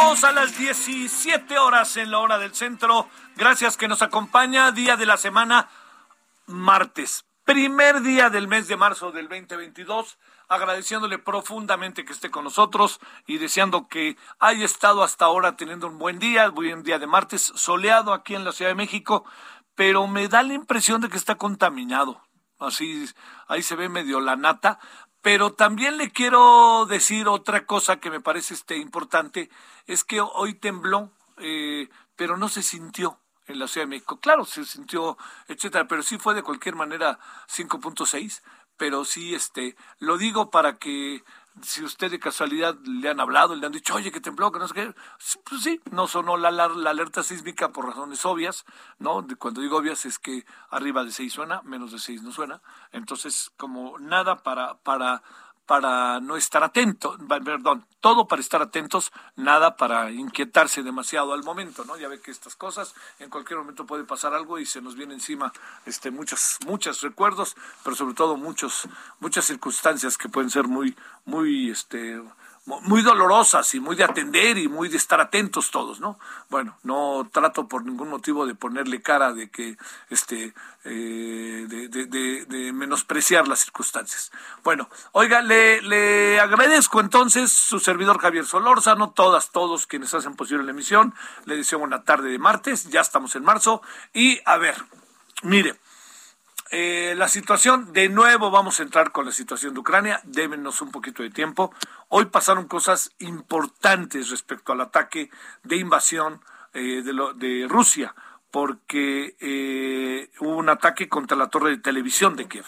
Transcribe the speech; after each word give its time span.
A 0.00 0.32
las 0.32 0.56
17 0.56 1.58
horas 1.58 1.98
en 1.98 2.10
la 2.10 2.20
hora 2.20 2.38
del 2.38 2.54
centro. 2.54 3.08
Gracias 3.36 3.76
que 3.76 3.86
nos 3.86 4.00
acompaña. 4.00 4.72
Día 4.72 4.96
de 4.96 5.04
la 5.04 5.18
semana, 5.18 5.68
martes. 6.46 7.26
Primer 7.44 8.00
día 8.00 8.30
del 8.30 8.48
mes 8.48 8.66
de 8.66 8.78
marzo 8.78 9.12
del 9.12 9.28
2022. 9.28 10.18
Agradeciéndole 10.48 11.18
profundamente 11.18 12.06
que 12.06 12.14
esté 12.14 12.30
con 12.30 12.44
nosotros 12.44 12.98
y 13.26 13.36
deseando 13.36 13.88
que 13.88 14.16
haya 14.38 14.64
estado 14.64 15.02
hasta 15.02 15.26
ahora 15.26 15.56
teniendo 15.56 15.86
un 15.86 15.98
buen 15.98 16.18
día, 16.18 16.48
buen 16.48 16.82
día 16.82 16.98
de 16.98 17.06
martes, 17.06 17.52
soleado 17.54 18.14
aquí 18.14 18.34
en 18.34 18.44
la 18.44 18.52
Ciudad 18.52 18.70
de 18.70 18.76
México, 18.76 19.26
pero 19.74 20.06
me 20.06 20.28
da 20.28 20.42
la 20.42 20.54
impresión 20.54 21.02
de 21.02 21.10
que 21.10 21.18
está 21.18 21.34
contaminado. 21.34 22.22
Así, 22.58 23.06
ahí 23.48 23.62
se 23.62 23.76
ve 23.76 23.88
medio 23.90 24.20
la 24.20 24.36
nata, 24.36 24.78
pero 25.22 25.52
también 25.52 25.98
le 25.98 26.10
quiero 26.10 26.86
decir 26.86 27.28
otra 27.28 27.66
cosa 27.66 28.00
que 28.00 28.10
me 28.10 28.20
parece 28.20 28.54
este, 28.54 28.76
importante, 28.76 29.50
es 29.86 30.04
que 30.04 30.20
hoy 30.20 30.54
tembló, 30.54 31.10
eh, 31.38 31.88
pero 32.16 32.36
no 32.36 32.48
se 32.48 32.62
sintió 32.62 33.18
en 33.46 33.58
la 33.58 33.68
Ciudad 33.68 33.86
de 33.86 33.90
México. 33.90 34.20
Claro, 34.20 34.44
se 34.44 34.64
sintió, 34.64 35.18
etcétera, 35.48 35.86
pero 35.88 36.02
sí 36.02 36.18
fue 36.18 36.34
de 36.34 36.42
cualquier 36.42 36.74
manera 36.74 37.18
5.6, 37.48 38.42
pero 38.76 39.04
sí, 39.04 39.34
este, 39.34 39.76
lo 39.98 40.16
digo 40.16 40.50
para 40.50 40.78
que 40.78 41.22
si 41.62 41.84
usted 41.84 42.10
de 42.10 42.18
casualidad 42.18 42.76
le 42.84 43.08
han 43.08 43.20
hablado, 43.20 43.54
le 43.54 43.66
han 43.66 43.72
dicho, 43.72 43.94
oye, 43.94 44.10
que 44.10 44.20
tembló, 44.20 44.50
que 44.50 44.58
no 44.58 44.68
sé 44.68 44.74
qué, 44.74 44.94
pues 45.48 45.62
sí, 45.62 45.80
no 45.90 46.06
sonó 46.06 46.36
la, 46.36 46.50
la, 46.50 46.68
la 46.68 46.90
alerta 46.90 47.22
sísmica 47.22 47.70
por 47.70 47.86
razones 47.86 48.24
obvias, 48.24 48.64
¿no? 48.98 49.26
Cuando 49.38 49.60
digo 49.60 49.76
obvias 49.78 50.06
es 50.06 50.18
que 50.18 50.44
arriba 50.70 51.04
de 51.04 51.12
6 51.12 51.32
suena, 51.32 51.62
menos 51.62 51.92
de 51.92 51.98
6 51.98 52.22
no 52.22 52.32
suena. 52.32 52.62
Entonces, 52.92 53.52
como 53.56 53.98
nada 53.98 54.42
para, 54.42 54.74
para, 54.78 55.22
para 55.70 56.18
no 56.18 56.36
estar 56.36 56.64
atento, 56.64 57.16
va- 57.30 57.38
perdón, 57.38 57.86
todo 58.00 58.26
para 58.26 58.42
estar 58.42 58.60
atentos, 58.60 59.12
nada 59.36 59.76
para 59.76 60.10
inquietarse 60.10 60.82
demasiado 60.82 61.32
al 61.32 61.44
momento, 61.44 61.84
¿no? 61.84 61.96
Ya 61.96 62.08
ve 62.08 62.20
que 62.20 62.32
estas 62.32 62.56
cosas 62.56 62.92
en 63.20 63.30
cualquier 63.30 63.60
momento 63.60 63.86
puede 63.86 64.02
pasar 64.02 64.34
algo 64.34 64.58
y 64.58 64.66
se 64.66 64.80
nos 64.82 64.96
viene 64.96 65.14
encima 65.14 65.52
este 65.86 66.10
muchos 66.10 66.58
muchos 66.66 67.02
recuerdos, 67.02 67.54
pero 67.84 67.94
sobre 67.94 68.14
todo 68.14 68.36
muchos 68.36 68.88
muchas 69.20 69.44
circunstancias 69.44 70.18
que 70.18 70.28
pueden 70.28 70.50
ser 70.50 70.66
muy 70.66 70.96
muy 71.24 71.70
este 71.70 72.20
muy 72.82 73.02
dolorosas 73.02 73.74
y 73.74 73.80
muy 73.80 73.96
de 73.96 74.04
atender 74.04 74.58
y 74.58 74.68
muy 74.68 74.88
de 74.88 74.96
estar 74.96 75.20
atentos 75.20 75.70
todos, 75.70 76.00
¿no? 76.00 76.18
Bueno, 76.48 76.78
no 76.82 77.28
trato 77.32 77.66
por 77.66 77.84
ningún 77.84 78.08
motivo 78.08 78.46
de 78.46 78.54
ponerle 78.54 79.02
cara 79.02 79.32
de 79.32 79.50
que, 79.50 79.76
este, 80.08 80.54
eh, 80.84 81.66
de, 81.68 82.72
menospreciar 82.72 83.48
las 83.48 83.60
circunstancias. 83.60 84.30
Bueno, 84.62 84.88
oiga, 85.12 85.42
le, 85.42 85.82
le 85.82 86.40
agradezco 86.40 87.00
entonces 87.00 87.52
su 87.52 87.80
servidor 87.80 88.18
Javier 88.18 88.46
Solórzano, 88.46 89.10
todas, 89.10 89.50
todos 89.50 89.86
quienes 89.86 90.14
hacen 90.14 90.36
posible 90.36 90.64
la 90.64 90.70
emisión. 90.70 91.14
Le 91.44 91.56
deseo 91.56 91.80
buena 91.80 92.04
tarde 92.04 92.30
de 92.30 92.38
martes, 92.38 92.88
ya 92.88 93.00
estamos 93.00 93.34
en 93.36 93.44
marzo. 93.44 93.82
Y 94.14 94.40
a 94.46 94.56
ver, 94.56 94.76
mire, 95.42 95.78
eh, 96.70 97.14
la 97.16 97.28
situación, 97.28 97.92
de 97.92 98.08
nuevo 98.08 98.52
vamos 98.52 98.78
a 98.78 98.84
entrar 98.84 99.10
con 99.10 99.26
la 99.26 99.32
situación 99.32 99.74
de 99.74 99.80
Ucrania, 99.80 100.20
démenos 100.22 100.80
un 100.82 100.92
poquito 100.92 101.24
de 101.24 101.30
tiempo. 101.30 101.72
Hoy 102.08 102.26
pasaron 102.26 102.68
cosas 102.68 103.10
importantes 103.18 104.30
respecto 104.30 104.72
al 104.72 104.80
ataque 104.80 105.30
de 105.64 105.76
invasión 105.76 106.40
eh, 106.72 107.02
de, 107.02 107.66
Rusia, 107.68 108.14
porque 108.52 109.34
eh, 109.40 110.30
hubo 110.38 110.56
un 110.56 110.68
ataque 110.68 111.08
contra 111.08 111.36
la 111.36 111.48
torre 111.48 111.70
de 111.70 111.78
televisión 111.78 112.36
de 112.36 112.46
Kiev 112.46 112.66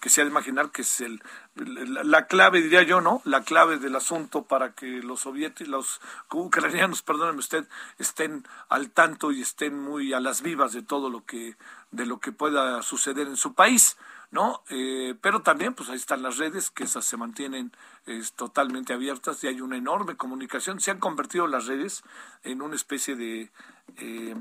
que 0.00 0.10
se 0.10 0.20
ha 0.20 0.24
de 0.24 0.30
imaginar 0.30 0.72
que 0.72 0.82
es 0.82 1.00
el, 1.00 1.22
la, 1.54 2.02
la 2.02 2.26
clave, 2.26 2.60
diría 2.60 2.82
yo, 2.82 3.00
¿no? 3.00 3.22
La 3.24 3.44
clave 3.44 3.78
del 3.78 3.94
asunto 3.94 4.42
para 4.42 4.72
que 4.72 5.00
los 5.00 5.20
soviéticos, 5.20 5.68
los 5.68 6.00
ucranianos, 6.32 7.02
perdóneme 7.02 7.38
usted, 7.38 7.68
estén 7.98 8.44
al 8.68 8.90
tanto 8.90 9.30
y 9.30 9.42
estén 9.42 9.78
muy 9.78 10.12
a 10.12 10.18
las 10.18 10.42
vivas 10.42 10.72
de 10.72 10.82
todo 10.82 11.08
lo 11.08 11.24
que, 11.24 11.54
de 11.92 12.06
lo 12.06 12.18
que 12.18 12.32
pueda 12.32 12.82
suceder 12.82 13.28
en 13.28 13.36
su 13.36 13.54
país, 13.54 13.96
¿no? 14.30 14.62
Eh, 14.70 15.14
pero 15.20 15.42
también, 15.42 15.74
pues 15.74 15.88
ahí 15.88 15.96
están 15.96 16.22
las 16.22 16.38
redes, 16.38 16.70
que 16.70 16.84
esas 16.84 17.04
se 17.04 17.16
mantienen 17.16 17.72
totalmente 18.34 18.92
abiertas 18.92 19.44
y 19.44 19.46
hay 19.46 19.60
una 19.60 19.76
enorme 19.76 20.16
comunicación. 20.16 20.80
Se 20.80 20.90
han 20.90 20.98
convertido 20.98 21.46
las 21.46 21.66
redes 21.66 22.02
en 22.42 22.60
una 22.62 22.74
especie 22.74 23.14
de... 23.14 23.50
eh, 23.98 24.34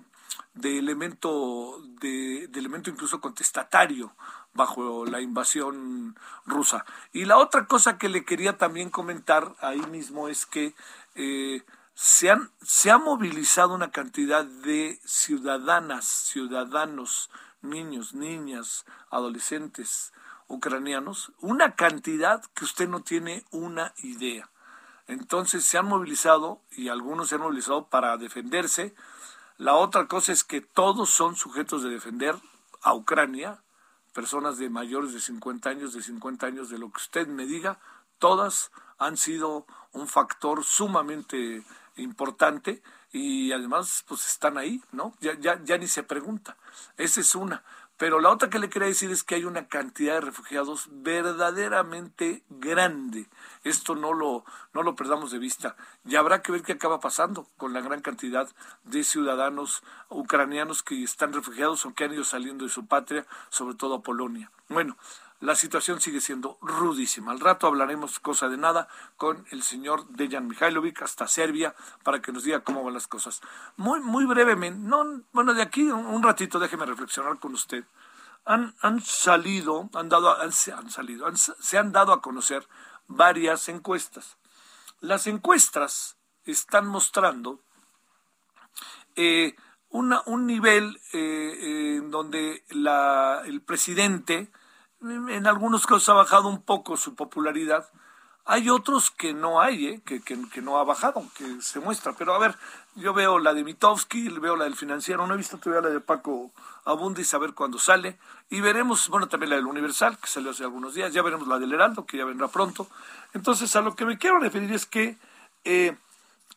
de 0.53 0.77
elemento 0.77 1.81
de, 1.99 2.47
de 2.47 2.59
elemento 2.59 2.89
incluso 2.89 3.21
contestatario 3.21 4.13
bajo 4.53 5.05
la 5.05 5.21
invasión 5.21 6.17
rusa. 6.45 6.85
Y 7.13 7.25
la 7.25 7.37
otra 7.37 7.67
cosa 7.67 7.97
que 7.97 8.09
le 8.09 8.25
quería 8.25 8.57
también 8.57 8.89
comentar 8.89 9.55
ahí 9.61 9.81
mismo 9.87 10.27
es 10.27 10.45
que 10.45 10.73
eh, 11.15 11.63
se, 12.03 12.31
han, 12.31 12.49
se 12.63 12.89
ha 12.89 12.97
movilizado 12.97 13.75
una 13.75 13.91
cantidad 13.91 14.43
de 14.43 14.99
ciudadanas, 15.05 16.03
ciudadanos, 16.07 17.29
niños, 17.61 18.15
niñas, 18.15 18.85
adolescentes 19.11 20.11
ucranianos, 20.47 21.31
una 21.41 21.75
cantidad 21.75 22.43
que 22.55 22.65
usted 22.65 22.89
no 22.89 23.03
tiene 23.03 23.45
una 23.51 23.93
idea. 23.97 24.49
Entonces 25.05 25.63
se 25.63 25.77
han 25.77 25.85
movilizado 25.85 26.59
y 26.71 26.89
algunos 26.89 27.29
se 27.29 27.35
han 27.35 27.41
movilizado 27.41 27.85
para 27.85 28.17
defenderse. 28.17 28.95
La 29.59 29.75
otra 29.75 30.07
cosa 30.07 30.31
es 30.31 30.43
que 30.43 30.59
todos 30.59 31.11
son 31.11 31.35
sujetos 31.35 31.83
de 31.83 31.91
defender 31.91 32.33
a 32.81 32.95
Ucrania, 32.95 33.61
personas 34.11 34.57
de 34.57 34.71
mayores 34.71 35.13
de 35.13 35.19
50 35.19 35.69
años, 35.69 35.93
de 35.93 36.01
50 36.01 36.47
años, 36.47 36.71
de 36.71 36.79
lo 36.79 36.89
que 36.91 36.97
usted 36.97 37.27
me 37.27 37.45
diga, 37.45 37.77
todas 38.17 38.71
han 38.97 39.17
sido 39.17 39.67
un 39.93 40.07
factor 40.07 40.63
sumamente 40.63 41.63
importante 41.95 42.81
y 43.11 43.51
además 43.51 44.03
pues 44.07 44.27
están 44.27 44.57
ahí, 44.57 44.81
¿no? 44.91 45.13
Ya, 45.19 45.37
ya, 45.39 45.61
ya 45.63 45.77
ni 45.77 45.87
se 45.87 46.03
pregunta. 46.03 46.57
Esa 46.97 47.21
es 47.21 47.35
una. 47.35 47.63
Pero 48.01 48.19
la 48.19 48.31
otra 48.31 48.49
que 48.49 48.57
le 48.57 48.67
quería 48.67 48.87
decir 48.87 49.11
es 49.11 49.23
que 49.23 49.35
hay 49.35 49.45
una 49.45 49.67
cantidad 49.67 50.15
de 50.15 50.21
refugiados 50.21 50.87
verdaderamente 50.89 52.41
grande. 52.49 53.27
Esto 53.63 53.95
no 53.95 54.13
lo, 54.13 54.43
no 54.73 54.81
lo 54.81 54.95
perdamos 54.95 55.29
de 55.29 55.37
vista. 55.37 55.75
Y 56.03 56.15
habrá 56.15 56.41
que 56.41 56.51
ver 56.51 56.63
qué 56.63 56.71
acaba 56.71 56.99
pasando 56.99 57.45
con 57.57 57.73
la 57.73 57.81
gran 57.81 58.01
cantidad 58.01 58.49
de 58.85 59.03
ciudadanos 59.03 59.83
ucranianos 60.09 60.81
que 60.81 61.03
están 61.03 61.31
refugiados 61.31 61.85
o 61.85 61.93
que 61.93 62.05
han 62.05 62.13
ido 62.13 62.23
saliendo 62.23 62.65
de 62.65 62.71
su 62.71 62.87
patria, 62.87 63.27
sobre 63.49 63.75
todo 63.75 63.93
a 63.93 64.01
Polonia. 64.01 64.49
Bueno, 64.67 64.97
la 65.41 65.55
situación 65.55 65.99
sigue 65.99 66.21
siendo 66.21 66.57
rudísima. 66.61 67.31
Al 67.31 67.39
rato 67.39 67.65
hablaremos 67.65 68.19
cosa 68.19 68.47
de 68.47 68.57
nada 68.57 68.87
con 69.17 69.45
el 69.49 69.63
señor 69.63 70.07
Dejan 70.09 70.47
Mihailovic 70.47 71.01
hasta 71.01 71.27
Serbia 71.27 71.75
para 72.03 72.21
que 72.21 72.31
nos 72.31 72.43
diga 72.43 72.63
cómo 72.63 72.83
van 72.83 72.93
las 72.93 73.07
cosas. 73.07 73.41
Muy, 73.75 73.99
muy 73.99 74.25
brevemente, 74.25 74.79
no, 74.79 75.23
bueno, 75.33 75.55
de 75.55 75.63
aquí 75.63 75.81
un, 75.81 76.21
ratito 76.21 76.59
déjeme 76.59 76.85
reflexionar 76.85 77.39
con 77.39 77.53
usted. 77.53 77.83
Han, 78.45 78.75
han 78.81 79.01
salido, 79.01 79.89
han 79.93 80.09
dado, 80.09 80.39
han, 80.39 80.51
han 80.77 80.89
salido, 80.91 81.27
se 81.35 81.77
han 81.77 81.91
dado 81.91 82.13
a 82.13 82.21
conocer 82.21 82.67
varias 83.07 83.67
encuestas. 83.67 84.37
Las 84.99 85.25
encuestas 85.25 86.17
están 86.45 86.85
mostrando 86.85 87.59
eh, 89.15 89.55
un 89.89 90.45
nivel 90.45 91.01
eh, 91.13 91.97
en 91.97 92.11
donde 92.11 92.63
la, 92.69 93.41
el 93.45 93.61
presidente 93.61 94.51
en 95.01 95.47
algunos 95.47 95.85
casos 95.85 96.09
ha 96.09 96.13
bajado 96.13 96.47
un 96.47 96.61
poco 96.61 96.97
su 96.97 97.15
popularidad, 97.15 97.87
Hay 98.43 98.69
otros 98.69 99.11
que 99.11 99.33
no 99.33 99.61
hay, 99.61 99.85
¿eh? 99.85 100.01
que, 100.03 100.19
que, 100.21 100.61
no 100.61 100.79
ha 100.79 100.83
bajado, 100.83 101.23
que 101.37 101.61
se 101.61 101.79
muestra. 101.79 102.13
Pero 102.13 102.33
a 102.33 102.39
ver, 102.39 102.57
yo 102.95 103.13
veo 103.13 103.37
la 103.37 103.53
de 103.53 103.63
Mitowski, 103.63 104.29
veo 104.29 104.55
la 104.55 104.63
del 104.63 104.75
financiero, 104.75 105.27
no 105.27 105.35
he 105.35 105.37
visto 105.37 105.59
todavía 105.59 105.87
la 105.87 105.93
de 105.93 106.01
Paco 106.01 106.51
Abundis, 106.83 107.33
a 107.35 107.37
ver 107.37 107.53
cuándo 107.53 107.77
sale. 107.77 108.17
Y 108.49 108.59
veremos, 108.59 109.09
bueno, 109.09 109.27
también 109.27 109.51
la 109.51 109.57
del 109.57 109.67
Universal, 109.67 110.17
que 110.17 110.27
salió 110.27 110.49
hace 110.49 110.63
algunos 110.63 110.95
días. 110.95 111.13
Ya 111.13 111.21
veremos 111.21 111.47
la 111.47 111.59
del 111.59 111.71
Heraldo, 111.71 112.05
que 112.05 112.17
ya 112.17 112.25
vendrá 112.25 112.47
pronto. 112.47 112.87
Entonces, 113.33 113.75
a 113.75 113.81
lo 113.81 113.95
que 113.95 114.05
me 114.05 114.17
quiero 114.17 114.39
referir 114.39 114.73
es 114.73 114.87
que 114.87 115.17
eh, 115.63 115.95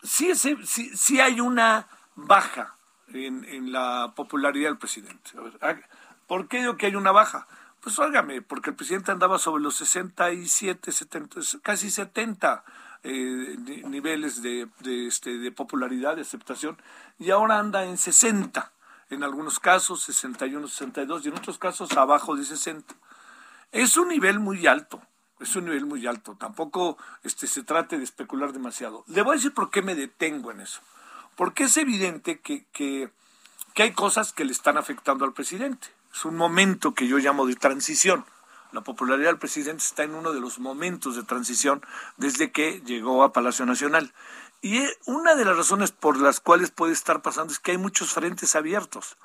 sí, 0.02 0.34
sí, 0.34 0.56
sí, 0.64 1.20
hay 1.20 1.40
una 1.40 1.86
baja 2.14 2.74
en, 3.08 3.44
en, 3.44 3.72
la 3.72 4.14
popularidad 4.16 4.70
del 4.70 4.78
presidente. 4.78 5.32
A 5.60 5.66
ver, 5.66 5.84
¿Por 6.26 6.48
qué 6.48 6.60
digo 6.60 6.76
que 6.76 6.86
hay 6.86 6.96
una 6.96 7.12
baja? 7.12 7.46
Pues 7.84 7.98
óigame, 7.98 8.40
porque 8.40 8.70
el 8.70 8.76
presidente 8.76 9.12
andaba 9.12 9.38
sobre 9.38 9.62
los 9.62 9.76
67, 9.76 10.90
70, 10.90 11.40
casi 11.62 11.90
70 11.90 12.64
eh, 13.02 13.56
niveles 13.84 14.40
de, 14.40 14.70
de, 14.80 15.06
este, 15.06 15.36
de 15.36 15.52
popularidad, 15.52 16.16
de 16.16 16.22
aceptación, 16.22 16.78
y 17.18 17.30
ahora 17.30 17.58
anda 17.58 17.84
en 17.84 17.98
60, 17.98 18.72
en 19.10 19.22
algunos 19.22 19.60
casos 19.60 20.02
61, 20.02 20.66
62, 20.66 21.26
y 21.26 21.28
en 21.28 21.36
otros 21.36 21.58
casos 21.58 21.94
abajo 21.98 22.34
de 22.34 22.46
60. 22.46 22.94
Es 23.70 23.98
un 23.98 24.08
nivel 24.08 24.40
muy 24.40 24.66
alto, 24.66 25.02
es 25.38 25.54
un 25.54 25.66
nivel 25.66 25.84
muy 25.84 26.06
alto, 26.06 26.38
tampoco 26.40 26.96
este, 27.22 27.46
se 27.46 27.64
trate 27.64 27.98
de 27.98 28.04
especular 28.04 28.54
demasiado. 28.54 29.04
Le 29.08 29.20
voy 29.20 29.34
a 29.34 29.36
decir 29.36 29.52
por 29.52 29.70
qué 29.70 29.82
me 29.82 29.94
detengo 29.94 30.50
en 30.52 30.62
eso, 30.62 30.80
porque 31.36 31.64
es 31.64 31.76
evidente 31.76 32.40
que, 32.40 32.64
que, 32.72 33.10
que 33.74 33.82
hay 33.82 33.92
cosas 33.92 34.32
que 34.32 34.46
le 34.46 34.52
están 34.52 34.78
afectando 34.78 35.26
al 35.26 35.34
presidente 35.34 35.88
es 36.14 36.24
un 36.24 36.36
momento 36.36 36.94
que 36.94 37.08
yo 37.08 37.18
llamo 37.18 37.44
de 37.44 37.56
transición. 37.56 38.24
La 38.70 38.82
popularidad 38.82 39.30
del 39.30 39.38
presidente 39.38 39.82
está 39.82 40.04
en 40.04 40.14
uno 40.14 40.32
de 40.32 40.40
los 40.40 40.60
momentos 40.60 41.16
de 41.16 41.24
transición 41.24 41.82
desde 42.16 42.52
que 42.52 42.80
llegó 42.84 43.24
a 43.24 43.32
Palacio 43.32 43.66
Nacional. 43.66 44.12
Y 44.62 44.78
eh, 44.78 44.98
una 45.06 45.34
de 45.34 45.44
las 45.44 45.56
razones 45.56 45.90
por 45.90 46.16
las 46.20 46.38
cuales 46.38 46.70
puede 46.70 46.92
estar 46.92 47.20
pasando 47.20 47.52
es 47.52 47.58
que 47.58 47.72
hay 47.72 47.78
muchos 47.78 48.12
frentes 48.12 48.54
abiertos. 48.54 49.16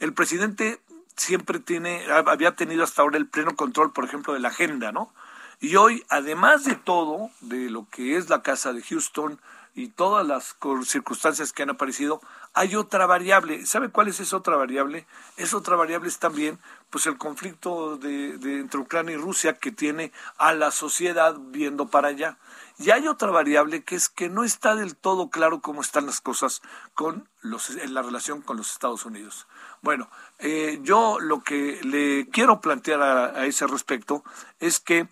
El 0.00 0.12
presidente 0.12 0.80
siempre 1.16 1.60
tiene, 1.60 2.04
había 2.10 2.56
tenido 2.56 2.82
hasta 2.82 3.02
ahora 3.02 3.16
el 3.16 3.28
pleno 3.28 3.54
control, 3.54 3.92
por 3.92 4.04
ejemplo, 4.04 4.34
de 4.34 4.40
la 4.40 4.48
agenda, 4.48 4.90
¿no? 4.90 5.12
Y 5.60 5.76
hoy, 5.76 6.04
además 6.08 6.64
de 6.64 6.74
todo, 6.74 7.30
de 7.42 7.70
lo 7.70 7.88
que 7.88 8.16
es 8.16 8.28
la 8.28 8.42
casa 8.42 8.72
de 8.72 8.82
Houston 8.82 9.40
y 9.74 9.88
todas 9.88 10.24
las 10.24 10.56
circunstancias 10.86 11.52
que 11.52 11.64
han 11.64 11.70
aparecido, 11.70 12.20
hay 12.52 12.76
otra 12.76 13.06
variable. 13.06 13.66
¿Sabe 13.66 13.88
cuál 13.90 14.06
es 14.06 14.20
esa 14.20 14.36
otra 14.36 14.56
variable? 14.56 15.06
Esa 15.36 15.56
otra 15.56 15.74
variable 15.74 16.08
es 16.08 16.18
también 16.18 16.60
pues 16.90 17.06
el 17.06 17.18
conflicto 17.18 17.96
de, 17.96 18.34
entre 18.60 18.78
Ucrania 18.78 19.14
y 19.14 19.18
Rusia 19.18 19.54
que 19.54 19.72
tiene 19.72 20.12
a 20.38 20.52
la 20.54 20.70
sociedad 20.70 21.34
viendo 21.38 21.88
para 21.88 22.08
allá. 22.08 22.38
Y 22.78 22.90
hay 22.90 23.08
otra 23.08 23.32
variable 23.32 23.82
que 23.82 23.96
es 23.96 24.08
que 24.08 24.28
no 24.28 24.44
está 24.44 24.76
del 24.76 24.96
todo 24.96 25.28
claro 25.28 25.60
cómo 25.60 25.80
están 25.80 26.06
las 26.06 26.20
cosas 26.20 26.62
con 26.94 27.28
los, 27.40 27.70
en 27.70 27.94
la 27.94 28.02
relación 28.02 28.42
con 28.42 28.56
los 28.56 28.70
Estados 28.70 29.04
Unidos. 29.04 29.48
Bueno, 29.82 30.08
eh, 30.38 30.78
yo 30.82 31.18
lo 31.18 31.42
que 31.42 31.80
le 31.82 32.28
quiero 32.30 32.60
plantear 32.60 33.02
a 33.02 33.44
ese 33.46 33.66
respecto 33.66 34.22
es 34.60 34.78
que 34.78 35.08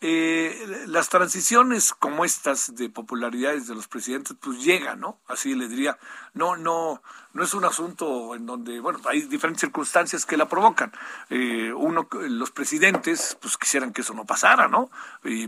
eh, 0.00 0.84
las 0.86 1.08
transiciones 1.08 1.92
como 1.92 2.24
estas 2.24 2.74
de 2.76 2.88
popularidades 2.88 3.66
de 3.66 3.74
los 3.74 3.88
presidentes 3.88 4.36
pues 4.40 4.62
llegan, 4.62 5.00
¿no? 5.00 5.18
Así 5.26 5.54
le 5.54 5.68
diría, 5.68 5.98
no, 6.34 6.56
no, 6.56 7.02
no 7.32 7.42
es 7.42 7.52
un 7.52 7.64
asunto 7.64 8.34
en 8.36 8.46
donde, 8.46 8.78
bueno, 8.78 9.00
hay 9.06 9.22
diferentes 9.22 9.62
circunstancias 9.62 10.24
que 10.24 10.36
la 10.36 10.48
provocan. 10.48 10.92
Eh, 11.30 11.72
uno, 11.72 12.08
los 12.12 12.50
presidentes, 12.52 13.36
pues 13.40 13.56
quisieran 13.56 13.92
que 13.92 14.02
eso 14.02 14.14
no 14.14 14.24
pasara, 14.24 14.68
¿no? 14.68 14.90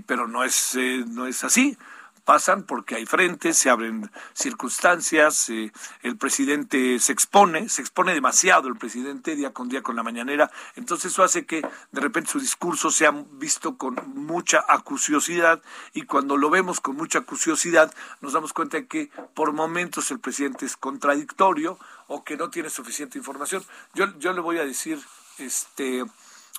pero 0.06 0.26
no 0.26 0.42
es, 0.42 0.74
eh, 0.74 1.04
no 1.06 1.26
es 1.26 1.44
así 1.44 1.78
pasan 2.24 2.64
porque 2.64 2.96
hay 2.96 3.06
frentes, 3.06 3.56
se 3.56 3.70
abren 3.70 4.10
circunstancias, 4.32 5.48
eh, 5.50 5.72
el 6.02 6.16
presidente 6.16 6.98
se 6.98 7.12
expone, 7.12 7.68
se 7.68 7.82
expone 7.82 8.14
demasiado 8.14 8.68
el 8.68 8.76
presidente 8.76 9.36
día 9.36 9.52
con 9.52 9.68
día 9.68 9.82
con 9.82 9.96
la 9.96 10.02
mañanera, 10.02 10.50
entonces 10.76 11.12
eso 11.12 11.22
hace 11.22 11.46
que 11.46 11.62
de 11.92 12.00
repente 12.00 12.30
su 12.30 12.40
discurso 12.40 12.90
sea 12.90 13.12
visto 13.32 13.76
con 13.76 13.96
mucha 14.14 14.64
acuciosidad 14.68 15.62
y 15.92 16.02
cuando 16.02 16.36
lo 16.36 16.50
vemos 16.50 16.80
con 16.80 16.96
mucha 16.96 17.20
acuciosidad 17.20 17.92
nos 18.20 18.32
damos 18.32 18.52
cuenta 18.52 18.76
de 18.76 18.86
que 18.86 19.10
por 19.34 19.52
momentos 19.52 20.10
el 20.10 20.20
presidente 20.20 20.66
es 20.66 20.76
contradictorio 20.76 21.78
o 22.06 22.24
que 22.24 22.36
no 22.36 22.50
tiene 22.50 22.70
suficiente 22.70 23.18
información. 23.18 23.64
Yo, 23.94 24.06
yo 24.18 24.32
le 24.32 24.40
voy 24.40 24.58
a 24.58 24.64
decir, 24.64 25.00
este, 25.38 26.04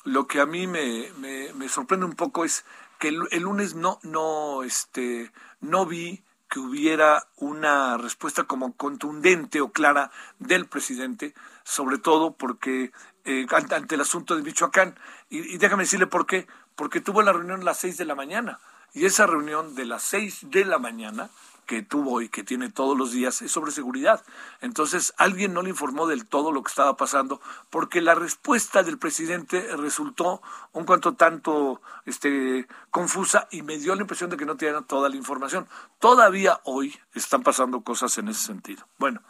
lo 0.03 0.25
que 0.27 0.39
a 0.39 0.45
mí 0.45 0.67
me, 0.67 1.11
me, 1.17 1.53
me 1.53 1.69
sorprende 1.69 2.05
un 2.05 2.15
poco 2.15 2.45
es 2.45 2.63
que 3.01 3.07
el, 3.07 3.41
lunes 3.41 3.73
no, 3.73 3.99
no, 4.03 4.61
este, 4.61 5.31
no 5.59 5.87
vi 5.87 6.23
que 6.47 6.59
hubiera 6.59 7.25
una 7.37 7.97
respuesta 7.97 8.43
como 8.43 8.73
contundente 8.73 9.59
o 9.59 9.71
clara 9.71 10.11
del 10.37 10.67
presidente, 10.67 11.33
sobre 11.63 11.97
todo 11.97 12.33
porque 12.33 12.91
eh, 13.25 13.47
ante 13.49 13.95
el 13.95 14.01
asunto 14.01 14.35
de 14.35 14.43
Michoacán. 14.43 14.99
Y, 15.31 15.55
y, 15.55 15.57
déjame 15.57 15.83
decirle 15.83 16.05
por 16.05 16.27
qué, 16.27 16.45
porque 16.75 17.01
tuvo 17.01 17.23
la 17.23 17.33
reunión 17.33 17.61
a 17.61 17.65
las 17.65 17.79
seis 17.79 17.97
de 17.97 18.05
la 18.05 18.13
mañana. 18.13 18.59
Y 18.93 19.05
esa 19.05 19.25
reunión 19.25 19.73
de 19.73 19.85
las 19.85 20.03
seis 20.03 20.41
de 20.51 20.63
la 20.63 20.77
mañana 20.77 21.31
que 21.71 21.83
tuvo 21.83 22.21
y 22.21 22.27
que 22.27 22.43
tiene 22.43 22.69
todos 22.69 22.97
los 22.97 23.13
días 23.13 23.41
es 23.41 23.49
sobre 23.49 23.71
seguridad. 23.71 24.21
Entonces, 24.59 25.13
alguien 25.15 25.53
no 25.53 25.61
le 25.61 25.69
informó 25.69 26.05
del 26.05 26.25
todo 26.25 26.51
lo 26.51 26.63
que 26.63 26.69
estaba 26.69 26.97
pasando, 26.97 27.39
porque 27.69 28.01
la 28.01 28.13
respuesta 28.13 28.83
del 28.83 28.97
presidente 28.97 29.77
resultó 29.77 30.41
un 30.73 30.83
cuanto 30.83 31.13
tanto 31.13 31.81
este, 32.05 32.67
confusa 32.89 33.47
y 33.51 33.61
me 33.61 33.77
dio 33.77 33.95
la 33.95 34.01
impresión 34.01 34.29
de 34.29 34.35
que 34.35 34.45
no 34.45 34.57
tenía 34.57 34.81
toda 34.81 35.07
la 35.07 35.15
información. 35.15 35.65
Todavía 35.99 36.59
hoy 36.65 36.99
están 37.13 37.41
pasando 37.41 37.79
cosas 37.79 38.17
en 38.17 38.27
ese 38.27 38.43
sentido. 38.47 38.85
Bueno, 38.97 39.21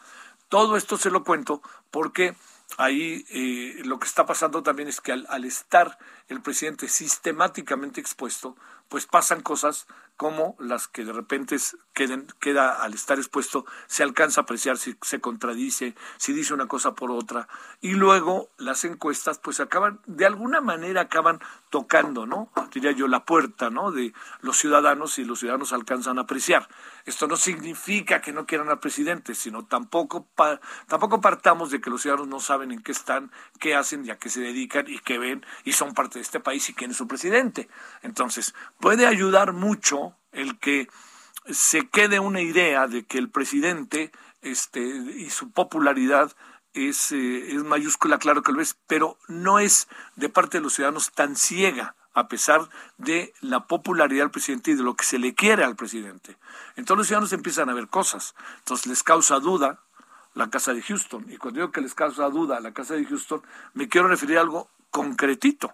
todo 0.50 0.78
esto 0.78 0.98
se 0.98 1.12
lo 1.12 1.24
cuento 1.24 1.62
porque 1.92 2.36
ahí 2.80 3.24
eh, 3.30 3.84
lo 3.86 4.00
que 4.00 4.08
está 4.08 4.26
pasando 4.26 4.64
también 4.64 4.88
es 4.88 5.00
que 5.00 5.12
al, 5.12 5.28
al 5.30 5.46
estar 5.46 6.00
el 6.28 6.42
presidente 6.42 6.88
sistemáticamente 6.88 8.02
expuesto, 8.02 8.56
pues 8.92 9.06
pasan 9.06 9.40
cosas 9.40 9.88
como 10.18 10.56
las 10.60 10.90
que 10.90 11.06
de 11.06 11.14
repente 11.14 11.56
queden, 11.94 12.28
queda 12.40 12.84
al 12.84 12.94
estar 12.94 13.18
expuesto, 13.18 13.66
se 13.88 14.04
alcanza 14.04 14.42
a 14.42 14.44
apreciar 14.44 14.78
si 14.78 14.96
se 15.02 15.20
contradice, 15.20 15.96
si 16.18 16.34
dice 16.34 16.54
una 16.54 16.68
cosa 16.68 16.94
por 16.94 17.10
otra, 17.10 17.48
y 17.80 17.94
luego 17.94 18.50
las 18.58 18.84
encuestas 18.84 19.40
pues 19.40 19.62
acaban, 19.62 20.02
de 20.06 20.26
alguna 20.26 20.60
manera 20.62 21.02
acaban 21.02 21.40
tocando, 21.72 22.28
¿no? 22.28 22.52
Diría 22.72 22.92
yo, 22.92 23.08
la 23.08 23.26
puerta, 23.26 23.70
¿no? 23.70 23.92
De 23.92 24.14
los 24.42 24.58
ciudadanos 24.58 25.18
y 25.18 25.26
los 25.26 25.40
ciudadanos 25.40 25.74
alcanzan 25.74 26.20
a 26.20 26.24
apreciar. 26.24 26.68
Esto 27.06 27.28
no 27.28 27.38
significa 27.38 28.22
que 28.22 28.34
no 28.34 28.46
quieran 28.46 28.70
al 28.70 28.80
presidente, 28.80 29.34
sino 29.34 29.65
tampoco, 29.65 30.27
tampoco 30.88 31.20
partamos 31.22 31.72
de 31.72 31.82
que 31.82 31.89
los 31.89 32.01
ciudadanos 32.01 32.27
no 32.27 32.39
saben 32.39 32.72
en 32.72 32.84
qué 32.84 32.92
están, 32.92 33.32
qué 33.60 33.74
hacen 33.74 34.06
y 34.06 34.12
a 34.12 34.18
qué 34.18 34.30
se 34.30 34.42
dedican 34.42 34.86
y 34.88 35.00
qué 35.00 35.18
ven 35.18 35.46
y 35.63 35.74
son 35.74 35.94
parte 35.94 36.20
de 36.20 36.24
este 36.24 36.39
país 36.39 36.70
y 36.70 36.74
quién 36.74 36.92
es 36.92 36.98
su 36.98 37.08
presidente. 37.08 37.70
Entonces, 38.04 38.54
puede 38.82 39.08
ayudar 39.08 39.54
mucho 39.54 40.16
el 40.34 40.60
que 40.60 40.90
se 41.50 41.88
quede 41.88 42.20
una 42.20 42.42
idea 42.42 42.88
de 42.88 43.04
que 43.06 43.18
el 43.18 43.30
presidente 43.30 44.12
este, 44.42 44.82
y 44.82 45.30
su 45.30 45.52
popularidad 45.52 46.32
es, 46.74 47.12
eh, 47.12 47.56
es 47.56 47.64
mayúscula, 47.64 48.18
claro 48.18 48.44
que 48.44 48.52
lo 48.52 48.62
es, 48.62 48.78
pero 48.88 49.18
no 49.28 49.60
es 49.60 49.88
de 50.16 50.30
parte 50.30 50.58
de 50.58 50.64
los 50.64 50.74
ciudadanos 50.74 51.12
tan 51.12 51.36
ciega 51.36 51.96
a 52.14 52.28
pesar 52.28 52.68
de 52.98 53.34
la 53.40 53.68
popularidad 53.68 54.24
del 54.24 54.32
presidente 54.32 54.72
y 54.72 54.76
de 54.76 54.84
lo 54.84 54.96
que 54.96 55.06
se 55.06 55.18
le 55.18 55.34
quiere 55.34 55.64
al 55.64 55.76
presidente. 55.76 56.36
Entonces 56.76 56.98
los 56.98 57.08
ciudadanos 57.08 57.34
empiezan 57.34 57.70
a 57.70 57.74
ver 57.74 57.88
cosas. 57.88 58.36
Entonces 58.60 58.88
les 58.88 59.04
causa 59.04 59.40
duda 59.40 59.80
la 60.34 60.50
casa 60.50 60.74
de 60.74 60.82
Houston. 60.82 61.26
Y 61.30 61.38
cuando 61.38 61.62
digo 61.62 61.72
que 61.72 61.82
les 61.82 61.94
causa 61.94 62.30
duda 62.30 62.60
la 62.60 62.74
casa 62.74 62.96
de 62.96 63.06
Houston, 63.06 63.42
me 63.74 63.88
quiero 63.88 64.10
referir 64.10 64.38
a 64.38 64.42
algo 64.42 64.70
concretito. 64.90 65.74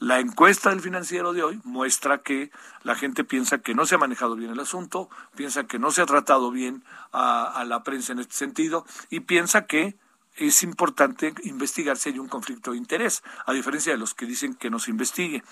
La 0.00 0.20
encuesta 0.20 0.70
del 0.70 0.80
financiero 0.80 1.32
de 1.32 1.42
hoy 1.42 1.60
muestra 1.64 2.18
que 2.18 2.52
la 2.84 2.94
gente 2.94 3.24
piensa 3.24 3.58
que 3.58 3.74
no 3.74 3.84
se 3.84 3.96
ha 3.96 3.98
manejado 3.98 4.36
bien 4.36 4.52
el 4.52 4.60
asunto, 4.60 5.10
piensa 5.34 5.66
que 5.66 5.80
no 5.80 5.90
se 5.90 6.02
ha 6.02 6.06
tratado 6.06 6.52
bien 6.52 6.84
a, 7.12 7.64
la 7.66 7.82
prensa 7.82 8.12
en 8.12 8.20
este 8.20 8.34
sentido 8.34 8.86
y 9.10 9.20
piensa 9.20 9.66
que 9.66 9.96
es 10.36 10.62
importante 10.62 11.34
investigar 11.42 11.96
si 11.96 12.10
hay 12.10 12.20
un 12.20 12.28
conflicto 12.28 12.70
de 12.70 12.76
interés, 12.76 13.24
a 13.44 13.52
diferencia 13.52 13.90
de 13.90 13.98
los 13.98 14.14
que 14.14 14.26
dicen 14.26 14.54
que 14.54 14.70
no 14.70 14.78
se 14.78 14.92
investigue. 14.92 15.42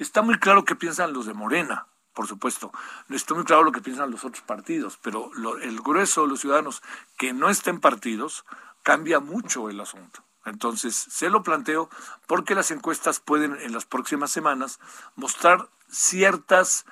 Está 0.00 0.20
muy 0.20 0.36
claro 0.40 0.64
qué 0.64 0.74
piensan 0.74 1.12
los 1.12 1.26
de 1.26 1.34
Morena, 1.34 1.86
por 2.12 2.26
supuesto. 2.26 2.72
No 3.06 3.14
está 3.14 3.34
muy 3.34 3.44
claro 3.44 3.62
lo 3.62 3.70
que 3.70 3.82
piensan 3.82 4.10
los 4.10 4.24
otros 4.24 4.42
partidos, 4.42 4.98
pero 5.00 5.30
el 5.62 5.80
grueso 5.80 6.22
de 6.22 6.28
los 6.28 6.40
ciudadanos 6.40 6.82
que 7.16 7.32
no 7.32 7.50
estén 7.50 7.78
partidos 7.78 8.44
cambia 8.82 9.20
mucho 9.20 9.70
el 9.70 9.78
asunto. 9.80 10.24
Entonces, 10.44 10.94
se 10.96 11.30
lo 11.30 11.42
planteo 11.42 11.88
porque 12.26 12.54
las 12.54 12.70
encuestas 12.70 13.20
pueden 13.20 13.56
en 13.60 13.72
las 13.72 13.84
próximas 13.84 14.30
semanas 14.30 14.80
mostrar 15.14 15.68
ciertas, 15.88 16.84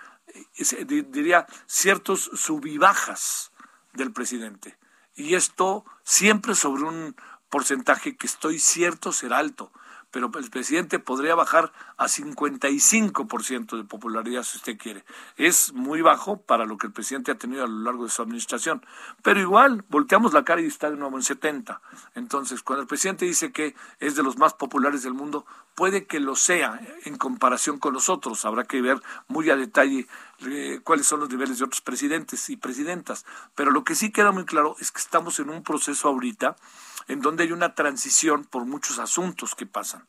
eh, 0.57 0.85
diría, 0.85 1.47
ciertos 1.66 2.30
subibajas 2.35 3.50
del 3.92 4.12
presidente. 4.12 4.78
Y 5.14 5.35
esto 5.35 5.85
siempre 6.04 6.54
sobre 6.54 6.85
un 6.85 7.16
porcentaje 7.49 8.16
que 8.16 8.26
estoy 8.26 8.59
cierto 8.59 9.12
será 9.12 9.38
alto. 9.38 9.73
Pero 10.11 10.31
el 10.35 10.50
presidente 10.50 10.99
podría 10.99 11.35
bajar 11.35 11.73
a 11.97 12.07
55% 12.07 13.76
de 13.76 13.85
popularidad 13.85 14.43
si 14.43 14.59
usted 14.59 14.79
quiere. 14.79 15.05
Es 15.37 15.73
muy 15.73 16.02
bajo 16.02 16.40
para 16.40 16.67
lo 16.67 16.79
que 16.79 16.87
el 16.87 16.93
presidente 16.93 17.31
ha 17.31 17.38
tenido 17.38 17.64
a 17.64 17.69
lo 17.69 17.81
largo 17.81 18.05
de 18.05 18.11
su 18.11 18.23
administración, 18.23 18.85
pero 19.23 19.40
igual 19.40 19.85
volteamos 19.88 20.33
la 20.33 20.45
cara 20.45 20.61
y 20.61 20.67
está 20.67 20.90
de 20.90 20.97
nuevo 20.97 21.17
en 21.17 21.23
70. 21.23 21.81
Entonces, 22.14 22.62
cuando 22.62 22.83
el 22.83 22.88
presidente 22.88 23.25
dice 23.25 23.52
que 23.52 23.75
es 23.99 24.17
de 24.17 24.23
los 24.23 24.38
más 24.38 24.55
populares 24.55 25.02
del 25.02 25.14
mundo, 25.14 25.47
puede 25.75 26.07
que 26.07 26.21
lo 26.21 26.37
sea 26.37 26.81
en 27.05 27.17
comparación 27.17 27.79
con 27.79 27.95
los 27.95 28.09
otros. 28.09 28.45
Habrá 28.45 28.64
que 28.64 28.83
ver 28.83 29.00
muy 29.29 29.49
a 29.50 29.57
detalle 29.57 30.07
eh, 30.40 30.81
cuáles 30.85 31.07
son 31.07 31.21
los 31.21 31.31
niveles 31.31 31.59
de 31.59 31.64
otros 31.64 31.81
presidentes 31.81 32.50
y 32.50 32.57
presidentas. 32.57 33.25
Pero 33.55 33.71
lo 33.71 33.85
que 33.85 33.95
sí 33.95 34.11
queda 34.11 34.33
muy 34.33 34.45
claro 34.45 34.76
es 34.81 34.90
que 34.93 35.00
estamos 35.00 35.38
en 35.38 35.50
un 35.50 35.62
proceso 35.62 36.09
ahorita 36.09 36.57
en 37.09 37.21
donde 37.21 37.45
hay 37.45 37.52
una 37.52 37.75
transición 37.75 38.45
por 38.45 38.64
muchos 38.66 38.99
asuntos 38.99 39.54
que 39.54 39.66
pasan. 39.66 40.07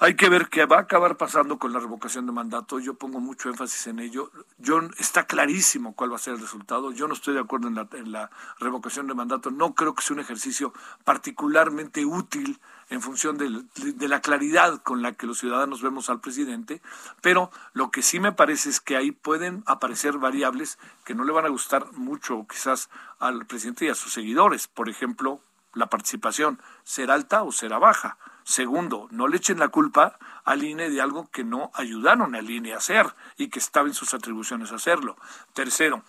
Hay 0.00 0.16
que 0.16 0.28
ver 0.28 0.48
qué 0.48 0.66
va 0.66 0.78
a 0.78 0.80
acabar 0.80 1.16
pasando 1.16 1.56
con 1.56 1.72
la 1.72 1.78
revocación 1.78 2.26
de 2.26 2.32
mandato. 2.32 2.80
Yo 2.80 2.94
pongo 2.94 3.20
mucho 3.20 3.48
énfasis 3.48 3.86
en 3.86 4.00
ello. 4.00 4.32
Yo, 4.58 4.80
está 4.98 5.24
clarísimo 5.24 5.94
cuál 5.94 6.10
va 6.10 6.16
a 6.16 6.18
ser 6.18 6.34
el 6.34 6.40
resultado. 6.40 6.90
Yo 6.90 7.06
no 7.06 7.14
estoy 7.14 7.34
de 7.34 7.40
acuerdo 7.40 7.68
en 7.68 7.76
la, 7.76 7.88
en 7.92 8.10
la 8.10 8.28
revocación 8.58 9.06
de 9.06 9.14
mandato. 9.14 9.52
No 9.52 9.74
creo 9.76 9.94
que 9.94 10.02
sea 10.02 10.14
un 10.14 10.20
ejercicio 10.20 10.74
particularmente 11.04 12.04
útil 12.04 12.60
en 12.90 13.02
función 13.02 13.38
de, 13.38 13.62
de, 13.92 14.08
la 14.08 14.20
claridad 14.20 14.82
con 14.82 15.00
la 15.00 15.12
que 15.12 15.28
los 15.28 15.38
ciudadanos 15.38 15.80
vemos 15.80 16.10
al 16.10 16.20
presidente, 16.20 16.82
pero 17.22 17.50
lo 17.72 17.90
que 17.90 18.02
sí 18.02 18.20
me 18.20 18.32
parece 18.32 18.70
es 18.70 18.80
que 18.80 18.96
ahí 18.96 19.10
pueden 19.10 19.62
aparecer 19.64 20.18
variables 20.18 20.78
que 21.04 21.14
no 21.14 21.24
le 21.24 21.32
van 21.32 21.46
a 21.46 21.50
gustar 21.50 21.92
mucho 21.92 22.46
quizás 22.48 22.90
al 23.20 23.46
presidente 23.46 23.86
y 23.86 23.88
a 23.88 23.94
sus 23.94 24.12
seguidores. 24.12 24.68
Por 24.68 24.88
ejemplo, 24.88 25.40
la 25.74 25.86
participación, 25.86 26.60
¿será 26.82 27.14
alta 27.14 27.42
o 27.42 27.52
será 27.52 27.78
baja? 27.78 28.18
Segundo, 28.44 29.08
no 29.10 29.28
le 29.28 29.38
echen 29.38 29.58
la 29.58 29.68
culpa 29.68 30.18
al 30.44 30.62
INE 30.62 30.90
de 30.90 31.00
algo 31.00 31.28
que 31.30 31.44
no 31.44 31.70
ayudaron 31.74 32.34
al 32.34 32.50
INE 32.50 32.74
a 32.74 32.78
hacer 32.78 33.14
y 33.36 33.48
que 33.48 33.58
estaba 33.58 33.88
en 33.88 33.94
sus 33.94 34.14
atribuciones 34.14 34.72
hacerlo. 34.72 35.16
Tercero, 35.52 36.04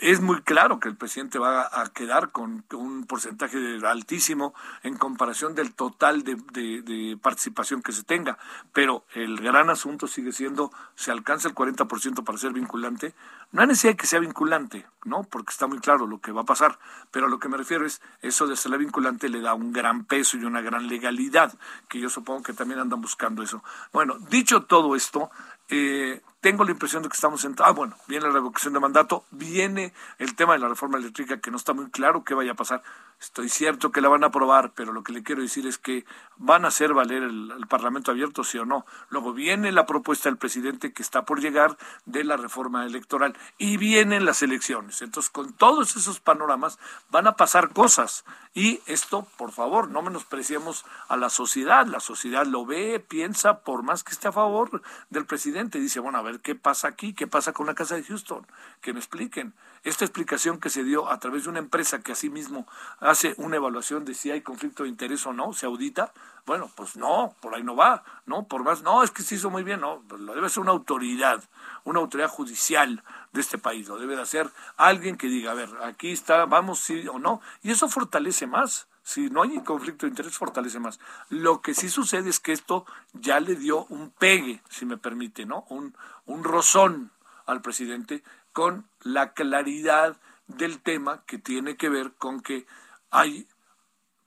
es 0.00 0.20
muy 0.20 0.42
claro 0.42 0.78
que 0.78 0.88
el 0.88 0.96
presidente 0.96 1.38
va 1.38 1.68
a 1.80 1.88
quedar 1.92 2.30
con 2.30 2.64
un 2.72 3.06
porcentaje 3.06 3.58
altísimo 3.84 4.54
en 4.82 4.96
comparación 4.96 5.54
del 5.54 5.72
total 5.74 6.22
de, 6.22 6.36
de, 6.52 7.16
participación 7.20 7.82
que 7.82 7.92
se 7.92 8.02
tenga, 8.02 8.38
pero 8.72 9.04
el 9.14 9.40
gran 9.40 9.70
asunto 9.70 10.06
sigue 10.06 10.32
siendo, 10.32 10.72
se 10.94 11.10
alcanza 11.10 11.48
el 11.48 11.54
40% 11.54 12.24
para 12.24 12.38
ser 12.38 12.52
vinculante, 12.52 13.14
no 13.52 13.62
hay 13.62 13.68
necesidad 13.68 13.94
de 13.94 13.96
que 13.96 14.06
sea 14.06 14.20
vinculante, 14.20 14.86
¿no? 15.04 15.24
Porque 15.24 15.50
está 15.50 15.66
muy 15.66 15.80
claro 15.80 16.06
lo 16.06 16.20
que 16.20 16.30
va 16.30 16.42
a 16.42 16.44
pasar, 16.44 16.78
pero 17.10 17.26
a 17.26 17.28
lo 17.28 17.38
que 17.38 17.48
me 17.48 17.56
refiero 17.56 17.84
es, 17.84 18.00
eso 18.22 18.46
de 18.46 18.56
ser 18.56 18.76
vinculante 18.78 19.28
le 19.28 19.40
da 19.40 19.54
un 19.54 19.72
gran 19.72 20.04
peso 20.04 20.36
y 20.36 20.44
una 20.44 20.60
gran 20.60 20.88
legalidad, 20.88 21.52
que 21.88 21.98
yo 21.98 22.08
supongo 22.10 22.42
que 22.42 22.52
también 22.52 22.80
andan 22.80 23.00
buscando 23.00 23.42
eso. 23.42 23.62
Bueno, 23.92 24.18
dicho 24.30 24.62
todo 24.62 24.94
esto, 24.96 25.30
eh, 25.68 26.20
tengo 26.40 26.64
la 26.64 26.70
impresión 26.70 27.02
de 27.02 27.08
que 27.08 27.14
estamos 27.14 27.44
en... 27.44 27.54
Ah, 27.58 27.72
bueno, 27.72 27.96
viene 28.08 28.26
la 28.26 28.32
revocación 28.32 28.72
de 28.72 28.80
mandato, 28.80 29.24
viene 29.30 29.92
el 30.18 30.34
tema 30.34 30.54
de 30.54 30.60
la 30.60 30.68
reforma 30.68 30.98
eléctrica, 30.98 31.38
que 31.38 31.50
no 31.50 31.58
está 31.58 31.74
muy 31.74 31.90
claro 31.90 32.24
qué 32.24 32.34
vaya 32.34 32.52
a 32.52 32.54
pasar. 32.54 32.82
Estoy 33.20 33.50
cierto 33.50 33.92
que 33.92 34.00
la 34.00 34.08
van 34.08 34.24
a 34.24 34.28
aprobar, 34.28 34.72
pero 34.74 34.92
lo 34.92 35.02
que 35.02 35.12
le 35.12 35.22
quiero 35.22 35.42
decir 35.42 35.66
es 35.66 35.76
que 35.76 36.06
van 36.38 36.64
a 36.64 36.68
hacer 36.68 36.94
valer 36.94 37.22
el, 37.22 37.66
Parlamento 37.68 38.10
abierto, 38.10 38.42
sí 38.42 38.58
o 38.58 38.64
no. 38.64 38.86
Luego 39.10 39.34
viene 39.34 39.70
la 39.70 39.86
propuesta 39.86 40.28
del 40.28 40.38
presidente 40.38 40.92
que 40.92 41.02
está 41.02 41.24
por 41.24 41.40
llegar 41.40 41.76
de 42.06 42.24
la 42.24 42.36
reforma 42.36 42.86
electoral 42.86 43.36
y 43.58 43.76
vienen 43.76 44.24
las 44.24 44.42
elecciones. 44.42 45.02
Entonces, 45.02 45.30
con 45.30 45.52
todos 45.52 45.94
esos 45.96 46.18
panoramas 46.18 46.78
van 47.10 47.26
a 47.26 47.36
pasar 47.36 47.72
cosas. 47.72 48.24
Y 48.54 48.80
esto, 48.86 49.26
por 49.36 49.52
favor, 49.52 49.88
no 49.90 50.02
menospreciemos 50.02 50.84
a 51.08 51.16
la 51.16 51.28
sociedad. 51.28 51.86
La 51.86 52.00
sociedad 52.00 52.46
lo 52.46 52.64
ve, 52.64 52.98
piensa, 52.98 53.60
por 53.60 53.82
más 53.82 54.02
que 54.02 54.12
esté 54.12 54.28
a 54.28 54.32
favor 54.32 54.82
del 55.10 55.26
presidente. 55.26 55.78
Dice, 55.78 56.00
bueno, 56.00 56.18
a 56.18 56.22
ver 56.22 56.29
qué 56.38 56.54
pasa 56.54 56.86
aquí, 56.86 57.12
qué 57.12 57.26
pasa 57.26 57.52
con 57.52 57.66
la 57.66 57.74
Casa 57.74 57.96
de 57.96 58.04
Houston. 58.04 58.46
Que 58.80 58.92
me 58.92 59.00
expliquen. 59.00 59.52
Esta 59.82 60.04
explicación 60.04 60.60
que 60.60 60.70
se 60.70 60.84
dio 60.84 61.10
a 61.10 61.18
través 61.18 61.44
de 61.44 61.50
una 61.50 61.58
empresa 61.58 62.00
que 62.00 62.12
asimismo 62.12 62.68
hace 63.00 63.34
una 63.38 63.56
evaluación 63.56 64.04
de 64.04 64.14
si 64.14 64.30
hay 64.30 64.42
conflicto 64.42 64.84
de 64.84 64.90
interés 64.90 65.26
o 65.26 65.32
no, 65.32 65.52
se 65.52 65.66
audita, 65.66 66.12
bueno, 66.46 66.70
pues 66.74 66.96
no, 66.96 67.34
por 67.40 67.54
ahí 67.54 67.62
no 67.62 67.76
va, 67.76 68.04
¿no? 68.26 68.46
Por 68.46 68.62
más, 68.62 68.82
no, 68.82 69.02
es 69.02 69.10
que 69.10 69.22
se 69.22 69.36
hizo 69.36 69.50
muy 69.50 69.62
bien, 69.62 69.80
no, 69.80 70.02
pues 70.08 70.20
lo 70.20 70.34
debe 70.34 70.48
ser 70.48 70.62
una 70.62 70.72
autoridad, 70.72 71.42
una 71.84 72.00
autoridad 72.00 72.28
judicial 72.28 73.02
de 73.32 73.40
este 73.40 73.58
país, 73.58 73.88
lo 73.88 73.98
debe 73.98 74.16
de 74.16 74.22
hacer 74.22 74.50
alguien 74.76 75.16
que 75.16 75.28
diga, 75.28 75.52
a 75.52 75.54
ver, 75.54 75.70
aquí 75.82 76.12
está, 76.12 76.44
vamos, 76.44 76.80
sí 76.80 77.06
o 77.08 77.18
no, 77.18 77.40
y 77.62 77.70
eso 77.70 77.88
fortalece 77.88 78.46
más. 78.46 78.89
Si 79.10 79.28
no 79.28 79.42
hay 79.42 79.58
conflicto 79.64 80.06
de 80.06 80.10
interés, 80.10 80.38
fortalece 80.38 80.78
más. 80.78 81.00
Lo 81.30 81.62
que 81.62 81.74
sí 81.74 81.88
sucede 81.88 82.30
es 82.30 82.38
que 82.38 82.52
esto 82.52 82.86
ya 83.12 83.40
le 83.40 83.56
dio 83.56 83.86
un 83.86 84.10
pegue, 84.10 84.62
si 84.68 84.86
me 84.86 84.98
permite, 84.98 85.46
¿no? 85.46 85.66
Un, 85.68 85.96
un 86.26 86.44
rozón 86.44 87.10
al 87.44 87.60
presidente 87.60 88.22
con 88.52 88.86
la 89.00 89.32
claridad 89.32 90.16
del 90.46 90.78
tema 90.78 91.24
que 91.26 91.38
tiene 91.38 91.76
que 91.76 91.88
ver 91.88 92.12
con 92.12 92.40
que 92.40 92.68
hay 93.10 93.48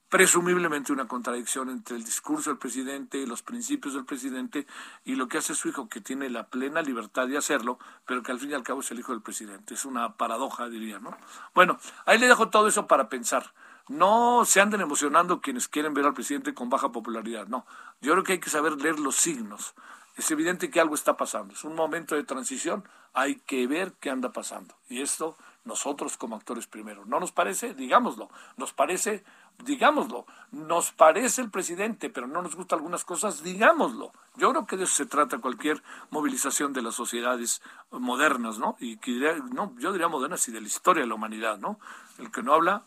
presumiblemente 0.09 0.91
una 0.91 1.07
contradicción 1.07 1.69
entre 1.69 1.95
el 1.95 2.03
discurso 2.03 2.49
del 2.49 2.59
presidente, 2.59 3.25
los 3.25 3.41
principios 3.41 3.93
del 3.93 4.03
presidente 4.03 4.67
y 5.05 5.15
lo 5.15 5.29
que 5.29 5.37
hace 5.37 5.55
su 5.55 5.69
hijo, 5.69 5.87
que 5.87 6.01
tiene 6.01 6.29
la 6.29 6.47
plena 6.47 6.81
libertad 6.81 7.29
de 7.29 7.37
hacerlo, 7.37 7.79
pero 8.05 8.21
que 8.21 8.33
al 8.33 8.39
fin 8.39 8.51
y 8.51 8.53
al 8.53 8.63
cabo 8.63 8.81
es 8.81 8.91
el 8.91 8.99
hijo 8.99 9.13
del 9.13 9.21
presidente. 9.21 9.75
Es 9.75 9.85
una 9.85 10.17
paradoja, 10.17 10.67
diría, 10.67 10.99
¿no? 10.99 11.17
Bueno, 11.55 11.79
ahí 12.05 12.19
le 12.19 12.27
dejo 12.27 12.49
todo 12.49 12.67
eso 12.67 12.85
para 12.85 13.07
pensar. 13.07 13.53
No 13.89 14.45
se 14.45 14.61
anden 14.61 14.81
emocionando 14.81 15.41
quienes 15.41 15.67
quieren 15.67 15.93
ver 15.93 16.05
al 16.05 16.13
presidente 16.13 16.53
con 16.53 16.69
baja 16.69 16.91
popularidad, 16.91 17.47
no. 17.47 17.65
Yo 18.01 18.13
creo 18.13 18.23
que 18.23 18.33
hay 18.33 18.39
que 18.39 18.49
saber 18.49 18.73
leer 18.81 18.99
los 18.99 19.15
signos. 19.15 19.73
Es 20.15 20.29
evidente 20.31 20.69
que 20.69 20.79
algo 20.79 20.95
está 20.95 21.17
pasando. 21.17 21.53
Es 21.53 21.63
un 21.63 21.75
momento 21.75 22.15
de 22.15 22.23
transición. 22.23 22.87
Hay 23.13 23.35
que 23.35 23.67
ver 23.67 23.93
qué 23.99 24.09
anda 24.09 24.31
pasando. 24.31 24.75
Y 24.87 25.01
esto 25.01 25.35
nosotros 25.65 26.17
como 26.17 26.35
actores 26.35 26.67
primero. 26.67 27.05
¿No 27.05 27.19
nos 27.19 27.31
parece? 27.31 27.73
Digámoslo. 27.73 28.29
Nos 28.57 28.73
parece, 28.73 29.23
digámoslo. 29.63 30.25
Nos 30.51 30.91
parece 30.91 31.41
el 31.41 31.49
presidente, 31.49 32.09
pero 32.09 32.27
no 32.27 32.41
nos 32.41 32.55
gustan 32.55 32.79
algunas 32.79 33.05
cosas, 33.05 33.43
digámoslo. 33.43 34.11
Yo 34.35 34.51
creo 34.51 34.65
que 34.67 34.77
de 34.77 34.83
eso 34.83 34.95
se 34.95 35.05
trata 35.05 35.39
cualquier 35.39 35.81
movilización 36.09 36.73
de 36.73 36.81
las 36.81 36.95
sociedades 36.95 37.61
modernas, 37.91 38.59
¿no? 38.59 38.75
Y 38.79 38.97
que 38.97 39.11
no, 39.51 39.73
yo 39.79 39.91
diría 39.91 40.07
modernas 40.07 40.47
y 40.47 40.51
de 40.51 40.61
la 40.61 40.67
historia 40.67 41.01
de 41.01 41.07
la 41.07 41.15
humanidad, 41.15 41.57
¿no? 41.59 41.79
El 42.19 42.31
que 42.31 42.43
no 42.43 42.53
habla, 42.53 42.83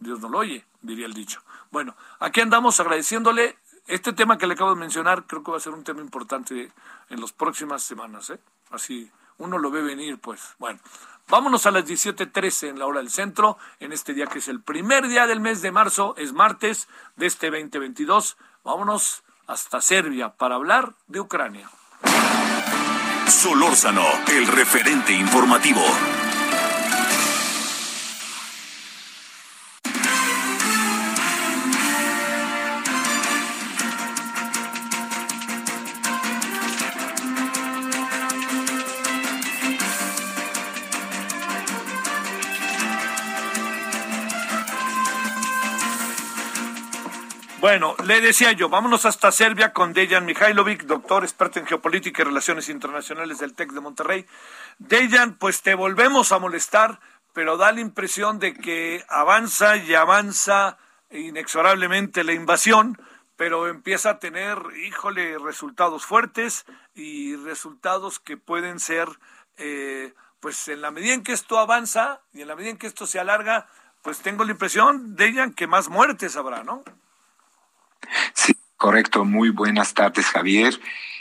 Dios 0.00 0.18
no 0.20 0.28
lo 0.28 0.38
oye, 0.38 0.64
diría 0.82 1.06
el 1.06 1.14
dicho. 1.14 1.42
Bueno, 1.70 1.94
aquí 2.18 2.40
andamos 2.40 2.80
agradeciéndole 2.80 3.58
este 3.86 4.12
tema 4.12 4.38
que 4.38 4.46
le 4.46 4.54
acabo 4.54 4.70
de 4.70 4.80
mencionar, 4.80 5.24
creo 5.26 5.42
que 5.42 5.50
va 5.50 5.56
a 5.58 5.60
ser 5.60 5.72
un 5.72 5.84
tema 5.84 6.00
importante 6.00 6.72
en 7.08 7.20
las 7.20 7.32
próximas 7.32 7.82
semanas, 7.82 8.30
¿eh? 8.30 8.40
Así 8.70 9.10
uno 9.38 9.58
lo 9.58 9.70
ve 9.70 9.82
venir, 9.82 10.18
pues. 10.18 10.54
Bueno, 10.58 10.78
vámonos 11.28 11.66
a 11.66 11.70
las 11.70 11.84
17:13 11.84 12.68
en 12.68 12.78
la 12.78 12.86
hora 12.86 13.00
del 13.00 13.10
centro, 13.10 13.58
en 13.78 13.92
este 13.92 14.14
día 14.14 14.26
que 14.26 14.38
es 14.38 14.48
el 14.48 14.60
primer 14.60 15.08
día 15.08 15.26
del 15.26 15.40
mes 15.40 15.62
de 15.62 15.72
marzo, 15.72 16.14
es 16.16 16.32
martes 16.32 16.88
de 17.16 17.26
este 17.26 17.50
2022. 17.50 18.36
Vámonos 18.64 19.22
hasta 19.46 19.80
Serbia 19.80 20.30
para 20.36 20.54
hablar 20.54 20.94
de 21.08 21.20
Ucrania. 21.20 21.68
Solórzano, 23.26 24.04
el 24.28 24.46
referente 24.46 25.12
informativo. 25.12 25.82
Bueno, 47.70 47.94
le 48.04 48.20
decía 48.20 48.50
yo, 48.50 48.68
vámonos 48.68 49.06
hasta 49.06 49.30
Serbia 49.30 49.72
con 49.72 49.92
Dejan 49.92 50.24
Mihailovic, 50.24 50.86
doctor 50.86 51.22
experto 51.22 51.60
en 51.60 51.66
geopolítica 51.66 52.20
y 52.20 52.24
relaciones 52.24 52.68
internacionales 52.68 53.38
del 53.38 53.54
TEC 53.54 53.70
de 53.70 53.80
Monterrey. 53.80 54.26
Dejan, 54.80 55.34
pues 55.34 55.62
te 55.62 55.76
volvemos 55.76 56.32
a 56.32 56.40
molestar, 56.40 56.98
pero 57.32 57.56
da 57.56 57.70
la 57.70 57.78
impresión 57.78 58.40
de 58.40 58.54
que 58.54 59.04
avanza 59.08 59.76
y 59.76 59.94
avanza 59.94 60.78
inexorablemente 61.12 62.24
la 62.24 62.32
invasión, 62.32 63.00
pero 63.36 63.68
empieza 63.68 64.10
a 64.10 64.18
tener, 64.18 64.58
híjole, 64.84 65.38
resultados 65.38 66.04
fuertes 66.04 66.66
y 66.96 67.36
resultados 67.36 68.18
que 68.18 68.36
pueden 68.36 68.80
ser, 68.80 69.06
eh, 69.58 70.12
pues 70.40 70.66
en 70.66 70.80
la 70.82 70.90
medida 70.90 71.14
en 71.14 71.22
que 71.22 71.34
esto 71.34 71.56
avanza 71.56 72.20
y 72.32 72.42
en 72.42 72.48
la 72.48 72.56
medida 72.56 72.70
en 72.70 72.78
que 72.78 72.88
esto 72.88 73.06
se 73.06 73.20
alarga, 73.20 73.68
pues 74.02 74.18
tengo 74.18 74.42
la 74.42 74.50
impresión, 74.50 75.14
Dejan, 75.14 75.52
que 75.54 75.68
más 75.68 75.88
muertes 75.88 76.34
habrá, 76.36 76.64
¿no? 76.64 76.82
Correcto. 78.80 79.26
Muy 79.26 79.50
buenas 79.50 79.92
tardes, 79.92 80.24
Javier. 80.24 80.72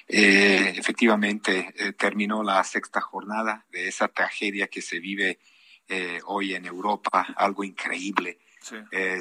Eh, 0.08 0.75
efectivamente, 0.78 1.74
eh, 1.78 1.92
terminó 1.92 2.42
la 2.42 2.63
sexta 2.63 3.01
jornada 3.01 3.66
de 3.70 3.89
esa 3.89 4.08
tragedia 4.08 4.68
que 4.68 4.82
se 4.82 5.01
vive 5.01 5.39
eh, 5.89 6.22
hoy 6.25 6.56
en 6.56 6.66
Europa, 6.66 7.28
algo 7.36 7.66
increíble. 7.66 8.39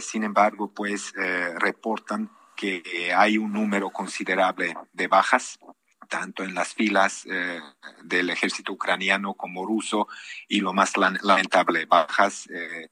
sin 0.00 0.23
embargo, 0.23 0.73
pues 0.73 1.12
reportan 1.57 2.30
que 2.54 3.12
hay 3.12 3.38
un 3.38 3.52
número 3.52 3.90
considerable 3.90 4.73
de 4.92 5.09
bajas 5.09 5.59
tanto 6.09 6.42
en 6.42 6.54
las 6.54 6.75
filas 6.75 7.26
eh, 7.30 7.61
del 8.02 8.30
ejército 8.30 8.73
ucraniano 8.73 9.35
como 9.35 9.64
ruso 9.64 10.09
y 10.49 10.61
lo 10.61 10.73
más 10.73 10.95
lamentable, 10.97 11.87
bajas 11.87 12.49
eh, 12.50 12.88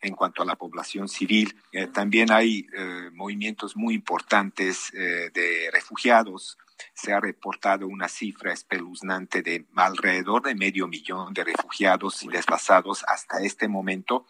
en 0.00 0.14
cuanto 0.14 0.42
a 0.42 0.46
la 0.46 0.56
población 0.56 1.08
civil. 1.08 1.54
Eh, 1.72 1.86
también 1.88 2.30
hay 2.32 2.66
movimientos 3.12 3.76
muy 3.76 3.94
importantes 3.94 4.90
de 4.92 5.70
refugiados. 5.72 6.58
Se 6.94 7.12
ha 7.12 7.20
reportado 7.20 7.86
una 7.86 8.08
cifra 8.08 8.52
espeluznante 8.52 9.42
de 9.42 9.66
alrededor 9.76 10.42
de 10.42 10.54
medio 10.54 10.88
millón 10.88 11.34
de 11.34 11.44
refugiados 11.44 12.22
y 12.22 12.28
desplazados 12.28 13.04
hasta 13.06 13.42
este 13.42 13.68
momento 13.68 14.26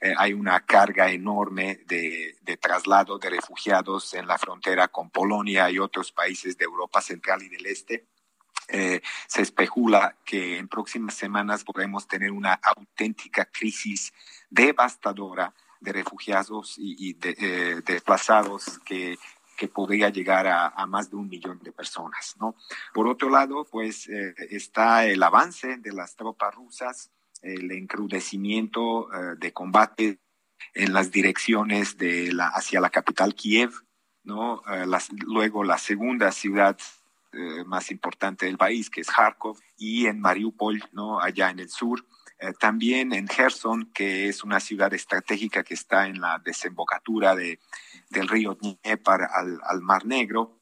eh, 0.00 0.14
hay 0.16 0.34
una 0.34 0.60
carga 0.60 1.10
enorme 1.10 1.80
de, 1.86 2.36
traslado 2.60 3.18
de 3.18 3.30
refugiados 3.30 4.12
en 4.14 4.26
la 4.26 4.36
frontera 4.36 4.88
con 4.88 5.10
Polonia 5.10 5.70
y 5.70 5.78
otros 5.78 6.12
países 6.12 6.58
de 6.58 6.64
Europa 6.64 7.00
Central 7.00 7.42
y 7.42 7.48
del 7.48 7.66
Este. 7.66 8.06
Eh, 8.68 9.00
se 9.26 9.42
especula 9.42 10.16
que 10.24 10.58
en 10.58 10.68
próximas 10.68 11.14
semanas 11.14 11.64
podremos 11.64 12.06
tener 12.06 12.30
una 12.30 12.54
auténtica 12.54 13.46
crisis 13.46 14.12
devastadora 14.50 15.54
de 15.80 15.92
refugiados 15.92 16.74
y, 16.76 17.14
de, 17.14 17.36
eh, 17.38 17.82
desplazados 17.86 18.78
que, 18.84 19.18
que 19.56 19.68
podría 19.68 20.10
llegar 20.10 20.46
a, 20.46 20.86
más 20.86 21.10
de 21.10 21.16
un 21.16 21.28
millón 21.28 21.58
de 21.62 21.72
personas. 21.72 22.36
¿no? 22.38 22.54
Por 22.92 23.08
otro 23.08 23.30
lado, 23.30 23.66
pues 23.70 24.06
está 24.08 25.06
el 25.06 25.22
avance 25.22 25.78
de 25.78 25.92
las 25.92 26.16
tropas 26.16 26.54
rusas 26.54 27.10
el 27.42 27.70
encrudecimiento 27.72 29.12
eh, 29.12 29.36
de 29.38 29.52
combate 29.52 30.18
en 30.74 30.92
las 30.92 31.10
direcciones 31.10 31.96
de 31.96 32.32
la, 32.32 32.48
hacia 32.48 32.80
la 32.80 32.90
capital 32.90 33.34
Kiev, 33.34 33.72
¿no? 34.22 34.62
Eh, 34.70 34.86
luego 35.26 35.64
la 35.64 35.78
segunda 35.78 36.32
ciudad 36.32 36.76
eh, 37.32 37.64
más 37.64 37.90
importante 37.90 38.46
del 38.46 38.58
país, 38.58 38.90
que 38.90 39.00
es 39.00 39.08
Kharkov, 39.08 39.58
y 39.76 40.06
en 40.06 40.20
Mariupol, 40.20 40.82
¿no? 40.92 41.20
allá 41.20 41.50
en 41.50 41.60
el 41.60 41.70
sur. 41.70 42.04
También 42.58 43.12
en 43.12 43.28
Gerson, 43.28 43.90
que 43.92 44.28
es 44.28 44.44
una 44.44 44.60
ciudad 44.60 44.92
estratégica 44.94 45.62
que 45.62 45.74
está 45.74 46.06
en 46.06 46.20
la 46.20 46.38
desembocadura 46.38 47.34
de, 47.34 47.58
del 48.08 48.28
río 48.28 48.54
Dnieper 48.54 49.22
al, 49.32 49.60
al 49.62 49.80
Mar 49.80 50.06
Negro. 50.06 50.58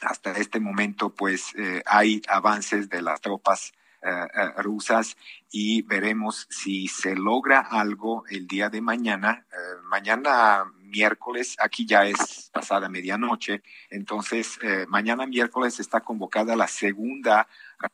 Hasta 0.00 0.32
este 0.32 0.60
momento, 0.60 1.14
pues, 1.14 1.52
hay 1.86 2.22
avances 2.28 2.88
de 2.88 3.02
las 3.02 3.20
tropas 3.20 3.72
eh, 4.04 4.10
eh, 4.10 4.62
rusas 4.62 5.16
y 5.48 5.82
veremos 5.82 6.48
si 6.50 6.88
se 6.88 7.14
logra 7.14 7.60
algo 7.60 8.24
el 8.30 8.48
día 8.48 8.68
de 8.68 8.80
mañana. 8.80 9.46
Eh, 9.52 9.56
mañana 9.84 10.64
miércoles, 10.80 11.54
aquí 11.60 11.86
ya 11.86 12.04
es 12.06 12.50
pasada 12.52 12.88
medianoche, 12.88 13.62
entonces 13.90 14.58
mañana 14.88 15.24
miércoles 15.26 15.80
está 15.80 16.00
convocada 16.00 16.54
la 16.54 16.66
segunda 16.66 17.48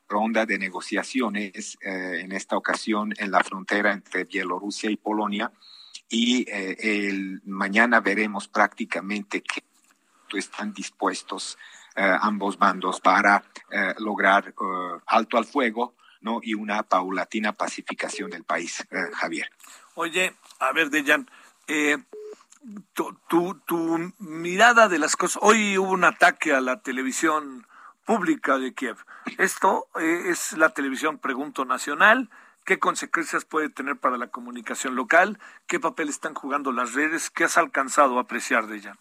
ronda 0.09 0.47
de 0.47 0.59
negociaciones, 0.59 1.79
en 1.81 2.33
esta 2.33 2.57
ocasión 2.57 3.13
en 3.19 3.31
la 3.31 3.43
frontera 3.43 3.93
entre 3.93 4.25
Bielorrusia 4.25 4.91
y 4.91 4.97
Polonia, 4.97 5.53
y 6.09 6.47
el, 6.49 7.43
mañana 7.45 8.01
veremos 8.01 8.49
prácticamente 8.49 9.43
que 9.43 9.63
están 10.39 10.73
dispuestos 10.73 11.59
ambos 11.95 12.59
bandos 12.59 13.01
para 13.01 13.45
lograr 13.99 14.55
alto 15.07 15.37
al 15.37 15.45
fuego 15.45 15.95
¿no? 16.21 16.41
y 16.43 16.55
una 16.55 16.83
paulatina 16.83 17.53
pacificación 17.53 18.31
del 18.31 18.45
país, 18.45 18.81
eh, 18.91 18.97
Javier. 19.15 19.51
Oye, 19.95 20.35
a 20.61 20.73
ver, 20.73 20.91
Dejan, 20.91 21.29
eh, 21.67 21.99
tu, 22.93 23.17
tu, 23.67 24.13
mirada 24.19 24.89
de 24.89 24.99
las 24.99 25.17
cosas. 25.17 25.43
Hoy 25.43 25.79
hubo 25.79 25.91
un 25.91 26.05
ataque 26.05 26.53
a 26.53 26.61
la 26.61 26.81
televisión 26.81 27.67
pública 28.09 28.57
de 28.57 28.73
Kiev. 28.73 28.97
Esto 29.37 29.87
eh, 30.01 30.31
es 30.31 30.53
la 30.57 30.71
televisión, 30.71 31.19
pregunto, 31.19 31.67
nacional. 31.67 32.31
¿Qué 32.65 32.79
consecuencias 32.79 33.45
puede 33.45 33.69
tener 33.69 33.99
para 33.99 34.17
la 34.17 34.29
comunicación 34.29 34.97
local? 34.97 35.39
¿Qué 35.67 35.79
papel 35.79 36.09
están 36.09 36.33
jugando 36.33 36.73
las 36.73 36.95
redes? 36.95 37.29
¿Qué 37.29 37.45
has 37.45 37.59
alcanzado 37.59 38.17
a 38.17 38.23
apreciar 38.23 38.67
de 38.67 38.77
ella? 38.79 38.99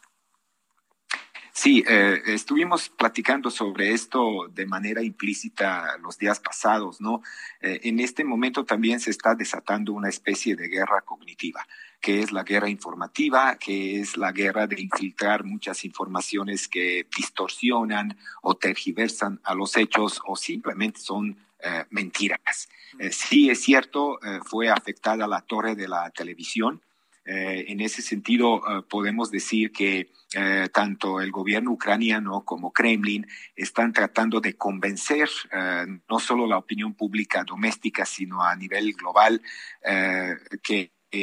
Sí, 1.53 1.85
eh, 1.87 2.21
estuvimos 2.25 2.89
platicando 2.89 3.49
sobre 3.49 3.93
esto 3.93 4.47
de 4.49 4.65
manera 4.65 5.01
implícita 5.01 5.97
los 5.99 6.17
días 6.17 6.41
pasados, 6.41 6.99
¿no? 6.99 7.21
Eh, 7.61 7.79
en 7.83 8.01
este 8.01 8.25
momento 8.25 8.65
también 8.65 8.99
se 8.99 9.09
está 9.09 9.35
desatando 9.35 9.93
una 9.93 10.09
especie 10.09 10.57
de 10.57 10.67
guerra 10.67 11.01
cognitiva, 11.01 11.65
que 11.99 12.21
es 12.21 12.31
la 12.31 12.43
guerra 12.43 12.69
informativa, 12.69 13.57
que 13.57 13.99
es 13.99 14.17
la 14.17 14.31
guerra 14.31 14.67
de 14.67 14.81
infiltrar 14.81 15.43
muchas 15.43 15.83
informaciones 15.85 16.67
que 16.67 17.07
distorsionan 17.15 18.17
o 18.41 18.55
tergiversan 18.55 19.39
a 19.43 19.53
los 19.53 19.75
hechos 19.77 20.21
o 20.25 20.35
simplemente 20.35 20.99
son 20.99 21.37
eh, 21.59 21.85
mentiras. 21.89 22.69
sí, 23.11 23.49
es 23.49 23.61
cierto, 23.61 24.19
fue 24.45 24.69
afectada 24.69 25.27
la 25.27 25.41
torre 25.41 25.75
de 25.75 25.87
la 25.87 26.09
televisión. 26.11 26.81
en 27.25 27.81
ese 27.81 28.01
sentido, 28.01 28.61
podemos 28.87 29.31
decir 29.31 29.71
que 29.71 30.09
eh, 30.35 30.67
tanto 30.73 31.21
el 31.21 31.31
gobierno 31.31 31.71
ucraniano 31.71 32.43
como 32.43 32.73
Kremlin 32.73 33.25
están 33.55 33.93
tratando 33.93 34.41
de 34.41 34.57
convencer 34.57 35.29
eh, 35.53 35.85
no 36.09 36.19
solo 36.19 36.45
la 36.45 36.57
opinión 36.57 36.95
pública 36.95 37.45
doméstica, 37.45 38.05
sino 38.05 38.43
a 38.43 38.53
nivel 38.53 38.91
global, 38.91 39.41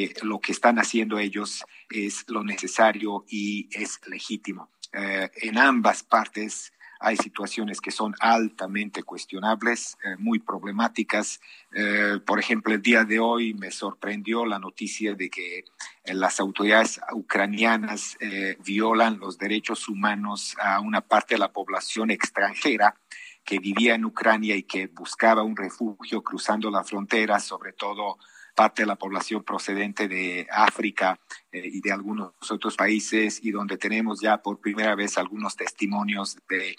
eh, 0.03 0.15
lo 0.23 0.41
que 0.41 0.53
están 0.53 0.79
haciendo 0.79 1.19
ellos 1.19 1.65
es 1.91 2.25
lo 2.29 2.43
necesario 2.43 3.25
y 3.29 3.69
es 3.73 4.01
legítimo. 4.07 4.71
en 4.93 5.59
ambas 5.59 6.03
partes 6.05 6.73
hay 7.05 7.17
situaciones 7.17 7.83
que 7.83 7.91
son 7.91 8.15
altamente 8.19 9.03
cuestionables, 9.03 9.99
eh, 10.05 10.17
muy 10.19 10.39
problemáticas. 10.39 11.39
Eh, 11.75 12.19
por 12.25 12.41
ejemplo, 12.41 12.73
el 12.73 12.81
día 12.81 13.05
de 13.05 13.19
hoy 13.19 13.53
me 13.53 13.71
sorprendió 13.71 14.47
la 14.47 14.59
noticia 14.59 15.15
de 15.15 15.29
que 15.29 15.59
eh, 15.59 16.15
las 16.15 16.41
autoridades 16.41 17.01
ucranianas 17.13 18.17
violan 18.65 19.19
los 19.19 19.39
derechos 19.39 19.89
humanos 19.89 20.57
a 20.61 20.81
una 20.81 21.03
parte 21.03 21.35
de 21.35 21.41
la 21.41 21.53
población 21.53 22.11
extranjera 22.11 22.97
que 23.45 23.59
vivía 23.59 23.95
en 23.95 24.07
Ucrania 24.07 24.57
y 24.57 24.63
que 24.63 24.87
buscaba 24.87 25.43
un 25.43 25.57
refugio 25.57 26.23
cruzando 26.23 26.71
la 26.71 26.85
frontera, 26.85 27.39
sobre 27.39 27.75
todo 27.75 28.19
parte 28.55 28.83
de 28.83 28.87
la 28.87 28.97
población 28.97 29.43
procedente 29.43 30.09
de 30.09 30.47
África 30.51 31.19
y 31.53 31.81
de 31.81 31.93
algunos 31.93 32.33
otros 32.51 32.77
países, 32.77 33.41
y 33.43 33.51
donde 33.51 33.77
tenemos 33.77 34.21
ya 34.21 34.39
por 34.39 34.61
primera 34.61 34.95
vez 34.95 35.19
algunos 35.19 35.57
testimonios 35.57 36.39
de 36.49 36.77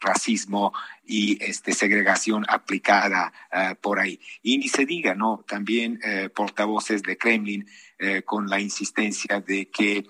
racismo 0.00 0.72
y 1.04 1.42
este, 1.44 1.72
segregación 1.72 2.44
aplicada 2.48 3.32
eh, 3.52 3.74
por 3.80 3.98
ahí. 3.98 4.18
Y 4.42 4.58
ni 4.58 4.68
se 4.68 4.86
diga, 4.86 5.14
¿no? 5.14 5.44
También 5.46 6.00
eh, 6.02 6.30
portavoces 6.30 7.02
de 7.02 7.16
Kremlin 7.16 7.66
eh, 7.98 8.22
con 8.22 8.48
la 8.48 8.60
insistencia 8.60 9.40
de 9.40 9.70
que 9.70 10.06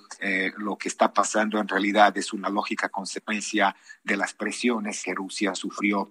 lo 0.59 0.77
que 0.77 0.89
está 0.89 1.13
pasando 1.13 1.59
en 1.59 1.67
realidad 1.67 2.17
es 2.19 2.35
una 2.35 2.51
lógica 2.51 2.91
consecuencia 2.91 3.75
de 4.05 4.17
las 4.17 4.35
presiones 4.35 5.03
que 5.03 5.15
Rusia 5.15 5.55
sufrió 5.55 6.11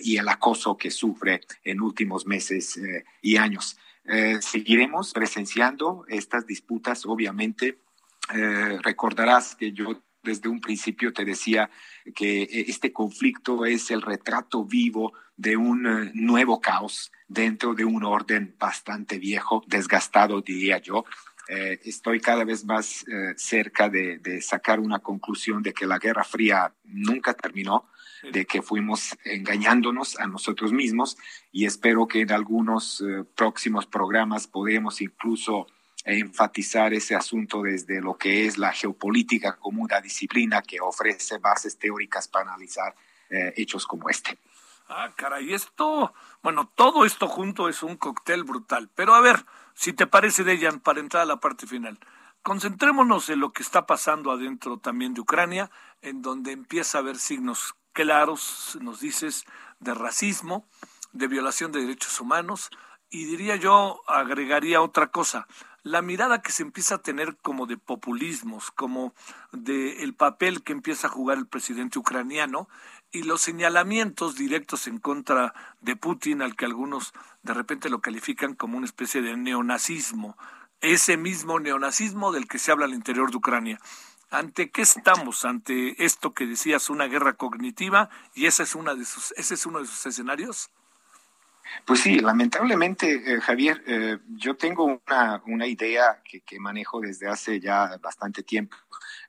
y 0.00 0.16
el 0.16 0.28
acoso 0.28 0.76
que 0.76 0.92
sufre 0.92 1.40
en 1.64 1.80
últimos 1.80 2.24
meses 2.24 2.80
y 3.20 3.36
años. 3.36 3.76
Seguiremos 4.40 5.12
presenciando 5.12 6.04
estas 6.08 6.46
disputas, 6.46 7.04
obviamente. 7.04 7.78
recordarás 8.82 9.54
que 9.54 9.72
yo 9.72 10.02
desde 10.22 10.48
un 10.48 10.60
principio 10.60 11.12
te 11.12 11.24
decía 11.24 11.70
que 12.14 12.42
eh, 12.42 12.64
este 12.68 12.92
conflicto 12.92 13.64
es 13.64 13.90
el 13.90 14.02
retrato 14.02 14.64
vivo 14.64 15.12
de 15.36 15.56
un 15.56 15.86
eh, 15.86 16.10
nuevo 16.14 16.60
caos 16.60 17.10
dentro 17.26 17.74
de 17.74 17.84
un 17.84 18.04
orden 18.04 18.54
bastante 18.58 19.18
viejo, 19.18 19.62
desgastado, 19.66 20.40
diría 20.40 20.78
yo. 20.78 21.04
Eh, 21.48 21.80
estoy 21.84 22.20
cada 22.20 22.44
vez 22.44 22.66
más 22.66 23.06
cerca 23.36 23.88
de, 23.88 24.40
sacar 24.42 24.80
una 24.80 24.98
conclusión 24.98 25.62
de 25.62 25.72
que 25.72 25.86
la 25.86 25.98
Guerra 25.98 26.24
Fría 26.24 26.74
nunca 26.84 27.32
terminó, 27.32 27.88
de 28.22 28.46
que 28.46 28.62
fuimos 28.62 29.16
engañándonos 29.24 30.18
a 30.18 30.26
nosotros 30.26 30.72
mismos 30.72 31.16
y 31.52 31.66
espero 31.66 32.06
que 32.06 32.20
en 32.20 32.32
algunos 32.32 33.02
próximos 33.34 33.86
programas 33.86 34.46
podamos 34.46 35.00
incluso 35.00 35.66
enfatizar 36.04 36.94
ese 36.94 37.14
asunto 37.14 37.62
desde 37.62 38.00
lo 38.00 38.16
que 38.16 38.46
es 38.46 38.56
la 38.56 38.72
geopolítica 38.72 39.56
como 39.56 39.82
una 39.82 40.00
disciplina 40.00 40.62
que 40.62 40.80
ofrece 40.80 41.38
bases 41.38 41.78
teóricas 41.78 42.28
para 42.28 42.46
analizar 42.46 42.94
eh, 43.30 43.52
hechos 43.56 43.86
como 43.86 44.08
este. 44.08 44.38
Ah, 44.88 45.12
caray, 45.14 45.52
esto, 45.52 46.14
bueno, 46.42 46.72
todo 46.74 47.04
esto 47.04 47.28
junto 47.28 47.68
es 47.68 47.82
un 47.82 47.96
cóctel 47.96 48.44
brutal. 48.44 48.88
Pero 48.94 49.14
a 49.14 49.20
ver, 49.20 49.44
si 49.74 49.92
te 49.92 50.06
parece, 50.06 50.44
Dejan, 50.44 50.80
para 50.80 51.00
entrar 51.00 51.24
a 51.24 51.26
la 51.26 51.40
parte 51.40 51.66
final, 51.66 51.98
concentrémonos 52.42 53.28
en 53.28 53.40
lo 53.40 53.52
que 53.52 53.62
está 53.62 53.86
pasando 53.86 54.30
adentro 54.30 54.78
también 54.78 55.12
de 55.12 55.20
Ucrania, 55.20 55.70
en 56.00 56.22
donde 56.22 56.52
empieza 56.52 56.98
a 56.98 57.00
haber 57.02 57.18
signos 57.18 57.74
claros, 57.92 58.78
nos 58.80 59.00
dices, 59.00 59.44
de 59.80 59.94
racismo, 59.94 60.66
de 61.12 61.28
violación 61.28 61.72
de 61.72 61.80
derechos 61.80 62.20
humanos, 62.20 62.70
y 63.10 63.24
diría 63.24 63.56
yo, 63.56 64.00
agregaría 64.06 64.82
otra 64.82 65.08
cosa, 65.10 65.46
la 65.82 66.02
mirada 66.02 66.42
que 66.42 66.52
se 66.52 66.62
empieza 66.62 66.96
a 66.96 67.02
tener 67.02 67.36
como 67.36 67.66
de 67.66 67.78
populismos, 67.78 68.70
como 68.70 69.14
de 69.52 70.02
el 70.02 70.14
papel 70.14 70.62
que 70.62 70.72
empieza 70.72 71.06
a 71.06 71.10
jugar 71.10 71.38
el 71.38 71.46
presidente 71.46 71.98
ucraniano 71.98 72.68
y 73.10 73.22
los 73.22 73.40
señalamientos 73.40 74.34
directos 74.34 74.86
en 74.86 74.98
contra 74.98 75.54
de 75.80 75.96
Putin, 75.96 76.42
al 76.42 76.56
que 76.56 76.66
algunos 76.66 77.14
de 77.42 77.54
repente 77.54 77.88
lo 77.88 78.00
califican 78.00 78.54
como 78.54 78.76
una 78.76 78.86
especie 78.86 79.22
de 79.22 79.36
neonazismo, 79.36 80.36
ese 80.80 81.16
mismo 81.16 81.58
neonazismo 81.58 82.32
del 82.32 82.46
que 82.46 82.58
se 82.58 82.70
habla 82.70 82.84
al 82.84 82.94
interior 82.94 83.30
de 83.30 83.38
Ucrania. 83.38 83.80
¿Ante 84.30 84.70
qué 84.70 84.82
estamos? 84.82 85.44
¿Ante 85.44 86.04
esto 86.04 86.34
que 86.34 86.46
decías, 86.46 86.90
una 86.90 87.06
guerra 87.06 87.34
cognitiva? 87.34 88.10
¿Y 88.34 88.46
ese 88.46 88.64
es, 88.64 88.74
uno 88.74 88.94
de 88.94 89.04
sus 89.04 90.06
escenarios? 90.06 90.70
Pues 91.84 92.00
sí, 92.00 92.18
lamentablemente, 92.18 93.32
eh, 93.32 93.40
Javier, 93.40 93.82
eh, 93.86 94.18
yo 94.28 94.56
tengo 94.56 95.02
una, 95.46 95.66
idea 95.66 96.22
que, 96.22 96.40
que, 96.40 96.60
manejo 96.60 97.00
desde 97.00 97.28
hace 97.28 97.60
ya 97.60 97.96
bastante 97.98 98.42
tiempo. 98.42 98.76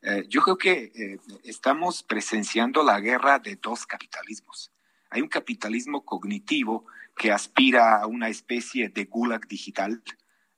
Eh, 0.02 0.26
yo 0.28 0.42
creo 0.42 0.58
que 0.58 1.20
estamos 1.44 2.04
presenciando 2.04 2.84
la 2.84 3.00
guerra 3.00 3.40
de 3.40 3.56
dos 3.56 3.86
capitalismos. 3.86 4.72
Hay 5.10 5.22
un 5.22 5.30
capitalismo 5.30 6.06
cognitivo 6.06 6.86
que 7.16 7.32
aspira 7.32 8.02
a 8.02 8.08
una 8.08 8.30
especie 8.30 8.90
de 8.90 9.06
gulag 9.06 9.48
digital 9.48 10.02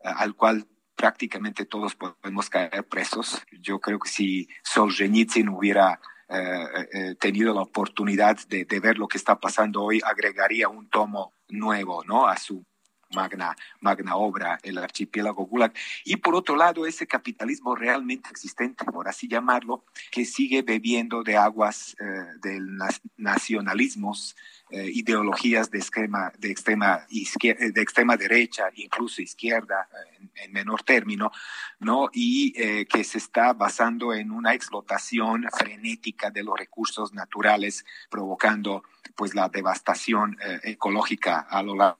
al 0.04 0.36
cual 0.36 0.68
prácticamente 1.02 1.66
todos 1.66 1.96
podemos 1.96 2.48
caer 2.48 2.88
presos. 2.88 3.42
Yo 3.60 3.80
creo 3.80 3.98
que 3.98 4.08
si 4.08 4.48
Solzhenitsyn 4.64 5.50
hubiera 5.50 6.00
eh, 6.30 6.88
eh, 6.94 7.16
tenido 7.20 7.56
la 7.56 7.64
oportunidad 7.64 8.38
de, 8.48 8.80
ver 8.80 9.00
lo 9.00 9.08
que 9.08 9.18
está 9.18 9.40
pasando 9.40 9.82
hoy, 9.82 10.00
agregaría 10.06 10.70
un 10.70 10.88
tomo 10.90 11.34
nuevo, 11.50 12.04
¿no? 12.04 12.28
A 12.28 12.38
su 12.38 12.64
magna, 13.14 13.56
magna 13.80 14.16
obra, 14.16 14.60
el 14.64 14.78
archipiélago 14.78 15.46
Gulag. 15.46 15.74
Y 16.06 16.18
por 16.18 16.36
otro 16.36 16.56
lado, 16.56 16.86
ese 16.86 17.08
capitalismo 17.08 17.76
realmente 17.76 18.30
existente, 18.30 18.86
por 18.86 19.08
así 19.08 19.28
llamarlo, 19.28 19.86
que 20.12 20.26
sigue 20.26 20.62
bebiendo 20.62 21.24
de 21.24 21.38
aguas 21.38 21.96
eh, 22.00 22.06
del 22.42 22.78
nacionalismos, 23.18 24.36
eh, 24.74 24.90
ideologías 24.94 25.70
de 25.70 25.80
extrema, 25.80 26.32
de, 26.38 26.50
extrema 26.50 27.06
izquierda, 27.10 27.66
de 27.70 27.82
extrema 27.82 28.16
derecha, 28.16 28.70
incluso 28.76 29.22
izquierda, 29.22 29.90
en, 30.36 30.54
menor 30.54 30.84
término, 30.84 31.32
¿no? 31.80 32.10
Y 32.14 32.54
eh, 32.56 32.86
que 32.86 33.04
se 33.04 33.18
está 33.18 33.52
basando 33.52 34.14
en 34.14 34.32
una 34.32 34.54
explotación 34.54 35.46
frenética 35.58 36.32
de 36.32 36.44
los 36.44 36.58
recursos 36.58 37.14
naturales, 37.14 37.86
provocando 38.10 38.84
pues 39.16 39.36
la 39.36 39.50
devastación 39.50 40.38
eh, 40.42 40.60
ecológica 40.64 41.40
a 41.40 41.62
lo 41.64 41.76
largo 41.76 42.00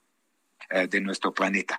de 0.88 1.00
nuestro 1.00 1.32
planeta. 1.32 1.78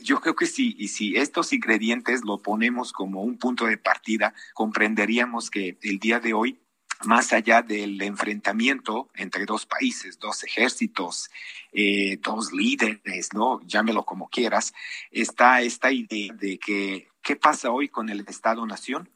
yo 0.00 0.20
creo 0.20 0.34
que 0.34 0.46
si, 0.46 0.74
y 0.78 0.88
si 0.88 1.16
estos 1.16 1.52
ingredientes 1.52 2.24
lo 2.24 2.38
ponemos 2.38 2.92
como 2.92 3.22
un 3.22 3.38
punto 3.38 3.66
de 3.66 3.78
partida, 3.78 4.34
comprenderíamos 4.54 5.50
que 5.50 5.76
el 5.82 5.98
día 5.98 6.20
de 6.20 6.34
hoy 6.34 6.58
más 7.04 7.32
allá 7.32 7.62
del 7.62 8.00
enfrentamiento 8.02 9.08
entre 9.14 9.44
dos 9.44 9.66
países, 9.66 10.18
dos 10.18 10.42
ejércitos, 10.44 11.30
eh, 11.72 12.18
dos 12.22 12.52
líderes, 12.52 13.32
¿no? 13.34 13.60
Llámelo 13.66 14.04
como 14.04 14.28
quieras, 14.28 14.72
está 15.10 15.60
esta 15.60 15.92
idea 15.92 16.32
de 16.34 16.58
que, 16.58 17.08
¿qué 17.22 17.36
pasa 17.36 17.70
hoy 17.70 17.88
con 17.88 18.08
el 18.08 18.24
Estado-Nación? 18.26 19.08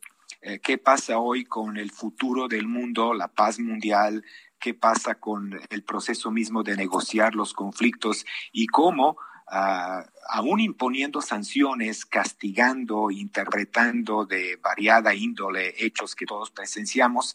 Eh, 0.42 0.60
¿Qué 0.60 0.78
pasa 0.78 1.18
hoy 1.18 1.44
con 1.44 1.76
el 1.76 1.90
futuro 1.90 2.48
del 2.48 2.66
mundo, 2.66 3.14
la 3.14 3.28
paz 3.28 3.58
mundial? 3.58 4.24
¿Qué 4.62 4.72
pasa 4.74 5.16
con 5.16 5.60
el 5.68 5.82
proceso 5.82 6.30
mismo 6.30 6.62
de 6.62 6.76
negociar 6.76 7.34
los 7.34 7.52
conflictos? 7.52 8.24
Y 8.52 8.66
cómo 8.66 9.18
Uh, 9.52 10.00
aún 10.30 10.60
imponiendo 10.60 11.20
sanciones, 11.20 12.06
castigando, 12.06 13.10
interpretando 13.10 14.24
de 14.24 14.56
variada 14.56 15.14
índole 15.14 15.74
hechos 15.76 16.14
que 16.14 16.24
todos 16.24 16.50
presenciamos, 16.50 17.34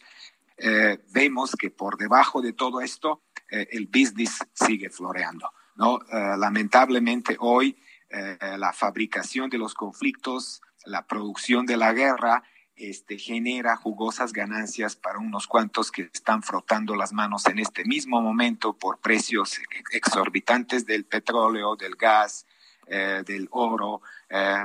eh, 0.56 0.98
vemos 1.12 1.54
que 1.54 1.70
por 1.70 1.96
debajo 1.96 2.42
de 2.42 2.52
todo 2.52 2.80
esto 2.80 3.22
eh, 3.50 3.68
el 3.70 3.86
business 3.86 4.38
sigue 4.52 4.90
floreando. 4.90 5.52
¿no? 5.76 6.00
Eh, 6.00 6.36
lamentablemente 6.36 7.36
hoy 7.38 7.76
la 8.10 8.72
fabricación 8.72 9.50
de 9.50 9.58
los 9.58 9.74
conflictos, 9.74 10.62
la 10.86 11.06
producción 11.06 11.66
de 11.66 11.76
la 11.76 11.92
guerra, 11.92 12.42
este, 12.78 13.18
genera 13.18 13.76
jugosas 13.76 14.32
ganancias 14.32 14.96
para 14.96 15.18
unos 15.18 15.46
cuantos 15.46 15.90
que 15.90 16.02
están 16.02 16.42
frotando 16.42 16.96
las 16.96 17.12
manos 17.12 17.46
en 17.46 17.58
este 17.58 17.84
mismo 17.84 18.20
momento 18.20 18.72
por 18.72 18.98
precios 18.98 19.58
exorbitantes 19.92 20.86
del 20.86 21.04
petróleo, 21.04 21.76
del 21.76 21.96
gas, 21.96 22.46
del 22.86 23.48
oro. 23.50 24.00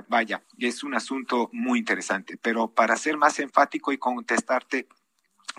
vaya, 0.07 0.41
es 0.57 0.83
un 0.83 0.95
asunto 0.95 1.49
muy 1.51 1.79
interesante. 1.79 2.37
Pero 2.41 2.69
para 2.69 2.95
ser 2.95 3.17
más 3.17 3.37
enfático 3.39 3.91
y 3.91 3.97
contestarte 3.97 4.87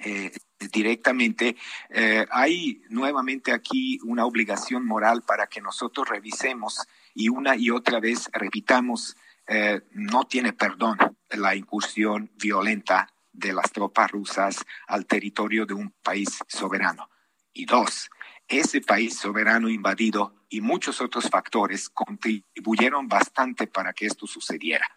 eh, 0.03 0.33
directamente, 0.73 1.57
eh, 1.91 2.27
hay 2.31 2.83
nuevamente 2.89 3.53
aquí 3.53 3.99
una 4.03 4.25
obligación 4.25 4.85
moral 4.87 5.23
para 5.23 5.47
que 5.47 5.61
nosotros 5.61 6.09
revisemos 6.09 6.87
y 7.15 7.29
una 7.29 7.55
y 7.57 7.71
otra 7.71 8.01
vez 8.01 8.29
repitamos, 8.33 9.17
eh, 9.47 9.83
no 9.93 10.25
tiene 10.25 10.53
perdón 10.53 10.99
la 11.31 11.55
incursión 11.55 12.31
violenta 12.37 13.09
de 13.33 13.53
las 13.53 13.73
tropas 13.73 14.11
rusas 14.11 14.65
al 14.87 15.07
territorio 15.07 15.67
de 15.67 15.75
un 15.75 15.91
país 16.03 16.39
soberano. 16.49 17.11
Y 17.53 17.67
dos, 17.67 18.11
ese 18.49 18.81
país 18.81 19.17
soberano 19.17 19.69
invadido 19.69 20.35
y 20.49 20.61
muchos 20.61 21.01
otros 21.01 21.29
factores 21.29 21.89
contribuyeron 21.89 23.09
bastante 23.09 23.67
para 23.67 23.93
que 23.93 24.07
esto 24.07 24.27
sucediera. 24.27 24.89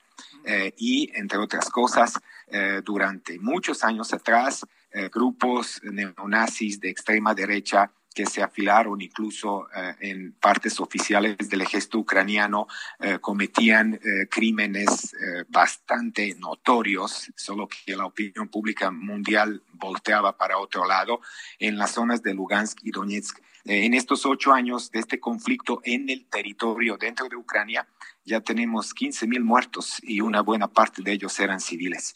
y, 0.78 1.12
entre 1.14 1.38
otras 1.38 1.70
cosas, 1.70 2.14
durante 2.84 3.38
muchos 3.38 3.84
años 3.84 4.14
atrás, 4.14 4.66
eh, 4.92 5.10
grupos 5.14 5.82
neonazis 5.84 6.80
de 6.80 6.90
extrema 6.90 7.36
derecha 7.36 7.92
que 8.18 8.26
se 8.26 8.42
afilaron 8.42 9.00
incluso 9.00 9.68
eh, 9.76 9.94
en 10.00 10.32
partes 10.32 10.80
oficiales 10.80 11.38
del 11.38 11.62
ejército 11.62 12.00
ucraniano, 12.00 12.68
eh, 13.00 13.20
cometían 13.22 14.00
crímenes 14.32 15.16
bastante 15.50 16.34
notorios, 16.40 17.32
solo 17.36 17.68
que 17.68 17.96
la 17.96 18.08
opinión 18.08 18.48
pública 18.48 18.90
mundial 18.90 19.62
volteaba 19.74 20.36
para 20.36 20.58
otro 20.58 20.88
lado, 20.88 21.22
en 21.60 21.78
las 21.78 21.92
zonas 21.92 22.24
de 22.24 22.34
Lugansk 22.34 22.80
y 22.82 22.90
Donetsk. 22.90 23.38
en 23.66 23.94
estos 23.94 24.26
ocho 24.26 24.52
años 24.52 24.90
de 24.92 25.00
este 25.00 25.20
conflicto 25.20 25.82
en 25.84 26.10
el 26.10 26.26
territorio 26.26 26.98
dentro 26.98 27.30
de 27.30 27.36
Ucrania, 27.36 27.88
ya 28.26 28.42
tenemos 28.42 28.94
15 28.96 29.28
mil 29.28 29.44
muertos 29.44 30.00
y 30.02 30.22
una 30.22 30.42
buena 30.42 30.68
parte 30.68 31.04
de 31.04 31.12
ellos 31.12 31.40
eran 31.40 31.60
civiles. 31.60 32.16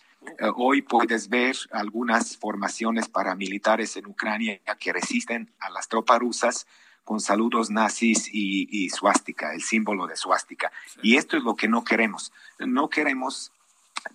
Hoy 0.55 0.81
puedes 0.81 1.29
ver 1.29 1.55
algunas 1.71 2.37
formaciones 2.37 3.09
paramilitares 3.09 3.97
en 3.97 4.07
Ucrania 4.07 4.59
que 4.79 4.93
resisten 4.93 5.51
a 5.59 5.69
las 5.69 5.87
tropas 5.87 6.19
rusas 6.19 6.67
con 7.03 7.19
saludos 7.19 7.69
nazis 7.69 8.29
y, 8.31 8.67
y 8.69 8.89
suástica, 8.89 9.53
el 9.53 9.61
símbolo 9.61 10.07
de 10.07 10.15
suástica. 10.15 10.71
Y 11.01 11.17
esto 11.17 11.37
es 11.37 11.43
lo 11.43 11.55
que 11.55 11.67
no 11.67 11.83
queremos. 11.83 12.31
No 12.59 12.89
queremos 12.89 13.51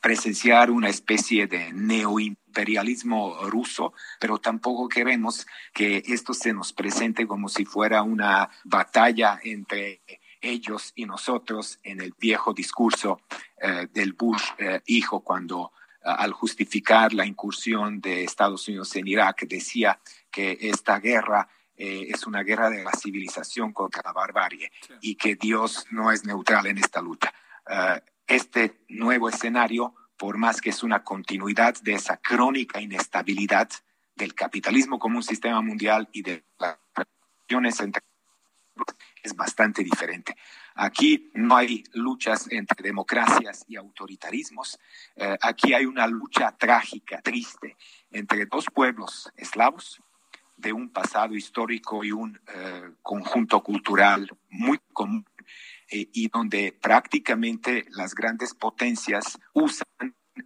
presenciar 0.01 0.71
una 0.71 0.89
especie 0.89 1.47
de 1.47 1.73
neoimperialismo 1.73 3.49
ruso, 3.49 3.93
pero 4.21 4.39
tampoco 4.39 4.89
queremos 4.89 5.47
que 5.73 6.03
esto 6.07 6.35
se 6.35 6.53
nos 6.53 6.73
presente 6.73 7.27
como 7.27 7.49
si 7.49 7.65
fuera 7.65 8.03
una 8.03 8.49
batalla 8.65 9.39
entre 9.43 10.01
ellos 10.41 10.93
y 10.95 11.07
nosotros 11.07 11.79
en 11.83 12.01
el 12.01 12.15
viejo 12.19 12.53
discurso 12.53 13.21
eh, 13.61 13.89
del 13.93 14.13
Bush 14.13 14.43
eh, 14.59 14.81
hijo 14.87 15.21
cuando 15.21 15.73
al 16.07 16.33
justificar 16.33 17.13
la 17.13 17.27
incursión 17.27 18.01
de 18.01 18.25
Estados 18.25 18.69
Unidos 18.69 18.95
en 18.97 19.09
Irak, 19.09 19.47
decía 19.47 19.99
que 20.31 20.57
esta 20.61 21.01
guerra 21.01 21.49
eh, 21.77 22.07
es 22.09 22.27
una 22.27 22.43
guerra 22.43 22.71
de 22.71 22.85
la 22.85 22.93
civilización 22.93 23.73
contra 23.73 24.03
la 24.05 24.13
barbarie 24.13 24.71
y 25.01 25.17
que 25.17 25.35
Dios 25.35 25.87
no 25.91 26.11
es 26.13 26.25
neutral 26.25 26.67
en 26.67 26.79
esta 26.79 27.03
lucha. 27.03 27.35
Eh, 27.69 28.01
este 28.27 28.85
nuevo 28.89 29.29
escenario, 29.29 29.95
por 30.17 30.39
más 30.39 30.61
que 30.61 30.71
es 30.71 30.83
una 30.83 31.03
continuidad 31.03 31.75
de 31.83 31.95
esa 31.95 32.17
crónica 32.17 32.81
inestabilidad 32.81 33.69
del 34.15 34.35
capitalismo 34.35 34.99
como 34.99 35.19
un 35.19 35.23
sistema 35.23 35.61
mundial 35.61 36.09
y 36.13 36.23
de 36.23 36.45
las 36.59 36.79
relaciones 36.95 37.81
entre 37.81 38.03
es 39.23 39.35
bastante 39.35 39.83
diferente. 39.83 40.37
Aquí 40.77 41.31
no 41.33 41.57
hay 41.57 41.85
luchas 41.95 42.49
entre 42.51 42.83
democracias 42.83 43.65
y 43.67 43.77
autoritarismos. 43.77 44.79
Eh, 45.17 45.37
aquí 45.41 45.73
hay 45.73 45.87
una 45.87 46.07
lucha 46.07 46.53
trágica, 46.53 47.23
triste, 47.23 47.77
entre 48.11 48.45
dos 48.45 48.67
pueblos 48.73 49.33
eslavos 49.37 50.03
de 50.57 50.75
un 50.75 50.91
pasado 50.91 51.35
histórico 51.35 52.05
y 52.05 52.13
un 52.13 52.39
eh, 52.55 52.91
conjunto 53.03 53.63
cultural 53.63 54.29
muy 54.51 54.79
común 54.93 55.25
eh, 55.91 56.09
y 56.13 56.29
donde 56.29 56.73
prácticamente 56.73 57.87
las 57.91 58.15
grandes 58.15 58.55
potencias 58.55 59.39
usan 59.55 59.87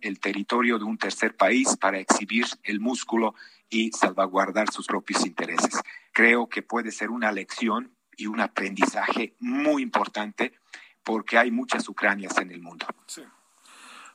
el 0.01 0.21
territorio 0.21 0.79
de 0.79 0.85
un 0.85 0.97
tercer 0.97 1.37
país 1.37 1.77
para 1.77 1.99
exhibir 1.99 2.47
el 2.63 2.79
músculo 2.79 3.35
y 3.69 3.91
salvaguardar 3.91 4.71
sus 4.71 4.87
propios 4.87 5.27
intereses. 5.27 5.81
Creo 6.13 6.49
que 6.49 6.63
puede 6.63 6.93
ser 6.93 7.11
una 7.11 7.33
lección 7.33 7.97
y 8.21 8.27
un 8.27 8.41
aprendizaje 8.41 9.35
muy 9.41 9.83
importante 9.83 10.55
porque 11.03 11.39
hay 11.39 11.51
muchas 11.51 11.89
Ucranias 11.89 12.37
en 12.39 12.51
el 12.51 12.61
mundo. 12.61 12.87
Sí. 13.07 13.23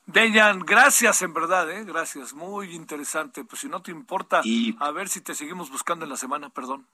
Dejan, 0.05 0.59
gracias 0.59 1.23
en 1.23 1.33
verdad, 1.33 1.69
¿eh? 1.71 1.83
gracias, 1.83 2.33
muy 2.33 2.75
interesante. 2.75 3.43
Pues 3.43 3.61
si 3.61 3.67
no 3.67 3.81
te 3.81 3.91
importa, 3.91 4.43
a 4.79 4.91
ver 4.91 5.09
si 5.09 5.21
te 5.21 5.33
seguimos 5.33 5.71
buscando 5.71 6.05
en 6.05 6.11
la 6.11 6.17
semana, 6.17 6.49
perdón. 6.49 6.85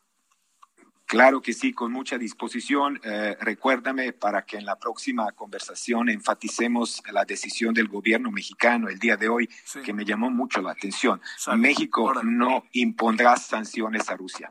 Claro 1.05 1.41
que 1.41 1.51
sí, 1.51 1.73
con 1.73 1.91
mucha 1.91 2.17
disposición. 2.17 3.01
Eh, 3.03 3.35
recuérdame 3.41 4.13
para 4.13 4.45
que 4.45 4.55
en 4.55 4.63
la 4.63 4.79
próxima 4.79 5.29
conversación 5.33 6.07
enfaticemos 6.07 7.03
la 7.11 7.25
decisión 7.25 7.73
del 7.73 7.89
gobierno 7.89 8.31
mexicano 8.31 8.87
el 8.87 8.97
día 8.97 9.17
de 9.17 9.27
hoy, 9.27 9.49
que 9.83 9.91
me 9.91 10.05
llamó 10.05 10.29
mucho 10.29 10.61
la 10.61 10.71
atención. 10.71 11.21
México 11.57 12.13
no 12.23 12.63
impondrá 12.71 13.35
sanciones 13.35 14.09
a 14.09 14.15
Rusia. 14.15 14.49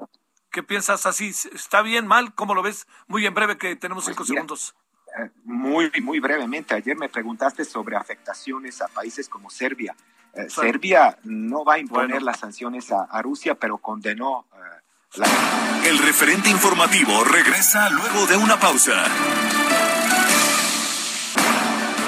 ¿Qué 0.50 0.62
piensas 0.62 1.06
así? 1.06 1.32
¿Está 1.54 1.82
bien, 1.82 2.06
mal? 2.06 2.34
¿Cómo 2.34 2.54
lo 2.54 2.62
ves? 2.62 2.86
Muy 3.06 3.24
en 3.24 3.34
breve, 3.34 3.56
que 3.56 3.76
tenemos 3.76 4.04
cinco 4.04 4.24
segundos. 4.24 4.74
Eh, 5.18 5.30
muy, 5.44 5.90
muy 6.02 6.20
brevemente, 6.20 6.74
ayer 6.74 6.96
me 6.96 7.08
preguntaste 7.08 7.64
sobre 7.64 7.96
afectaciones 7.96 8.80
a 8.82 8.88
países 8.88 9.28
como 9.28 9.50
Serbia. 9.50 9.94
Eh, 10.34 10.48
Serbia 10.48 11.18
no 11.24 11.64
va 11.64 11.74
a 11.74 11.78
imponer 11.78 12.22
las 12.22 12.38
sanciones 12.38 12.92
a, 12.92 13.22
Rusia, 13.22 13.56
pero 13.56 13.78
condenó 13.78 14.46
eh, 14.52 15.18
la... 15.18 15.26
El 15.88 15.98
referente 15.98 16.50
informativo 16.50 17.24
regresa 17.24 17.90
luego 17.90 18.26
de 18.26 18.36
una 18.36 18.58
pausa. 18.58 19.04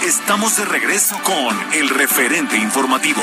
Estamos 0.04 0.56
de 0.56 0.64
regreso 0.64 1.16
con 1.24 1.72
el 1.74 1.88
referente 1.88 2.56
informativo. 2.56 3.22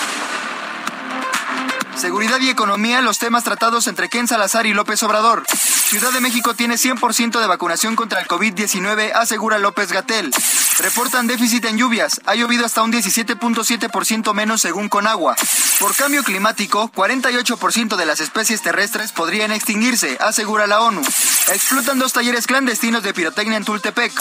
Seguridad 1.95 2.39
y 2.39 2.49
economía, 2.49 3.01
los 3.01 3.19
temas 3.19 3.43
tratados 3.43 3.87
entre 3.87 4.09
Ken 4.09 4.27
Salazar 4.27 4.65
y 4.65 4.73
López 4.73 5.03
Obrador. 5.03 5.43
Ciudad 5.47 6.11
de 6.11 6.21
México 6.21 6.53
tiene 6.53 6.75
100% 6.75 7.39
de 7.39 7.47
vacunación 7.47 7.95
contra 7.95 8.21
el 8.21 8.27
COVID-19, 8.27 9.11
asegura 9.13 9.59
López 9.59 9.91
Gatel. 9.91 10.31
Reportan 10.79 11.27
déficit 11.27 11.65
en 11.65 11.77
lluvias. 11.77 12.21
Ha 12.25 12.35
llovido 12.35 12.65
hasta 12.65 12.81
un 12.81 12.93
17.7% 12.93 14.33
menos 14.33 14.61
según 14.61 14.89
Conagua. 14.89 15.35
Por 15.79 15.95
cambio 15.95 16.23
climático, 16.23 16.91
48% 16.95 17.95
de 17.97 18.05
las 18.05 18.19
especies 18.19 18.61
terrestres 18.61 19.11
podrían 19.11 19.51
extinguirse, 19.51 20.17
asegura 20.21 20.67
la 20.67 20.81
ONU. 20.81 21.01
Explotan 21.01 21.99
dos 21.99 22.13
talleres 22.13 22.47
clandestinos 22.47 23.03
de 23.03 23.13
pirotecnia 23.13 23.57
en 23.57 23.65
Tultepec. 23.65 24.13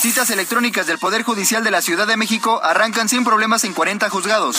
Citas 0.00 0.28
electrónicas 0.30 0.86
del 0.86 0.98
Poder 0.98 1.22
Judicial 1.22 1.64
de 1.64 1.70
la 1.70 1.82
Ciudad 1.82 2.06
de 2.06 2.18
México 2.18 2.60
arrancan 2.62 3.08
sin 3.08 3.24
problemas 3.24 3.64
en 3.64 3.72
40 3.72 4.10
juzgados. 4.10 4.58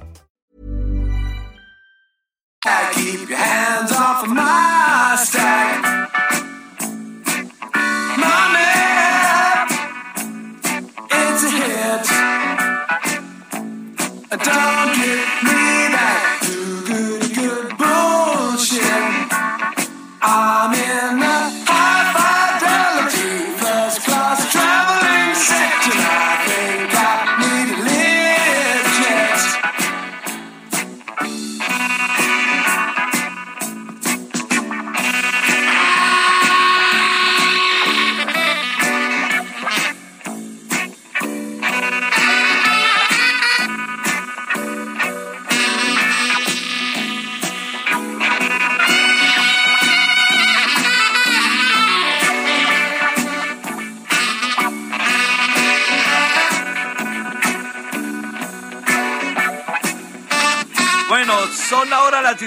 Keep 3.01 3.29
your 3.29 3.37
hands 3.39 3.91
off 3.93 4.23
of 4.25 4.29
my 4.29 5.17
stack. 5.17 6.09
it's 11.09 11.43
a 11.43 11.49
hit. 11.49 12.05
Don't 14.29 14.95
get 14.95 15.43
me 15.43 15.60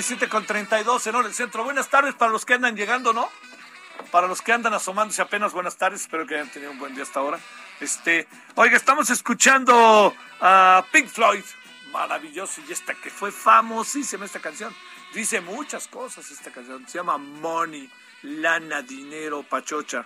17 0.04 0.28
con 0.28 0.44
32 0.44 1.06
en 1.06 1.14
hora 1.14 1.28
del 1.28 1.34
centro. 1.34 1.64
Buenas 1.64 1.88
tardes 1.88 2.14
para 2.14 2.30
los 2.30 2.44
que 2.44 2.52
andan 2.52 2.76
llegando, 2.76 3.14
¿no? 3.14 3.26
Para 4.10 4.26
los 4.26 4.42
que 4.42 4.52
andan 4.52 4.74
asomándose 4.74 5.22
apenas, 5.22 5.54
buenas 5.54 5.78
tardes. 5.78 6.02
Espero 6.02 6.26
que 6.26 6.34
hayan 6.34 6.50
tenido 6.50 6.72
un 6.72 6.78
buen 6.78 6.94
día 6.94 7.04
hasta 7.04 7.20
ahora. 7.20 7.40
Este, 7.80 8.28
oiga, 8.54 8.76
estamos 8.76 9.08
escuchando 9.08 10.14
a 10.42 10.84
Pink 10.92 11.08
Floyd. 11.08 11.42
Maravilloso. 11.90 12.60
Y 12.68 12.72
esta 12.72 12.92
que 12.92 13.08
fue 13.08 13.32
famosísima 13.32 14.26
esta 14.26 14.40
canción. 14.40 14.74
Dice 15.14 15.40
muchas 15.40 15.88
cosas 15.88 16.30
esta 16.30 16.50
canción. 16.50 16.86
Se 16.86 16.98
llama 16.98 17.16
Money, 17.16 17.90
lana, 18.24 18.82
dinero, 18.82 19.42
pachocha. 19.42 20.04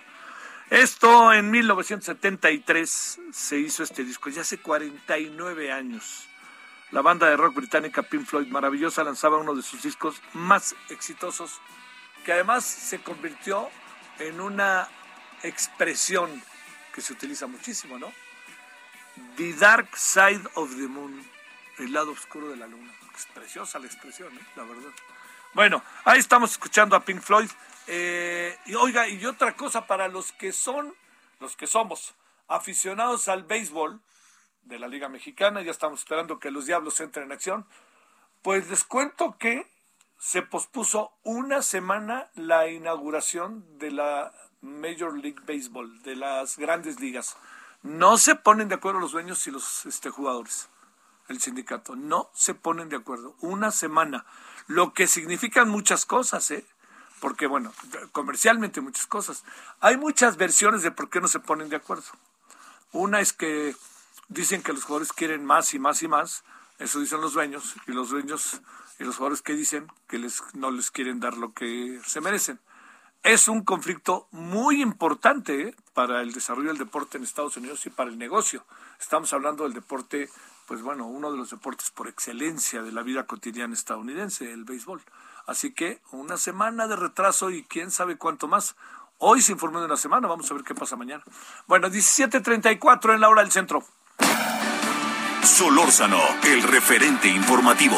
Esto 0.69 1.33
en 1.33 1.51
1973 1.51 3.19
se 3.33 3.59
hizo 3.59 3.83
este 3.83 4.05
disco, 4.05 4.29
ya 4.29 4.43
hace 4.43 4.59
49 4.59 5.73
años. 5.73 6.28
La 6.91 7.03
banda 7.03 7.29
de 7.29 7.37
rock 7.37 7.53
británica 7.55 8.01
Pink 8.01 8.25
Floyd, 8.25 8.47
maravillosa, 8.47 9.03
lanzaba 9.03 9.37
uno 9.37 9.53
de 9.53 9.61
sus 9.61 9.83
discos 9.83 10.21
más 10.33 10.75
exitosos, 10.89 11.61
que 12.25 12.33
además 12.33 12.65
se 12.65 12.99
convirtió 13.01 13.69
en 14.17 14.41
una 14.41 14.87
expresión 15.43 16.41
que 16.93 17.01
se 17.01 17.13
utiliza 17.13 17.45
muchísimo, 17.45 17.99
¿no? 17.99 18.11
The 19.37 19.53
Dark 19.53 19.95
Side 19.95 20.41
of 20.55 20.75
the 20.77 20.87
Moon, 20.87 21.23
el 21.77 21.93
lado 21.93 22.11
oscuro 22.11 22.49
de 22.49 22.57
la 22.57 22.65
luna. 22.65 22.91
Es 23.15 23.27
preciosa 23.27 23.77
la 23.77 23.85
expresión, 23.85 24.35
¿eh? 24.35 24.41
la 24.55 24.63
verdad. 24.63 24.91
Bueno, 25.53 25.83
ahí 26.05 26.19
estamos 26.19 26.51
escuchando 26.51 26.95
a 26.95 27.05
Pink 27.05 27.21
Floyd. 27.21 27.49
Eh, 27.85 28.57
y 28.65 28.73
oiga, 28.75 29.07
y 29.07 29.23
otra 29.25 29.55
cosa 29.55 29.85
para 29.85 30.07
los 30.07 30.31
que 30.31 30.51
son, 30.51 30.95
los 31.39 31.55
que 31.55 31.67
somos 31.67 32.15
aficionados 32.47 33.27
al 33.27 33.43
béisbol, 33.43 34.01
de 34.69 34.79
la 34.79 34.87
Liga 34.87 35.09
Mexicana, 35.09 35.61
ya 35.61 35.71
estamos 35.71 35.99
esperando 35.99 36.39
que 36.39 36.51
los 36.51 36.67
Diablos 36.67 37.01
entren 37.01 37.25
en 37.25 37.31
acción. 37.33 37.65
Pues 38.43 38.69
les 38.69 38.83
cuento 38.85 39.35
que 39.37 39.69
se 40.17 40.43
pospuso 40.43 41.11
una 41.23 41.61
semana 41.61 42.29
la 42.35 42.69
inauguración 42.69 43.65
de 43.79 43.91
la 43.91 44.31
Major 44.61 45.17
League 45.17 45.41
Baseball, 45.45 46.01
de 46.03 46.15
las 46.15 46.57
grandes 46.57 46.99
ligas. 46.99 47.35
No 47.81 48.17
se 48.17 48.35
ponen 48.35 48.69
de 48.69 48.75
acuerdo 48.75 48.99
los 48.99 49.11
dueños 49.11 49.45
y 49.47 49.51
los 49.51 49.85
este, 49.85 50.09
jugadores, 50.09 50.69
el 51.29 51.41
sindicato. 51.41 51.95
No 51.95 52.29
se 52.33 52.53
ponen 52.53 52.89
de 52.89 52.97
acuerdo. 52.97 53.35
Una 53.41 53.71
semana. 53.71 54.25
Lo 54.67 54.93
que 54.93 55.07
significan 55.07 55.69
muchas 55.69 56.05
cosas, 56.05 56.51
¿eh? 56.51 56.65
Porque, 57.19 57.47
bueno, 57.47 57.73
comercialmente 58.11 58.81
muchas 58.81 59.07
cosas. 59.07 59.43
Hay 59.79 59.97
muchas 59.97 60.37
versiones 60.37 60.83
de 60.83 60.91
por 60.91 61.09
qué 61.09 61.21
no 61.21 61.27
se 61.27 61.39
ponen 61.39 61.69
de 61.69 61.77
acuerdo. 61.77 62.05
Una 62.91 63.19
es 63.19 63.33
que 63.33 63.75
dicen 64.29 64.63
que 64.63 64.73
los 64.73 64.83
jugadores 64.83 65.11
quieren 65.13 65.45
más 65.45 65.73
y 65.73 65.79
más 65.79 66.01
y 66.01 66.07
más. 66.07 66.43
Eso 66.77 66.99
dicen 66.99 67.21
los 67.21 67.33
dueños. 67.33 67.75
Y 67.87 67.91
los 67.91 68.09
dueños 68.09 68.61
y 68.99 69.03
los 69.03 69.17
jugadores 69.17 69.41
que 69.41 69.53
dicen 69.53 69.87
que 70.07 70.17
les, 70.17 70.41
no 70.53 70.71
les 70.71 70.91
quieren 70.91 71.19
dar 71.19 71.37
lo 71.37 71.53
que 71.53 71.99
se 72.05 72.21
merecen 72.21 72.59
es 73.23 73.47
un 73.47 73.63
conflicto 73.63 74.27
muy 74.31 74.81
importante 74.81 75.61
¿eh? 75.61 75.75
para 75.93 76.21
el 76.21 76.31
desarrollo 76.31 76.69
del 76.69 76.77
deporte 76.77 77.17
en 77.17 77.23
Estados 77.23 77.57
Unidos 77.57 77.85
y 77.85 77.89
para 77.89 78.09
el 78.09 78.17
negocio. 78.17 78.63
Estamos 78.99 79.33
hablando 79.33 79.63
del 79.63 79.73
deporte, 79.73 80.29
pues 80.67 80.81
bueno, 80.81 81.05
uno 81.05 81.31
de 81.31 81.37
los 81.37 81.49
deportes 81.49 81.91
por 81.91 82.07
excelencia 82.07 82.81
de 82.81 82.91
la 82.91 83.03
vida 83.03 83.25
cotidiana 83.25 83.73
estadounidense, 83.73 84.51
el 84.51 84.63
béisbol. 84.63 85.01
Así 85.47 85.73
que 85.73 86.01
una 86.11 86.37
semana 86.37 86.87
de 86.87 86.95
retraso 86.95 87.49
y 87.49 87.63
quién 87.63 87.91
sabe 87.91 88.17
cuánto 88.17 88.47
más. 88.47 88.75
Hoy 89.17 89.41
se 89.41 89.51
informó 89.51 89.79
de 89.79 89.87
una 89.87 89.97
semana, 89.97 90.29
vamos 90.29 90.49
a 90.49 90.53
ver 90.53 90.63
qué 90.63 90.73
pasa 90.73 90.95
mañana. 90.95 91.23
Bueno, 91.67 91.89
17.34 91.89 93.15
en 93.15 93.21
la 93.21 93.27
hora 93.27 93.41
del 93.41 93.51
centro. 93.51 93.83
Solórzano, 95.43 96.19
el 96.43 96.63
referente 96.63 97.27
informativo. 97.27 97.97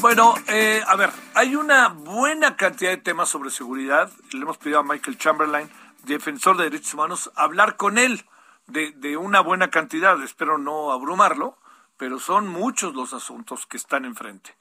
Bueno, 0.00 0.34
eh, 0.46 0.82
a 0.86 0.94
ver, 0.94 1.10
hay 1.34 1.56
una 1.56 1.88
buena 1.88 2.56
cantidad 2.56 2.90
de 2.90 2.96
temas 2.96 3.28
sobre 3.28 3.50
seguridad. 3.50 4.10
Le 4.32 4.40
hemos 4.42 4.56
pedido 4.56 4.78
a 4.78 4.84
Michael 4.84 5.18
Chamberlain, 5.18 5.68
defensor 6.04 6.56
de 6.56 6.64
derechos 6.64 6.94
humanos, 6.94 7.32
hablar 7.34 7.76
con 7.76 7.98
él 7.98 8.24
de, 8.68 8.92
de 8.92 9.16
una 9.16 9.40
buena 9.40 9.68
cantidad. 9.70 10.22
Espero 10.22 10.58
no 10.58 10.92
abrumarlo, 10.92 11.58
pero 11.96 12.20
son 12.20 12.46
muchos 12.46 12.94
los 12.94 13.14
asuntos 13.14 13.66
que 13.66 13.76
están 13.76 14.04
enfrente. 14.04 14.54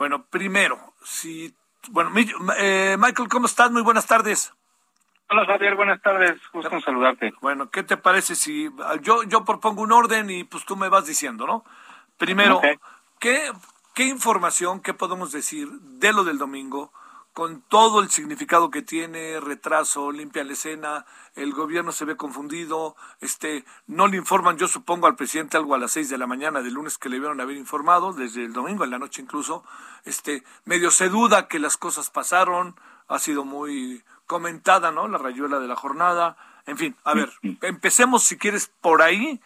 Bueno, 0.00 0.24
primero, 0.24 0.94
si, 1.04 1.54
bueno, 1.90 2.10
eh, 2.56 2.96
Michael, 2.98 3.28
¿cómo 3.28 3.44
estás? 3.44 3.70
Muy 3.70 3.82
buenas 3.82 4.06
tardes. 4.06 4.50
Hola 5.28 5.44
Javier, 5.44 5.76
buenas 5.76 6.00
tardes, 6.00 6.40
gusto 6.54 6.74
en 6.74 6.80
saludarte. 6.80 7.34
Bueno, 7.42 7.68
¿qué 7.68 7.82
te 7.82 7.98
parece 7.98 8.34
si 8.34 8.70
yo 9.02 9.24
yo 9.24 9.44
propongo 9.44 9.82
un 9.82 9.92
orden 9.92 10.30
y 10.30 10.44
pues 10.44 10.64
tú 10.64 10.74
me 10.74 10.88
vas 10.88 11.04
diciendo, 11.04 11.46
¿no? 11.46 11.66
Primero, 12.16 12.62
¿qué 13.18 13.52
¿Qué 13.92 14.04
información, 14.04 14.80
qué 14.80 14.94
podemos 14.94 15.32
decir 15.32 15.68
de 15.68 16.14
lo 16.14 16.24
del 16.24 16.38
domingo, 16.38 16.94
con 17.32 17.62
todo 17.62 18.00
el 18.00 18.10
significado 18.10 18.70
que 18.70 18.82
tiene, 18.82 19.40
retraso, 19.40 20.10
limpia 20.10 20.44
la 20.44 20.52
escena, 20.52 21.06
el 21.34 21.52
gobierno 21.52 21.92
se 21.92 22.04
ve 22.04 22.16
confundido, 22.16 22.96
este, 23.20 23.64
no 23.86 24.08
le 24.08 24.16
informan, 24.16 24.58
yo 24.58 24.66
supongo, 24.66 25.06
al 25.06 25.16
presidente 25.16 25.56
algo 25.56 25.74
a 25.74 25.78
las 25.78 25.92
seis 25.92 26.08
de 26.08 26.18
la 26.18 26.26
mañana 26.26 26.60
del 26.60 26.74
lunes 26.74 26.98
que 26.98 27.08
le 27.08 27.18
vieron 27.18 27.40
haber 27.40 27.56
informado, 27.56 28.12
desde 28.12 28.44
el 28.44 28.52
domingo 28.52 28.84
en 28.84 28.90
la 28.90 28.98
noche 28.98 29.22
incluso, 29.22 29.64
este, 30.04 30.42
medio 30.64 30.90
se 30.90 31.08
duda 31.08 31.46
que 31.46 31.60
las 31.60 31.76
cosas 31.76 32.10
pasaron, 32.10 32.74
ha 33.06 33.18
sido 33.18 33.44
muy 33.44 34.04
comentada, 34.26 34.90
¿no? 34.90 35.08
La 35.08 35.18
rayuela 35.18 35.60
de 35.60 35.68
la 35.68 35.76
jornada, 35.76 36.36
en 36.66 36.78
fin, 36.78 36.96
a 37.04 37.14
ver, 37.14 37.32
empecemos 37.62 38.24
si 38.24 38.38
quieres 38.38 38.70
por 38.80 39.02
ahí 39.02 39.40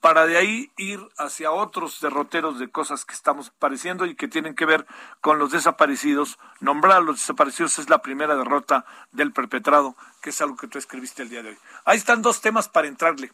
para 0.00 0.26
de 0.26 0.38
ahí 0.38 0.70
ir 0.76 0.98
hacia 1.18 1.50
otros 1.50 2.00
derroteros 2.00 2.58
de 2.58 2.70
cosas 2.70 3.04
que 3.04 3.14
estamos 3.14 3.50
pareciendo 3.50 4.06
y 4.06 4.14
que 4.14 4.28
tienen 4.28 4.54
que 4.54 4.64
ver 4.64 4.86
con 5.20 5.38
los 5.38 5.52
desaparecidos. 5.52 6.38
Nombrar 6.60 6.98
a 6.98 7.00
los 7.00 7.16
desaparecidos 7.16 7.78
es 7.78 7.90
la 7.90 8.02
primera 8.02 8.34
derrota 8.34 8.84
del 9.12 9.32
perpetrado, 9.32 9.94
que 10.22 10.30
es 10.30 10.40
algo 10.40 10.56
que 10.56 10.68
tú 10.68 10.78
escribiste 10.78 11.22
el 11.22 11.28
día 11.28 11.42
de 11.42 11.50
hoy. 11.50 11.56
Ahí 11.84 11.98
están 11.98 12.22
dos 12.22 12.40
temas 12.40 12.68
para 12.68 12.88
entrarle. 12.88 13.30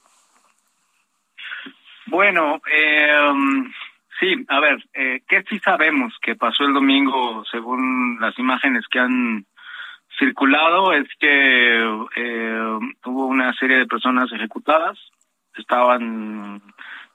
Bueno, 2.06 2.60
eh, 2.72 3.32
sí, 4.20 4.44
a 4.48 4.60
ver, 4.60 4.84
eh, 4.94 5.22
¿qué 5.28 5.44
sí 5.48 5.58
sabemos 5.58 6.16
que 6.22 6.36
pasó 6.36 6.64
el 6.64 6.72
domingo 6.72 7.44
según 7.50 8.18
las 8.20 8.38
imágenes 8.38 8.84
que 8.88 9.00
han 9.00 9.44
circulado? 10.18 10.92
Es 10.92 11.08
que 11.18 11.78
eh, 12.16 12.78
hubo 13.04 13.26
una 13.26 13.52
serie 13.54 13.78
de 13.78 13.86
personas 13.86 14.30
ejecutadas, 14.32 14.98
estaban 15.58 16.62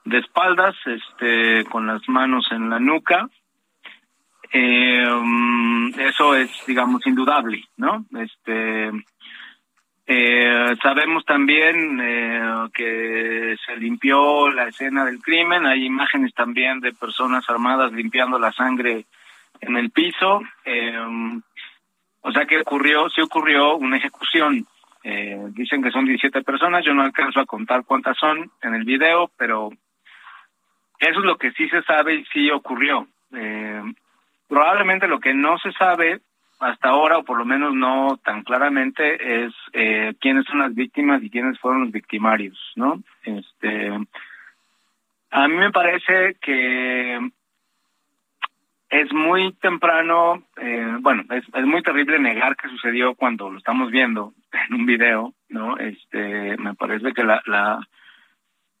de 0.04 0.18
espaldas, 0.18 0.74
este, 0.86 1.64
con 1.66 1.86
las 1.86 2.08
manos 2.08 2.46
en 2.50 2.70
la 2.70 2.78
nuca. 2.78 3.28
Eh, 4.52 5.06
eso 5.98 6.34
es, 6.34 6.50
digamos, 6.66 7.06
indudable, 7.06 7.64
¿no? 7.76 8.04
Este, 8.18 8.90
eh, 10.06 10.76
sabemos 10.82 11.24
también 11.24 12.00
eh, 12.02 12.68
que 12.74 13.56
se 13.64 13.76
limpió 13.76 14.50
la 14.50 14.68
escena 14.68 15.04
del 15.04 15.20
crimen. 15.20 15.64
Hay 15.64 15.86
imágenes 15.86 16.34
también 16.34 16.80
de 16.80 16.92
personas 16.92 17.48
armadas 17.48 17.92
limpiando 17.92 18.38
la 18.38 18.52
sangre 18.52 19.06
en 19.60 19.76
el 19.76 19.90
piso. 19.90 20.42
Eh, 20.64 20.98
o 22.20 22.32
sea 22.32 22.46
que 22.46 22.58
ocurrió, 22.58 23.08
sí 23.10 23.20
ocurrió 23.20 23.76
una 23.76 23.96
ejecución. 23.96 24.66
Eh, 25.04 25.38
dicen 25.50 25.82
que 25.82 25.90
son 25.90 26.04
17 26.04 26.42
personas, 26.42 26.84
yo 26.84 26.94
no 26.94 27.02
alcanzo 27.02 27.40
a 27.40 27.46
contar 27.46 27.84
cuántas 27.84 28.16
son 28.16 28.50
en 28.62 28.74
el 28.74 28.84
video, 28.84 29.30
pero 29.36 29.70
eso 30.98 31.18
es 31.18 31.24
lo 31.24 31.36
que 31.36 31.50
sí 31.52 31.68
se 31.68 31.82
sabe 31.82 32.14
y 32.14 32.24
sí 32.26 32.50
ocurrió. 32.50 33.08
Eh, 33.34 33.82
probablemente 34.48 35.08
lo 35.08 35.18
que 35.18 35.34
no 35.34 35.58
se 35.58 35.72
sabe 35.72 36.20
hasta 36.60 36.90
ahora, 36.90 37.18
o 37.18 37.24
por 37.24 37.38
lo 37.38 37.44
menos 37.44 37.74
no 37.74 38.20
tan 38.24 38.44
claramente, 38.44 39.44
es 39.44 39.52
eh, 39.72 40.14
quiénes 40.20 40.44
son 40.46 40.60
las 40.60 40.72
víctimas 40.74 41.20
y 41.22 41.30
quiénes 41.30 41.58
fueron 41.58 41.82
los 41.82 41.90
victimarios, 41.90 42.56
¿no? 42.76 43.02
Este, 43.24 43.90
a 45.32 45.48
mí 45.48 45.56
me 45.56 45.72
parece 45.72 46.36
que 46.40 47.18
es 48.92 49.10
muy 49.10 49.54
temprano, 49.54 50.42
eh, 50.58 50.96
bueno, 51.00 51.24
es, 51.30 51.42
es 51.54 51.64
muy 51.64 51.82
terrible 51.82 52.18
negar 52.18 52.56
que 52.56 52.68
sucedió 52.68 53.14
cuando 53.14 53.48
lo 53.48 53.56
estamos 53.56 53.90
viendo 53.90 54.34
en 54.68 54.74
un 54.74 54.84
video, 54.84 55.32
¿no? 55.48 55.78
Este, 55.78 56.58
me 56.58 56.74
parece 56.74 57.14
que 57.14 57.24
la, 57.24 57.42
la, 57.46 57.80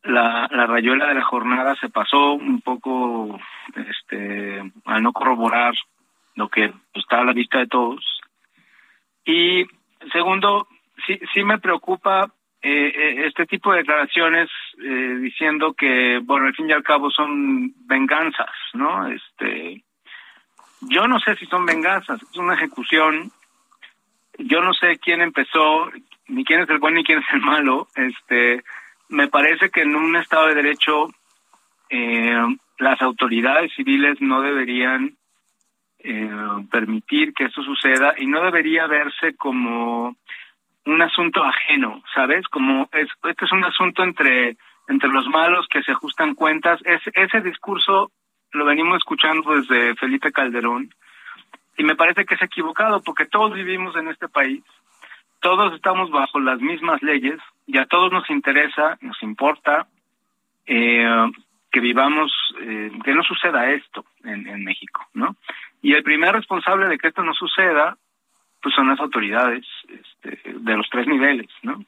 la, 0.02 0.48
la 0.50 0.66
rayuela 0.66 1.06
de 1.06 1.14
la 1.14 1.24
jornada 1.24 1.74
se 1.76 1.88
pasó 1.88 2.34
un 2.34 2.60
poco, 2.60 3.40
este, 3.74 4.62
al 4.84 5.02
no 5.02 5.14
corroborar 5.14 5.72
lo 6.34 6.50
que 6.50 6.74
está 6.92 7.20
a 7.20 7.24
la 7.24 7.32
vista 7.32 7.60
de 7.60 7.68
todos. 7.68 8.20
Y 9.24 9.64
segundo, 10.12 10.68
sí, 11.06 11.18
sí 11.32 11.42
me 11.42 11.58
preocupa 11.58 12.30
eh, 12.60 12.92
eh 12.94 13.26
este 13.28 13.46
tipo 13.46 13.72
de 13.72 13.78
declaraciones 13.78 14.50
eh, 14.78 15.16
diciendo 15.22 15.72
que, 15.72 16.20
bueno, 16.22 16.48
al 16.48 16.54
fin 16.54 16.68
y 16.68 16.72
al 16.72 16.82
cabo 16.82 17.10
son 17.10 17.72
venganzas, 17.86 18.50
¿no? 18.74 19.06
Este, 19.06 19.82
yo 20.88 21.06
no 21.06 21.18
sé 21.20 21.36
si 21.36 21.46
son 21.46 21.66
venganzas, 21.66 22.22
es 22.22 22.36
una 22.36 22.54
ejecución. 22.54 23.30
Yo 24.38 24.60
no 24.62 24.72
sé 24.74 24.98
quién 24.98 25.20
empezó, 25.20 25.90
ni 26.28 26.44
quién 26.44 26.60
es 26.60 26.70
el 26.70 26.78
bueno 26.78 26.96
ni 26.96 27.04
quién 27.04 27.18
es 27.18 27.26
el 27.32 27.40
malo. 27.40 27.88
Este, 27.94 28.62
me 29.08 29.28
parece 29.28 29.70
que 29.70 29.82
en 29.82 29.94
un 29.94 30.16
Estado 30.16 30.48
de 30.48 30.54
Derecho 30.54 31.08
eh, 31.90 32.42
las 32.78 33.00
autoridades 33.02 33.72
civiles 33.74 34.20
no 34.20 34.40
deberían 34.40 35.16
eh, 35.98 36.30
permitir 36.70 37.32
que 37.34 37.44
esto 37.44 37.62
suceda 37.62 38.14
y 38.18 38.26
no 38.26 38.42
debería 38.42 38.86
verse 38.86 39.36
como 39.36 40.16
un 40.84 41.02
asunto 41.02 41.44
ajeno, 41.44 42.02
¿sabes? 42.12 42.48
Como 42.48 42.88
es, 42.92 43.08
este 43.24 43.44
es 43.44 43.52
un 43.52 43.64
asunto 43.64 44.02
entre 44.02 44.56
entre 44.88 45.08
los 45.10 45.26
malos 45.26 45.66
que 45.68 45.82
se 45.82 45.92
ajustan 45.92 46.34
cuentas. 46.34 46.80
Es, 46.84 47.00
ese 47.14 47.40
discurso 47.40 48.10
lo 48.52 48.64
venimos 48.64 48.96
escuchando 48.98 49.54
desde 49.54 49.94
Felipe 49.96 50.32
Calderón 50.32 50.94
y 51.76 51.84
me 51.84 51.96
parece 51.96 52.24
que 52.24 52.34
es 52.34 52.42
equivocado 52.42 53.02
porque 53.02 53.26
todos 53.26 53.54
vivimos 53.54 53.96
en 53.96 54.08
este 54.08 54.28
país, 54.28 54.62
todos 55.40 55.74
estamos 55.74 56.10
bajo 56.10 56.38
las 56.40 56.60
mismas 56.60 57.02
leyes 57.02 57.40
y 57.66 57.78
a 57.78 57.86
todos 57.86 58.12
nos 58.12 58.28
interesa, 58.30 58.98
nos 59.00 59.20
importa 59.22 59.86
eh, 60.66 61.30
que 61.70 61.80
vivamos, 61.80 62.30
eh, 62.60 62.92
que 63.02 63.14
no 63.14 63.22
suceda 63.22 63.70
esto 63.70 64.04
en, 64.24 64.46
en 64.46 64.62
México, 64.62 65.06
¿no? 65.14 65.36
Y 65.80 65.94
el 65.94 66.02
primer 66.02 66.34
responsable 66.34 66.86
de 66.86 66.98
que 66.98 67.08
esto 67.08 67.22
no 67.22 67.32
suceda, 67.34 67.96
pues 68.60 68.74
son 68.74 68.88
las 68.88 69.00
autoridades 69.00 69.66
este, 69.88 70.40
de 70.52 70.76
los 70.76 70.88
tres 70.90 71.06
niveles, 71.08 71.48
¿no? 71.62 71.84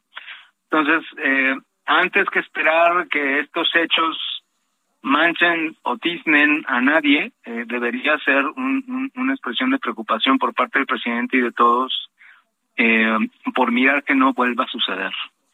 Entonces, 0.71 1.05
eh, 1.19 1.55
antes 1.87 2.29
que 2.31 2.41
esperar 2.41 3.07
que 3.09 3.41
estos 3.41 3.71
hechos 3.75 4.34
manchen 5.05 5.77
o 5.83 5.99
tiznen 5.99 6.65
a 6.67 6.81
nadie, 6.81 7.33
eh, 7.45 7.65
debería 7.67 8.19
ser 8.19 8.43
una 8.57 9.33
expresión 9.33 9.71
de 9.71 9.79
preocupación 9.79 10.39
por 10.39 10.55
parte 10.55 10.79
del 10.79 10.87
presidente 10.87 11.37
y 11.37 11.41
de 11.43 11.53
todos 11.53 12.11
eh, 12.77 13.17
por 13.55 13.71
mirar 13.71 14.03
que 14.03 14.15
no 14.15 14.33
vuelva 14.33 14.65
a 14.65 14.69
suceder. 14.69 15.13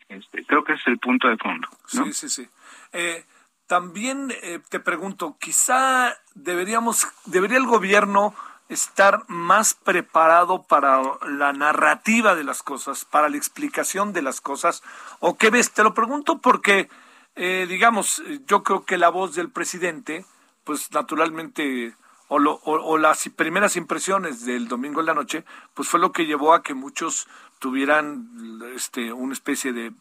Este, 0.09 0.45
creo 0.45 0.65
que 0.65 0.75
es 0.75 0.87
el 0.87 0.99
punto 0.99 1.29
de 1.29 1.37
fondo. 1.37 1.69
Sí, 1.87 2.13
sí, 2.13 2.29
sí. 2.29 2.49
Eh, 2.93 3.25
también 3.67 4.33
te 4.69 4.81
pregunto, 4.81 5.37
quizá 5.41 6.17
deberíamos, 6.35 7.07
debería 7.27 7.59
el 7.59 7.67
gobierno 7.67 8.35
estar 8.69 9.25
más 9.29 9.75
preparado 9.75 10.63
para 10.63 11.03
la 11.29 11.53
narrativa 11.53 12.35
de 12.35 12.45
las 12.45 12.63
cosas, 12.63 13.05
para 13.05 13.29
la 13.29 13.37
explicación 13.37 14.13
de 14.13 14.23
las 14.23 14.41
cosas, 14.41 14.83
o 15.19 15.37
qué 15.37 15.51
ves, 15.51 15.73
te 15.73 15.83
lo 15.83 15.93
pregunto 15.93 16.39
porque 16.39 16.89
eh, 17.37 17.67
digamos, 17.69 18.23
yo 18.47 18.63
creo 18.63 18.85
que 18.85 18.99
la 18.99 19.09
voz 19.09 19.35
del 19.35 19.51
presidente, 19.51 20.25
pues 20.65 20.93
naturalmente, 20.93 21.95
o, 22.29 22.37
o, 22.37 22.99
las 22.99 23.29
primeras 23.31 23.77
impresiones 23.77 24.45
del 24.45 24.69
domingo 24.69 25.01
en 25.01 25.07
la 25.07 25.15
noche, 25.15 25.45
pues 25.75 25.89
fue 25.89 26.01
lo 26.01 26.13
que 26.13 26.27
llevó 26.27 26.55
a 26.55 26.63
que 26.63 26.75
muchos 26.75 27.29
tuvieran 27.61 28.27
este, 28.75 29.13
una 29.13 29.35
especie 29.35 29.73
de, 29.73 29.93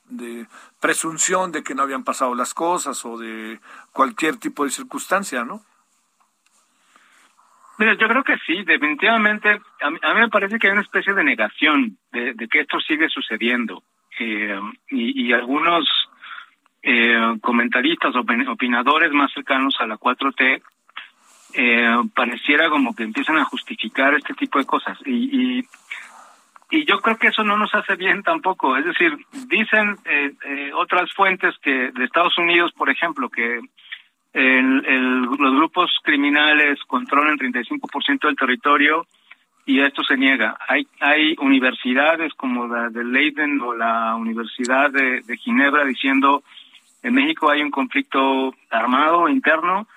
presunción 0.80 1.52
de 1.52 1.62
que 1.62 1.76
no 1.76 1.84
habían 1.84 2.04
pasado 2.04 2.34
las 2.34 2.54
cosas 2.54 3.06
o 3.06 3.18
de 3.18 3.60
cualquier 3.92 4.38
tipo 4.38 4.64
de 4.64 4.72
circunstancia, 4.72 5.44
¿no? 5.44 5.62
Mira, 7.78 7.94
yo 7.94 8.08
creo 8.08 8.24
que 8.24 8.38
sí, 8.46 8.64
definitivamente. 8.64 9.62
A 9.82 9.90
mí, 9.90 10.00
me 10.20 10.30
parece 10.30 10.58
que 10.58 10.68
hay 10.68 10.74
una 10.74 10.82
especie 10.82 11.14
de 11.14 11.24
negación 11.24 11.98
de, 12.12 12.36
que 12.50 12.62
esto 12.62 12.80
sigue 12.80 13.08
sucediendo. 13.08 13.84
Eh, 14.20 14.60
y, 14.90 15.28
y, 15.28 15.34
algunos 15.34 15.88
eh, 16.82 17.38
comentaristas, 17.42 18.16
opinadores 18.16 19.12
más 19.12 19.32
cercanos 19.34 19.76
a 19.80 19.88
la 19.88 19.98
4T, 19.98 20.62
eh, 21.54 21.96
pareciera 22.16 22.70
como 22.70 22.96
que 22.96 23.04
empiezan 23.04 23.38
a 23.38 23.46
justificar 23.46 24.14
este 24.14 24.34
tipo 24.34 24.60
de 24.60 24.66
cosas. 24.66 24.98
Y, 25.06 25.58
y, 25.60 25.66
y, 26.70 26.86
yo 26.86 27.00
creo 27.00 27.18
que 27.18 27.28
eso 27.28 27.44
no 27.44 27.58
nos 27.58 27.74
hace 27.74 27.96
bien 27.96 28.24
tampoco. 28.24 28.78
Es 28.78 28.86
decir, 28.86 29.18
dicen 29.48 29.98
eh, 30.06 30.32
eh 30.46 30.72
otras 30.74 31.12
fuentes 31.14 31.56
que 31.62 31.92
de 31.92 32.06
Estados 32.06 32.38
Unidos, 32.38 32.72
por 32.74 32.90
ejemplo, 32.90 33.30
que 33.30 33.60
el, 34.32 34.78
los 35.24 35.56
grupos 35.56 35.92
criminales 36.04 36.80
controlan 36.86 37.38
el 37.40 37.52
35% 37.52 38.28
del 38.28 38.36
territorio 38.36 39.08
y 39.66 39.82
esto 39.82 40.04
se 40.04 40.18
niega. 40.18 40.58
Hay, 40.68 40.88
hay 41.00 41.36
universidades 41.40 42.34
como 42.36 42.68
la 42.68 42.90
de 42.90 43.04
Leiden 43.04 43.60
o 43.62 43.76
la 43.76 44.16
Universidad 44.16 44.92
de 44.92 45.38
Ginebra 45.38 45.84
diciendo 45.84 46.44
en 47.02 47.14
México 47.14 47.50
hay 47.50 47.62
un 47.62 47.72
conflicto 47.72 48.54
armado 48.70 49.30
interno 49.30 49.88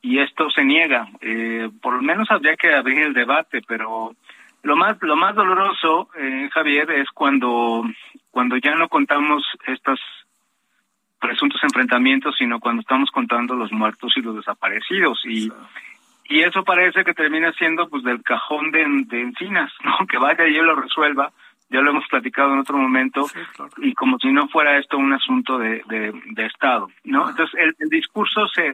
y 0.00 0.18
esto 0.18 0.50
se 0.50 0.64
niega. 0.64 1.08
Eh, 1.20 1.68
por 1.82 1.94
lo 1.94 2.02
menos 2.02 2.30
habría 2.30 2.56
que 2.56 2.72
abrir 2.74 3.00
el 3.00 3.12
debate, 3.12 3.62
pero 3.66 4.14
lo 4.62 4.76
más 4.76 4.96
lo 5.00 5.16
más 5.16 5.34
doloroso, 5.34 6.08
eh, 6.16 6.48
Javier, 6.52 6.90
es 6.90 7.10
cuando 7.10 7.84
cuando 8.30 8.56
ya 8.56 8.74
no 8.74 8.88
contamos 8.88 9.44
estos 9.66 10.00
presuntos 11.18 11.62
enfrentamientos, 11.64 12.36
sino 12.38 12.60
cuando 12.60 12.82
estamos 12.82 13.10
contando 13.10 13.54
los 13.54 13.72
muertos 13.72 14.12
y 14.16 14.22
los 14.22 14.36
desaparecidos 14.36 15.20
y 15.24 15.50
y 16.28 16.40
eso 16.40 16.64
parece 16.64 17.04
que 17.04 17.14
termina 17.14 17.52
siendo 17.52 17.88
pues 17.88 18.02
del 18.02 18.22
cajón 18.22 18.72
de, 18.72 18.84
de 19.06 19.22
encinas, 19.22 19.72
¿no? 19.84 20.06
Que 20.10 20.18
vaya 20.18 20.46
y 20.46 20.54
lo 20.54 20.74
resuelva 20.74 21.32
ya 21.68 21.80
lo 21.80 21.90
hemos 21.90 22.06
platicado 22.08 22.52
en 22.52 22.60
otro 22.60 22.76
momento, 22.76 23.26
y 23.78 23.92
como 23.94 24.18
si 24.18 24.30
no 24.32 24.48
fuera 24.48 24.78
esto 24.78 24.98
un 24.98 25.12
asunto 25.12 25.58
de, 25.58 25.82
de, 25.86 26.46
Estado, 26.46 26.88
¿no? 27.04 27.28
Entonces, 27.28 27.74
el, 27.78 27.88
discurso 27.88 28.46
se, 28.48 28.72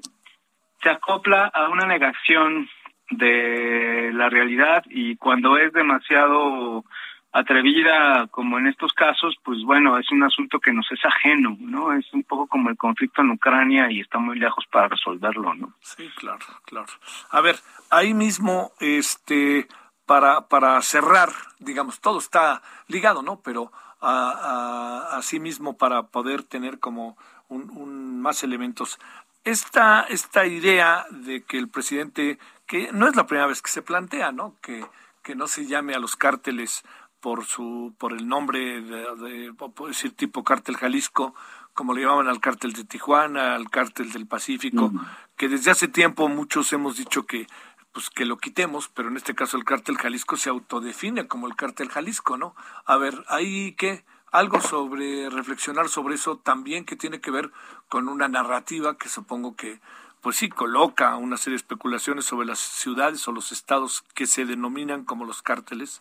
se 0.83 0.91
acopla 0.91 1.47
a 1.47 1.69
una 1.69 1.87
negación 1.87 2.69
de 3.11 4.11
la 4.13 4.29
realidad 4.29 4.85
y 4.89 5.17
cuando 5.17 5.57
es 5.57 5.73
demasiado 5.73 6.85
atrevida 7.33 8.27
como 8.31 8.59
en 8.59 8.67
estos 8.67 8.93
casos, 8.93 9.35
pues 9.43 9.63
bueno, 9.65 9.99
es 9.99 10.11
un 10.13 10.23
asunto 10.23 10.61
que 10.61 10.73
nos 10.73 10.87
es 10.93 11.03
ajeno, 11.05 11.57
¿no? 11.61 11.93
Es 11.95 12.13
un 12.13 12.25
poco 12.25 12.47
como 12.47 12.69
el 12.69 12.77
conflicto 12.77 13.23
en 13.23 13.31
Ucrania 13.31 13.91
y 13.91 14.01
está 14.01 14.19
muy 14.19 14.39
lejos 14.39 14.67
para 14.71 14.89
resolverlo, 14.89 15.55
¿no? 15.55 15.73
Sí, 15.81 16.09
claro, 16.17 16.45
claro. 16.67 16.87
A 17.31 17.41
ver, 17.41 17.57
ahí 17.91 18.13
mismo, 18.13 18.73
este, 18.81 19.67
para, 20.07 20.49
para 20.49 20.81
cerrar, 20.83 21.33
digamos, 21.59 22.01
todo 22.01 22.19
está 22.19 22.63
ligado, 22.89 23.23
¿no? 23.23 23.41
Pero 23.41 23.73
a, 24.01 25.17
a, 25.17 25.23
sí 25.23 25.39
mismo 25.39 25.77
para 25.77 26.09
poder 26.09 26.43
tener 26.43 26.81
como 26.81 27.17
un, 27.49 28.21
más 28.21 28.43
elementos. 28.43 28.99
Esta, 29.45 30.03
esta 30.03 30.47
idea 30.47 31.07
de 31.11 31.43
que 31.43 31.59
el 31.59 31.69
presidente, 31.69 32.39
que 32.67 32.93
no 32.93 33.09
es 33.09 33.17
la 33.17 33.27
primera 33.27 33.47
vez 33.47 33.63
que 33.63 33.71
se 33.71 33.83
plantea, 33.83 34.33
¿no? 34.33 34.57
Que, 34.61 34.85
que 35.23 35.35
no 35.35 35.47
se 35.47 35.67
llame 35.67 35.95
a 35.95 36.01
los 36.01 36.17
cárteles 36.17 36.83
por 37.21 37.45
su 37.45 37.95
por 37.99 38.13
el 38.13 38.27
nombre 38.27 38.81
de, 38.83 39.53
puedo 39.55 39.89
decir 39.89 40.15
tipo 40.15 40.43
cártel 40.43 40.77
Jalisco 40.77 41.35
como 41.73 41.95
le 41.95 42.03
llamaban 42.03 42.27
al 42.27 42.41
cártel 42.41 42.73
de 42.73 42.83
Tijuana 42.83 43.55
al 43.55 43.71
cártel 43.71 44.11
del 44.11 44.27
Pacífico 44.27 44.93
que 45.37 45.49
desde 45.49 45.71
hace 45.71 45.87
tiempo 45.87 46.29
muchos 46.29 46.73
hemos 46.73 46.97
dicho 46.97 47.25
que 47.25 47.47
pues 47.93 48.11
que 48.11 48.25
lo 48.25 48.39
quitemos, 48.39 48.89
pero 48.89 49.09
en 49.09 49.17
este 49.17 49.35
caso 49.35 49.57
el 49.57 49.65
cártel 49.65 49.99
Jalisco 49.99 50.37
se 50.37 50.51
autodefine 50.51 51.29
como 51.29 51.47
el 51.47 51.57
cártel 51.57 51.91
Jalisco, 51.91 52.37
¿no? 52.37 52.55
A 52.87 52.97
ver, 52.97 53.15
hay 53.29 53.73
que 53.73 54.05
algo 54.33 54.61
sobre 54.61 55.29
reflexionar 55.29 55.89
sobre 55.89 56.15
eso 56.15 56.39
también 56.39 56.87
que 56.87 56.97
tiene 56.97 57.21
que 57.21 57.31
ver 57.31 57.51
con 57.89 58.09
una 58.09 58.29
narrativa 58.29 58.97
que 58.97 59.09
supongo 59.09 59.55
que 59.57 59.79
pues 60.23 60.37
sí 60.37 60.49
coloca 60.49 61.17
una 61.17 61.37
serie 61.37 61.55
de 61.55 61.63
especulaciones 61.63 62.25
sobre 62.25 62.47
las 62.47 62.59
ciudades 62.59 63.27
o 63.29 63.33
los 63.33 63.53
estados 63.53 64.03
que 64.15 64.27
se 64.27 64.47
denominan 64.47 65.05
como 65.05 65.25
los 65.25 65.43
cárteles. 65.43 66.01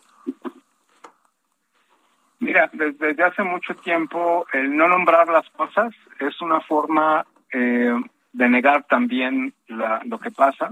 Mira, 2.39 2.69
desde, 2.71 3.21
hace 3.23 3.43
mucho 3.43 3.75
tiempo 3.75 4.45
el 4.53 4.75
no 4.77 4.87
nombrar 4.87 5.27
las 5.27 5.49
cosas 5.49 5.93
es 6.19 6.39
una 6.41 6.61
forma 6.61 7.25
eh, 7.51 7.93
de 8.31 8.49
negar 8.49 8.85
también 8.87 9.53
lo 9.67 10.19
que 10.19 10.31
pasa 10.31 10.71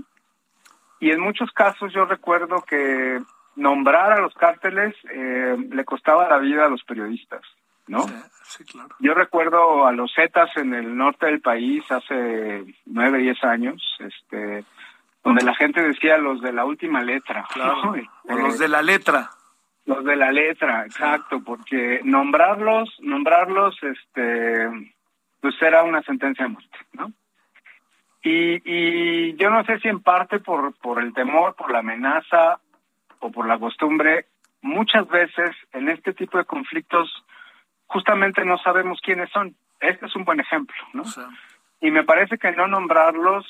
y 1.00 1.12
en 1.12 1.22
muchos 1.22 1.52
casos 1.52 1.93
yo 1.93 2.06
recuerdo 2.06 2.62
que 2.62 3.20
nombrar 3.56 4.12
a 4.14 4.22
los 4.22 4.34
cárteles 4.34 4.95
eh, 5.12 5.56
le 5.72 5.86
costaba 5.86 6.30
la 6.30 6.38
vida 6.38 6.66
a 6.66 6.70
los 6.70 6.84
periodistas, 6.84 7.41
¿no? 7.88 8.06
Sí, 8.43 8.64
claro. 8.66 8.89
Yo 9.00 9.14
recuerdo 9.14 9.86
a 9.86 9.91
los 9.91 10.14
Zetas 10.14 10.50
en 10.58 10.74
el 10.74 10.95
norte 10.95 11.28
del 11.28 11.41
país 11.41 11.84
hace 11.91 12.66
nueve, 12.86 13.20
diez 13.20 13.43
años, 13.43 13.82
este, 14.00 14.64
donde 15.24 15.43
la 15.43 15.56
gente 15.56 15.82
decía 15.82 16.18
los 16.18 16.41
de 16.41 16.54
la 16.54 16.66
última 16.66 17.02
letra. 17.02 17.45
Claro. 17.54 17.93
o 18.24 18.38
los 18.38 18.58
de 18.58 18.68
la 18.68 18.82
letra. 18.82 19.30
Los 19.86 20.06
de 20.06 20.16
la 20.16 20.32
letra, 20.32 20.86
exacto, 20.86 21.41
porque 21.43 22.02
nombrarlos, 22.04 22.95
nombrarlos, 23.02 23.76
este, 23.82 24.68
pues 25.41 25.60
era 25.62 25.84
una 25.84 26.04
sentencia 26.04 26.45
de 26.45 26.52
muerte, 26.52 26.78
¿no? 26.93 27.12
Y, 28.22 28.62
y 28.66 29.36
yo 29.36 29.50
no 29.50 29.64
sé 29.64 29.80
si 29.80 29.88
en 29.88 30.02
parte 30.02 30.40
por, 30.40 30.74
por 30.80 31.02
el 31.02 31.14
temor, 31.14 31.56
por 31.56 31.72
la 31.72 31.80
amenaza 31.80 32.60
o 33.20 33.32
por 33.32 33.48
la 33.48 33.58
costumbre, 33.58 34.26
muchas 34.62 35.08
veces 35.08 35.52
en 35.74 35.90
este 35.90 36.14
tipo 36.14 36.38
de 36.38 36.46
conflictos 36.46 37.10
justamente 37.88 38.44
no 38.46 38.58
sabemos 38.58 39.00
quiénes 39.02 39.30
son. 39.32 39.56
Este 39.80 40.06
es 40.06 40.16
un 40.16 40.26
buen 40.26 40.40
ejemplo, 40.40 40.76
¿no? 40.94 41.04
Y 41.82 41.92
me 41.92 42.04
parece 42.04 42.38
que 42.38 42.52
no 42.52 42.68
nombrarlos 42.68 43.46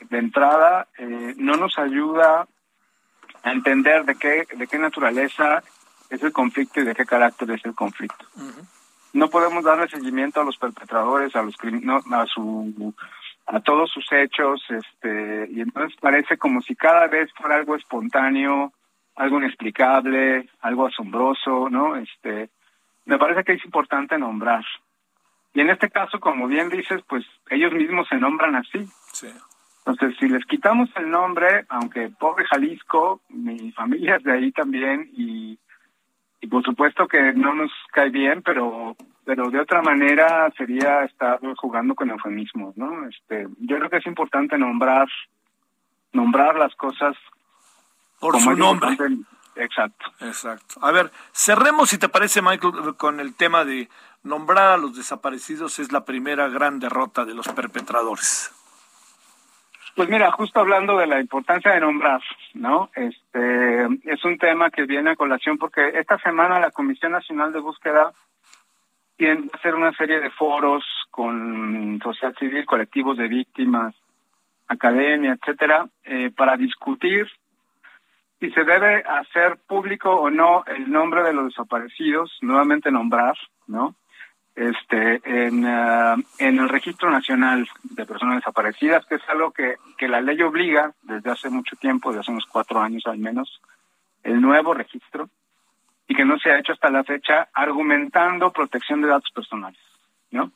de 0.00 0.18
entrada 0.18 0.86
eh, 0.98 1.34
no 1.36 1.56
nos 1.56 1.78
ayuda 1.78 2.46
a 3.42 3.52
entender 3.52 4.04
de 4.04 4.14
qué, 4.16 4.46
de 4.56 4.66
qué 4.66 4.78
naturaleza 4.78 5.62
es 6.10 6.22
el 6.22 6.32
conflicto 6.32 6.80
y 6.80 6.84
de 6.84 6.94
qué 6.94 7.04
carácter 7.04 7.50
es 7.50 7.64
el 7.64 7.74
conflicto. 7.74 8.24
No 9.12 9.28
podemos 9.30 9.64
darle 9.64 9.88
seguimiento 9.88 10.40
a 10.40 10.44
los 10.44 10.56
perpetradores, 10.58 11.34
a 11.34 11.42
los 11.42 11.56
no, 11.82 11.96
a 11.96 12.26
su 12.26 12.94
a 13.46 13.60
todos 13.60 13.90
sus 13.90 14.04
hechos, 14.12 14.62
este, 14.68 15.48
y 15.52 15.60
entonces 15.60 15.96
parece 16.00 16.36
como 16.36 16.60
si 16.60 16.74
cada 16.74 17.06
vez 17.06 17.32
fuera 17.34 17.56
algo 17.56 17.76
espontáneo, 17.76 18.72
algo 19.14 19.38
inexplicable, 19.38 20.48
algo 20.60 20.86
asombroso, 20.86 21.70
¿no? 21.70 21.96
Este, 21.96 22.50
me 23.04 23.18
parece 23.18 23.44
que 23.44 23.52
es 23.52 23.64
importante 23.64 24.18
nombrar. 24.18 24.64
Y 25.54 25.60
en 25.60 25.70
este 25.70 25.88
caso, 25.88 26.20
como 26.20 26.48
bien 26.48 26.68
dices, 26.68 27.02
pues 27.08 27.24
ellos 27.48 27.72
mismos 27.72 28.06
se 28.08 28.16
nombran 28.16 28.56
así. 28.56 28.86
Sí. 29.12 29.28
Entonces, 29.86 30.18
si 30.18 30.28
les 30.28 30.44
quitamos 30.44 30.90
el 30.96 31.08
nombre, 31.08 31.64
aunque 31.68 32.10
pobre 32.10 32.44
Jalisco, 32.44 33.22
mi 33.28 33.70
familia 33.72 34.16
es 34.16 34.24
de 34.24 34.32
ahí 34.32 34.52
también, 34.52 35.08
y, 35.12 35.58
y 36.46 36.48
por 36.48 36.62
supuesto 36.62 37.08
que 37.08 37.32
no 37.32 37.54
nos 37.54 37.72
cae 37.92 38.10
bien, 38.10 38.40
pero 38.42 38.96
pero 39.24 39.50
de 39.50 39.58
otra 39.58 39.82
manera 39.82 40.48
sería 40.56 41.02
estar 41.02 41.40
jugando 41.56 41.96
con 41.96 42.10
eufemismos, 42.10 42.76
¿no? 42.76 43.08
Este, 43.08 43.48
yo 43.58 43.78
creo 43.78 43.90
que 43.90 43.96
es 43.96 44.06
importante 44.06 44.56
nombrar 44.56 45.08
nombrar 46.12 46.54
las 46.56 46.72
cosas 46.76 47.16
por 48.20 48.38
su 48.40 48.52
nombre. 48.52 48.96
Exacto. 49.56 50.06
Exacto. 50.20 50.76
A 50.80 50.92
ver, 50.92 51.10
cerremos 51.32 51.90
si 51.90 51.98
te 51.98 52.08
parece 52.08 52.42
Michael 52.42 52.94
con 52.96 53.18
el 53.18 53.34
tema 53.34 53.64
de 53.64 53.88
nombrar 54.22 54.68
a 54.68 54.76
los 54.76 54.96
desaparecidos 54.96 55.80
es 55.80 55.90
la 55.90 56.04
primera 56.04 56.48
gran 56.48 56.78
derrota 56.78 57.24
de 57.24 57.34
los 57.34 57.48
perpetradores. 57.48 58.52
Pues 59.96 60.10
mira, 60.10 60.30
justo 60.30 60.60
hablando 60.60 60.98
de 60.98 61.06
la 61.06 61.18
importancia 61.18 61.72
de 61.72 61.80
nombrar, 61.80 62.20
¿no? 62.52 62.90
Este 62.94 63.84
es 64.04 64.22
un 64.26 64.36
tema 64.36 64.68
que 64.68 64.84
viene 64.84 65.12
a 65.12 65.16
colación 65.16 65.56
porque 65.56 65.88
esta 65.98 66.18
semana 66.18 66.60
la 66.60 66.70
Comisión 66.70 67.12
Nacional 67.12 67.50
de 67.50 67.60
Búsqueda 67.60 68.12
tiene 69.16 69.48
que 69.48 69.56
hacer 69.56 69.74
una 69.74 69.92
serie 69.92 70.20
de 70.20 70.28
foros 70.28 70.84
con 71.10 71.98
sociedad 72.04 72.34
civil, 72.38 72.66
colectivos 72.66 73.16
de 73.16 73.26
víctimas, 73.26 73.94
academia, 74.68 75.32
etcétera, 75.32 75.86
eh, 76.04 76.30
para 76.36 76.58
discutir 76.58 77.26
si 78.38 78.50
se 78.50 78.64
debe 78.64 79.02
hacer 79.02 79.56
público 79.66 80.10
o 80.10 80.28
no 80.28 80.62
el 80.66 80.92
nombre 80.92 81.22
de 81.22 81.32
los 81.32 81.46
desaparecidos, 81.46 82.36
nuevamente 82.42 82.90
nombrar, 82.90 83.38
¿no? 83.66 83.94
Este, 84.56 85.20
en, 85.22 85.66
eh, 85.66 86.14
en 86.38 86.58
el 86.58 86.70
Registro 86.70 87.10
Nacional 87.10 87.68
de 87.82 88.06
Personas 88.06 88.36
Desaparecidas, 88.36 89.04
que 89.04 89.16
es 89.16 89.28
algo 89.28 89.50
que, 89.50 89.74
que 89.98 90.08
la 90.08 90.22
ley 90.22 90.40
obliga 90.42 90.92
desde 91.02 91.30
hace 91.30 91.50
mucho 91.50 91.76
tiempo, 91.76 92.08
desde 92.08 92.20
hace 92.20 92.30
unos 92.30 92.46
cuatro 92.46 92.80
años 92.80 93.02
al 93.04 93.18
menos, 93.18 93.60
el 94.22 94.40
nuevo 94.40 94.72
registro, 94.72 95.28
y 96.08 96.14
que 96.14 96.24
no 96.24 96.38
se 96.38 96.50
ha 96.50 96.58
hecho 96.58 96.72
hasta 96.72 96.88
la 96.88 97.04
fecha 97.04 97.48
argumentando 97.52 98.50
protección 98.50 99.02
de 99.02 99.08
datos 99.08 99.30
personales, 99.30 99.80
¿no? 100.30 100.50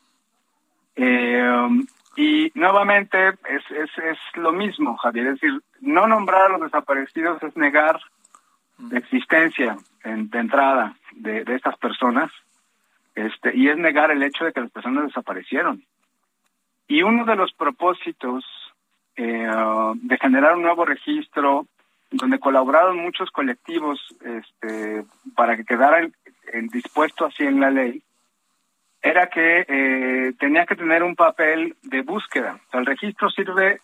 Eh, 0.97 1.69
y 2.17 2.51
nuevamente 2.55 3.29
es, 3.29 3.71
es, 3.71 3.91
es 3.99 4.19
lo 4.35 4.53
mismo, 4.53 4.97
Javier, 4.97 5.27
es 5.27 5.41
decir, 5.41 5.61
no 5.81 6.07
nombrar 6.07 6.43
a 6.43 6.49
los 6.49 6.63
desaparecidos 6.63 7.43
es 7.43 7.55
negar 7.55 8.01
la 8.79 8.99
existencia 8.99 9.77
en, 10.05 10.31
de 10.31 10.39
entrada 10.39 10.97
de, 11.13 11.45
de 11.45 11.55
estas 11.55 11.77
personas 11.77 12.31
este, 13.15 13.57
y 13.57 13.69
es 13.69 13.77
negar 13.77 14.11
el 14.11 14.23
hecho 14.23 14.45
de 14.45 14.53
que 14.53 14.61
las 14.61 14.71
personas 14.71 15.07
desaparecieron. 15.07 15.85
Y 16.89 17.03
uno 17.03 17.25
de 17.25 17.37
los 17.37 17.53
propósitos 17.53 18.45
eh, 19.17 19.49
de 19.95 20.19
generar 20.19 20.57
un 20.57 20.63
nuevo 20.63 20.85
registro 20.85 21.67
donde 22.11 22.41
colaboraron 22.41 22.99
muchos 22.99 23.31
colectivos 23.31 24.01
este, 24.25 25.05
para 25.37 25.57
que 25.57 25.65
quedara 25.65 26.09
dispuesto 26.73 27.27
así 27.27 27.45
en 27.45 27.61
la 27.61 27.71
ley, 27.71 28.03
era 29.03 29.29
que 29.29 29.65
eh, 29.69 30.33
tenía 30.39 30.67
que 30.67 30.77
tener 30.77 31.03
un 31.03 31.15
papel 31.15 31.77
de 31.83 32.03
búsqueda. 32.03 32.59
el 32.73 32.87
registro 32.87 33.31
sirve 33.31 33.81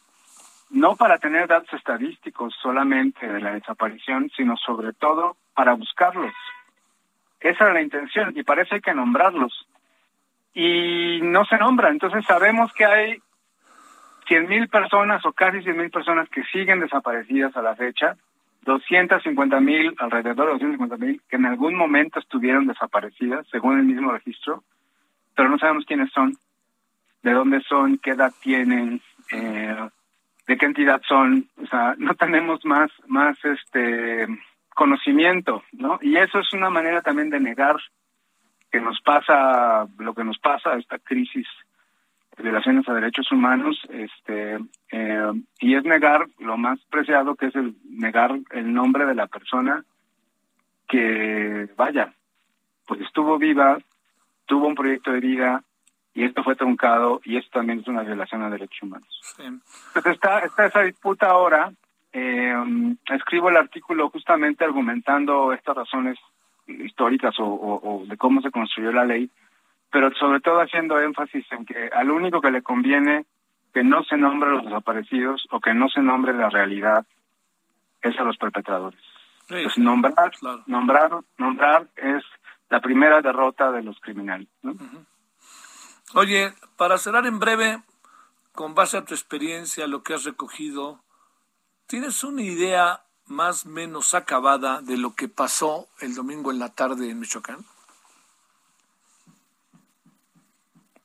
no 0.70 0.96
para 0.96 1.18
tener 1.18 1.46
datos 1.46 1.72
estadísticos 1.74 2.54
solamente 2.60 3.26
de 3.26 3.40
la 3.40 3.52
desaparición, 3.52 4.30
sino 4.36 4.56
sobre 4.56 4.92
todo 4.92 5.36
para 5.54 5.74
buscarlos. 5.74 6.34
Esa 7.40 7.64
era 7.64 7.74
la 7.74 7.82
intención 7.82 8.32
y 8.36 8.42
parece 8.42 8.76
hay 8.76 8.80
que 8.80 8.94
nombrarlos. 8.94 9.68
Y 10.54 11.20
no 11.22 11.44
se 11.44 11.58
nombra, 11.58 11.90
entonces 11.90 12.24
sabemos 12.24 12.72
que 12.72 12.86
hay 12.86 13.18
100.000 14.28 14.70
personas 14.70 15.24
o 15.24 15.32
casi 15.32 15.58
100.000 15.58 15.90
personas 15.90 16.28
que 16.30 16.42
siguen 16.44 16.80
desaparecidas 16.80 17.56
a 17.56 17.62
la 17.62 17.76
fecha, 17.76 18.16
250.000, 18.64 19.94
alrededor 19.98 20.58
de 20.58 20.66
250.000, 20.66 21.20
que 21.28 21.36
en 21.36 21.46
algún 21.46 21.74
momento 21.74 22.18
estuvieron 22.18 22.66
desaparecidas, 22.66 23.46
según 23.48 23.78
el 23.78 23.84
mismo 23.84 24.10
registro, 24.10 24.64
pero 25.36 25.48
no 25.48 25.58
sabemos 25.58 25.84
quiénes 25.84 26.10
son, 26.10 26.36
de 27.22 27.32
dónde 27.32 27.60
son, 27.62 27.98
qué 27.98 28.10
edad 28.10 28.32
tienen, 28.40 29.00
eh, 29.30 29.88
de 30.46 30.56
qué 30.56 30.66
entidad 30.66 31.00
son, 31.06 31.48
o 31.62 31.66
sea, 31.66 31.94
no 31.98 32.14
tenemos 32.14 32.64
más, 32.64 32.90
más 33.06 33.36
este 33.44 34.26
conocimiento, 34.76 35.64
¿no? 35.72 35.98
Y 36.02 36.16
eso 36.16 36.38
es 36.38 36.52
una 36.52 36.70
manera 36.70 37.00
también 37.02 37.30
de 37.30 37.40
negar 37.40 37.76
que 38.70 38.80
nos 38.80 39.00
pasa 39.00 39.88
lo 39.98 40.14
que 40.14 40.22
nos 40.22 40.38
pasa, 40.38 40.74
esta 40.74 40.98
crisis 40.98 41.48
de 42.36 42.42
violaciones 42.42 42.86
a 42.86 42.92
derechos 42.92 43.32
humanos, 43.32 43.80
este, 43.88 44.58
eh, 44.92 45.32
y 45.60 45.74
es 45.74 45.84
negar 45.84 46.26
lo 46.38 46.58
más 46.58 46.78
preciado 46.90 47.34
que 47.34 47.46
es 47.46 47.56
el 47.56 47.74
negar 47.88 48.38
el 48.50 48.72
nombre 48.72 49.06
de 49.06 49.14
la 49.14 49.26
persona 49.26 49.82
que, 50.86 51.68
vaya, 51.76 52.12
pues 52.86 53.00
estuvo 53.00 53.38
viva, 53.38 53.78
tuvo 54.44 54.68
un 54.68 54.74
proyecto 54.74 55.10
de 55.10 55.20
vida, 55.20 55.64
y 56.12 56.24
esto 56.24 56.42
fue 56.42 56.56
truncado 56.56 57.20
y 57.24 57.36
esto 57.36 57.58
también 57.58 57.80
es 57.80 57.88
una 57.88 58.02
violación 58.02 58.42
a 58.42 58.50
derechos 58.50 58.82
humanos. 58.82 59.20
Entonces 59.38 60.12
está, 60.12 60.40
está 60.40 60.66
esa 60.66 60.80
disputa 60.82 61.28
ahora. 61.28 61.72
Eh, 62.18 62.96
escribo 63.14 63.50
el 63.50 63.58
artículo 63.58 64.08
justamente 64.08 64.64
argumentando 64.64 65.52
estas 65.52 65.76
razones 65.76 66.18
históricas 66.66 67.34
o, 67.38 68.04
de 68.08 68.16
cómo 68.16 68.40
se 68.40 68.50
construyó 68.50 68.90
la 68.90 69.04
ley, 69.04 69.30
pero 69.90 70.10
sobre 70.14 70.40
todo 70.40 70.62
haciendo 70.62 70.98
énfasis 70.98 71.44
en 71.52 71.66
que 71.66 71.90
al 71.94 72.10
único 72.10 72.40
que 72.40 72.50
le 72.50 72.62
conviene 72.62 73.26
que 73.74 73.84
no 73.84 74.02
se 74.04 74.16
nombre 74.16 74.48
a 74.48 74.52
los 74.54 74.64
desaparecidos 74.64 75.46
o 75.50 75.60
que 75.60 75.74
no 75.74 75.90
se 75.90 76.00
nombre 76.00 76.32
la 76.32 76.48
realidad 76.48 77.04
es 78.00 78.18
a 78.18 78.24
los 78.24 78.38
perpetradores. 78.38 78.98
Nombrar, 79.76 80.32
nombrar, 80.64 81.10
nombrar 81.36 81.86
es 81.96 82.24
la 82.70 82.80
primera 82.80 83.20
derrota 83.20 83.70
de 83.72 83.82
los 83.82 84.00
criminales. 84.00 84.48
¿no? 84.62 84.72
Oye, 86.14 86.54
para 86.78 86.96
cerrar 86.96 87.26
en 87.26 87.38
breve, 87.38 87.82
con 88.52 88.74
base 88.74 88.96
a 88.96 89.04
tu 89.04 89.12
experiencia, 89.12 89.86
lo 89.86 90.02
que 90.02 90.14
has 90.14 90.24
recogido, 90.24 91.02
¿tienes 91.86 92.24
una 92.24 92.42
idea 92.42 93.00
más 93.26 93.66
o 93.66 93.68
menos 93.70 94.14
acabada 94.14 94.82
de 94.82 94.96
lo 94.96 95.14
que 95.14 95.28
pasó 95.28 95.88
el 96.00 96.14
domingo 96.14 96.50
en 96.50 96.58
la 96.58 96.68
tarde 96.68 97.10
en 97.10 97.20
Michoacán? 97.20 97.58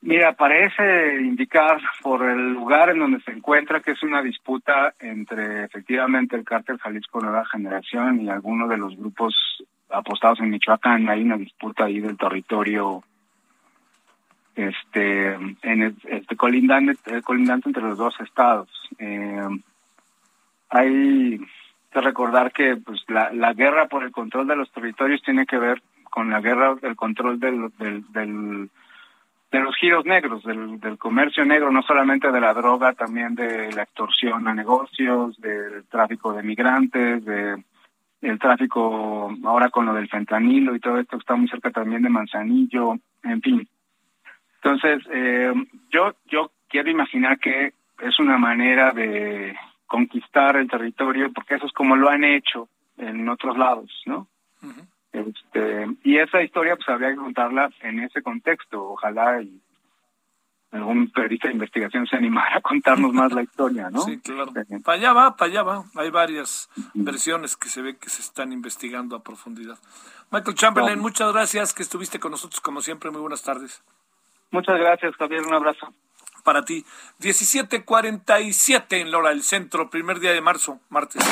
Mira, 0.02 0.32
parece 0.32 1.20
indicar 1.20 1.80
por 2.02 2.28
el 2.28 2.52
lugar 2.52 2.90
en 2.90 2.98
donde 2.98 3.20
se 3.20 3.30
encuentra 3.30 3.80
que 3.80 3.92
es 3.92 4.02
una 4.02 4.20
disputa 4.20 4.94
entre 4.98 5.64
efectivamente 5.64 6.34
el 6.34 6.44
cártel 6.44 6.78
Jalisco 6.78 7.20
Nueva 7.20 7.44
Generación 7.46 8.20
y 8.20 8.28
algunos 8.28 8.68
de 8.68 8.78
los 8.78 8.96
grupos 8.96 9.62
apostados 9.90 10.40
en 10.40 10.50
Michoacán. 10.50 11.08
Hay 11.08 11.22
una 11.22 11.36
disputa 11.36 11.84
ahí 11.84 12.00
del 12.00 12.16
territorio 12.16 13.04
este 14.56 15.34
en 15.34 15.96
este 16.04 16.36
colindante, 16.36 17.22
colindante 17.22 17.68
entre 17.68 17.84
los 17.84 17.96
dos 17.96 18.18
estados. 18.20 18.68
Eh, 18.98 19.40
hay 20.72 21.38
que 21.90 22.00
recordar 22.00 22.52
que 22.52 22.76
pues 22.76 23.00
la, 23.08 23.32
la 23.32 23.52
guerra 23.52 23.86
por 23.86 24.02
el 24.02 24.10
control 24.10 24.46
de 24.46 24.56
los 24.56 24.70
territorios 24.72 25.22
tiene 25.22 25.46
que 25.46 25.58
ver 25.58 25.82
con 26.04 26.30
la 26.30 26.40
guerra 26.40 26.74
del 26.74 26.96
control 26.96 27.38
del, 27.38 27.70
del, 27.78 28.70
de 29.50 29.60
los 29.60 29.76
giros 29.76 30.04
negros, 30.04 30.42
del, 30.42 30.80
del 30.80 30.98
comercio 30.98 31.44
negro, 31.44 31.70
no 31.70 31.82
solamente 31.82 32.32
de 32.32 32.40
la 32.40 32.52
droga, 32.52 32.92
también 32.94 33.34
de 33.34 33.72
la 33.72 33.84
extorsión 33.84 34.48
a 34.48 34.54
negocios, 34.54 35.40
del 35.40 35.84
tráfico 35.88 36.32
de 36.32 36.42
migrantes, 36.42 37.24
de 37.24 37.62
el 38.22 38.38
tráfico 38.38 39.34
ahora 39.44 39.70
con 39.70 39.86
lo 39.86 39.94
del 39.94 40.08
fentanilo 40.08 40.76
y 40.76 40.80
todo 40.80 40.98
esto 40.98 41.16
está 41.16 41.34
muy 41.34 41.48
cerca 41.48 41.70
también 41.70 42.02
de 42.02 42.08
Manzanillo, 42.08 42.96
en 43.24 43.42
fin, 43.42 43.68
entonces, 44.62 45.02
eh, 45.12 45.52
yo, 45.90 46.14
yo 46.26 46.52
quiero 46.68 46.88
imaginar 46.88 47.38
que 47.40 47.72
es 48.00 48.18
una 48.20 48.38
manera 48.38 48.92
de 48.92 49.56
conquistar 49.92 50.56
el 50.56 50.70
territorio, 50.70 51.30
porque 51.34 51.56
eso 51.56 51.66
es 51.66 51.72
como 51.72 51.96
lo 51.96 52.08
han 52.08 52.24
hecho 52.24 52.66
en 52.96 53.28
otros 53.28 53.58
lados, 53.58 53.90
¿no? 54.06 54.26
este, 55.12 55.86
y 56.02 56.16
esa 56.16 56.42
historia, 56.42 56.76
pues 56.76 56.88
habría 56.88 57.10
que 57.10 57.16
contarla 57.16 57.68
en 57.82 58.00
ese 58.00 58.22
contexto. 58.22 58.92
Ojalá 58.92 59.42
y 59.42 59.60
algún 60.70 61.10
periodista 61.10 61.48
de 61.48 61.54
investigación 61.54 62.06
se 62.06 62.16
animara 62.16 62.56
a 62.56 62.60
contarnos 62.62 63.12
más 63.12 63.32
la 63.32 63.42
historia, 63.42 63.90
¿no? 63.90 64.00
Sí, 64.06 64.18
claro. 64.20 64.50
Para 64.82 64.96
allá 64.96 65.12
va, 65.12 65.36
para 65.36 65.50
allá 65.50 65.62
va. 65.62 65.84
Hay 65.96 66.10
varias 66.10 66.70
versiones 66.94 67.58
que 67.58 67.68
se 67.68 67.82
ve 67.82 67.98
que 67.98 68.08
se 68.08 68.22
están 68.22 68.50
investigando 68.50 69.14
a 69.14 69.22
profundidad. 69.22 69.78
Michael 70.30 70.56
Chamberlain, 70.56 71.00
muchas 71.00 71.30
gracias 71.34 71.74
que 71.74 71.82
estuviste 71.82 72.18
con 72.18 72.30
nosotros 72.30 72.62
como 72.62 72.80
siempre. 72.80 73.10
Muy 73.10 73.20
buenas 73.20 73.42
tardes. 73.42 73.82
Muchas 74.50 74.78
gracias, 74.78 75.14
Javier. 75.16 75.42
Un 75.42 75.52
abrazo. 75.52 75.92
Para 76.42 76.64
ti. 76.64 76.84
17:47 77.20 79.00
en 79.00 79.10
la 79.10 79.18
hora 79.18 79.30
del 79.30 79.42
centro, 79.42 79.90
primer 79.90 80.20
día 80.20 80.32
de 80.32 80.40
marzo, 80.40 80.80
martes. 80.88 81.22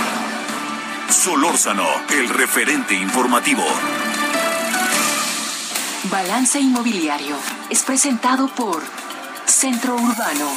Solórzano, 1.08 1.86
el 2.10 2.28
referente 2.28 2.94
informativo. 2.94 3.64
Balance 6.04 6.60
Inmobiliario 6.60 7.36
es 7.68 7.82
presentado 7.82 8.48
por 8.48 8.82
Centro 9.44 9.94
Urbano. 9.96 10.50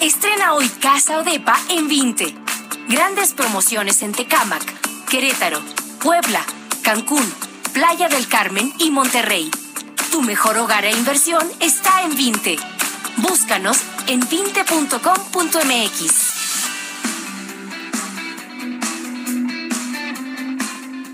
Estrena 0.00 0.54
hoy 0.54 0.68
Casa 0.80 1.18
Odepa 1.18 1.56
en 1.68 1.86
20. 1.86 2.34
Grandes 2.88 3.34
promociones 3.34 4.02
en 4.02 4.12
Tecámac, 4.12 4.64
Querétaro, 5.08 5.60
Puebla, 6.02 6.44
Cancún, 6.82 7.24
Playa 7.72 8.08
del 8.08 8.26
Carmen 8.26 8.72
y 8.78 8.90
Monterrey. 8.90 9.50
Tu 10.10 10.22
mejor 10.22 10.56
hogar 10.58 10.84
e 10.84 10.90
inversión 10.90 11.40
está 11.60 12.02
en 12.02 12.16
Vinte. 12.16 12.56
Búscanos 13.18 13.78
en 14.08 14.18
vinte.com.mx. 14.20 14.90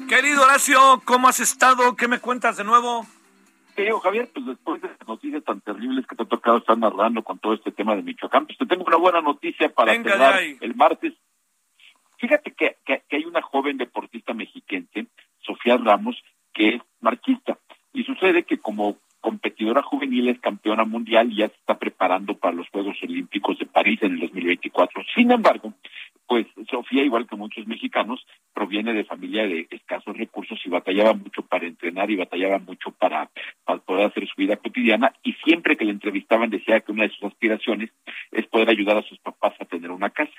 Querido 0.09 0.43
Horacio, 0.43 1.03
¿cómo 1.05 1.29
has 1.29 1.41
estado? 1.41 1.95
¿Qué 1.95 2.09
me 2.09 2.21
cuentas 2.21 2.57
de 2.57 2.65
nuevo? 2.65 3.07
Querido 3.75 4.01
Javier, 4.01 4.31
pues 4.33 4.47
después 4.47 4.81
de 4.81 4.89
las 4.89 5.07
noticias 5.07 5.45
tan 5.45 5.61
terribles 5.61 6.07
que 6.07 6.17
te 6.17 6.23
ha 6.23 6.27
tocado 6.27 6.57
estar 6.57 6.79
narrando 6.79 7.23
con 7.23 7.39
todo 7.39 7.53
este 7.53 7.73
tema 7.73 7.95
de 7.97 8.03
Michoacán, 8.03 8.47
pues 8.47 8.57
te 8.57 8.65
tengo 8.65 8.85
una 8.85 8.97
buena 8.97 9.21
noticia 9.21 9.69
para 9.69 9.93
cerrar 9.93 10.41
el 10.41 10.75
martes. 10.75 11.13
Fíjate 12.17 12.53
que, 12.53 12.79
que, 12.87 13.03
hay 13.11 13.25
una 13.27 13.43
joven 13.43 13.77
deportista 13.77 14.33
mexiquense, 14.33 15.09
Sofía 15.41 15.77
Ramos, 15.77 16.17
que 16.55 16.77
es 16.77 16.83
marquista. 17.01 17.59
Y 17.97 18.05
sucede 18.05 18.43
que 18.43 18.59
como 18.59 18.99
competidora 19.27 19.83
juvenil 19.83 20.29
es 20.29 20.39
campeona 20.39 20.85
mundial 20.85 21.33
y 21.33 21.39
ya 21.39 21.49
se 21.49 21.57
está 21.57 21.77
preparando 21.77 22.39
para 22.39 22.55
los 22.55 22.69
Juegos 22.69 22.97
Olímpicos 23.03 23.59
de 23.59 23.67
París 23.67 23.99
en 24.03 24.13
el 24.13 24.21
2024. 24.21 25.03
Sin 25.17 25.33
embargo, 25.33 25.75
pues 26.29 26.47
Sofía, 26.71 27.03
igual 27.03 27.27
que 27.27 27.37
muchos 27.37 27.67
mexicanos, 27.67 28.25
proviene 28.53 28.93
de 28.93 29.05
familia 29.05 29.47
de 29.47 29.67
escasos 29.71 30.17
recursos 30.17 30.59
y 30.65 30.71
batallaba 30.71 31.15
mucho 31.15 31.43
para 31.43 31.67
entrenar 31.67 32.11
y 32.11 32.17
batallaba 32.17 32.59
mucho 32.59 32.91
para, 32.93 33.31
poder 33.85 34.07
hacer 34.07 34.27
su 34.27 34.35
vida 34.37 34.57
cotidiana 34.57 35.13
y 35.23 35.33
siempre 35.45 35.77
que 35.77 35.85
le 35.85 35.91
entrevistaban 35.91 36.51
decía 36.51 36.81
que 36.81 36.93
una 36.93 37.05
de 37.05 37.11
sus 37.11 37.25
aspiraciones 37.25 37.91
es 38.33 38.47
poder 38.47 38.71
ayudar 38.71 38.97
a 38.97 39.03
sus 39.03 39.19
papás 39.19 39.55
a 39.61 39.65
tener 39.65 39.91
una 39.91 40.11
casa. 40.11 40.33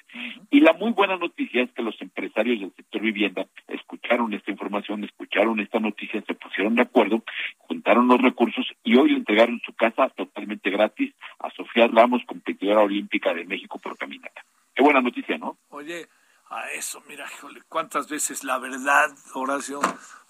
Y 0.50 0.62
la 0.62 0.74
muy 0.74 0.92
buena 0.92 1.18
noticia 1.18 1.64
es 1.64 1.72
que 1.72 1.84
los 1.84 2.02
empresarios 2.02 2.60
del 2.60 2.74
sector 2.74 3.02
vivienda 3.02 3.48
escucharon 3.68 4.34
esta 4.34 4.52
información, 4.52 5.04
escucharon 5.04 5.60
esta 5.60 5.80
noticia, 5.80 6.24
se 6.26 6.34
pusieron 6.34 6.76
de 6.76 6.84
acuerdo, 6.84 7.24
juntaron 7.58 8.08
los 8.08 8.22
recursos 8.22 8.66
y 8.84 8.96
hoy 8.96 9.10
le 9.12 9.18
entregaron 9.18 9.62
su 9.66 9.74
casa 9.74 10.10
totalmente 10.10 10.70
gratis 10.70 11.14
a 11.40 11.50
Sofía 11.52 11.88
Ramos, 11.88 12.22
competidora 12.26 12.82
olímpica 12.82 13.34
de 13.34 13.46
México 13.46 13.80
por 13.80 13.98
caminata. 13.98 14.44
Qué 14.74 14.84
buena 14.84 15.02
noticia, 15.02 15.38
¿no? 15.38 15.58
Oye, 15.70 16.08
a 16.50 16.72
eso, 16.72 17.04
mira, 17.08 17.26
híjole, 17.38 17.62
cuántas 17.68 18.10
veces 18.10 18.44
la 18.44 18.58
verdad, 18.60 19.10
Horacio, 19.34 19.82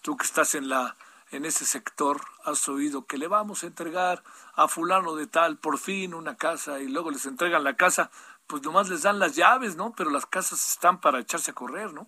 tú 0.01 0.17
que 0.17 0.25
estás 0.25 0.55
en 0.55 0.69
la 0.69 0.95
en 1.31 1.45
ese 1.45 1.65
sector 1.65 2.21
has 2.45 2.69
oído 2.69 3.05
que 3.05 3.17
le 3.17 3.27
vamos 3.27 3.63
a 3.63 3.67
entregar 3.67 4.23
a 4.55 4.67
fulano 4.67 5.15
de 5.15 5.27
tal 5.27 5.57
por 5.57 5.77
fin 5.77 6.13
una 6.13 6.37
casa 6.37 6.79
y 6.79 6.87
luego 6.87 7.11
les 7.11 7.25
entregan 7.25 7.65
la 7.65 7.75
casa, 7.75 8.09
pues 8.47 8.63
nomás 8.63 8.89
les 8.89 9.01
dan 9.01 9.19
las 9.19 9.35
llaves, 9.35 9.75
¿no? 9.75 9.93
Pero 9.95 10.09
las 10.09 10.25
casas 10.25 10.71
están 10.71 11.01
para 11.01 11.19
echarse 11.19 11.51
a 11.51 11.53
correr, 11.53 11.93
¿no? 11.93 12.07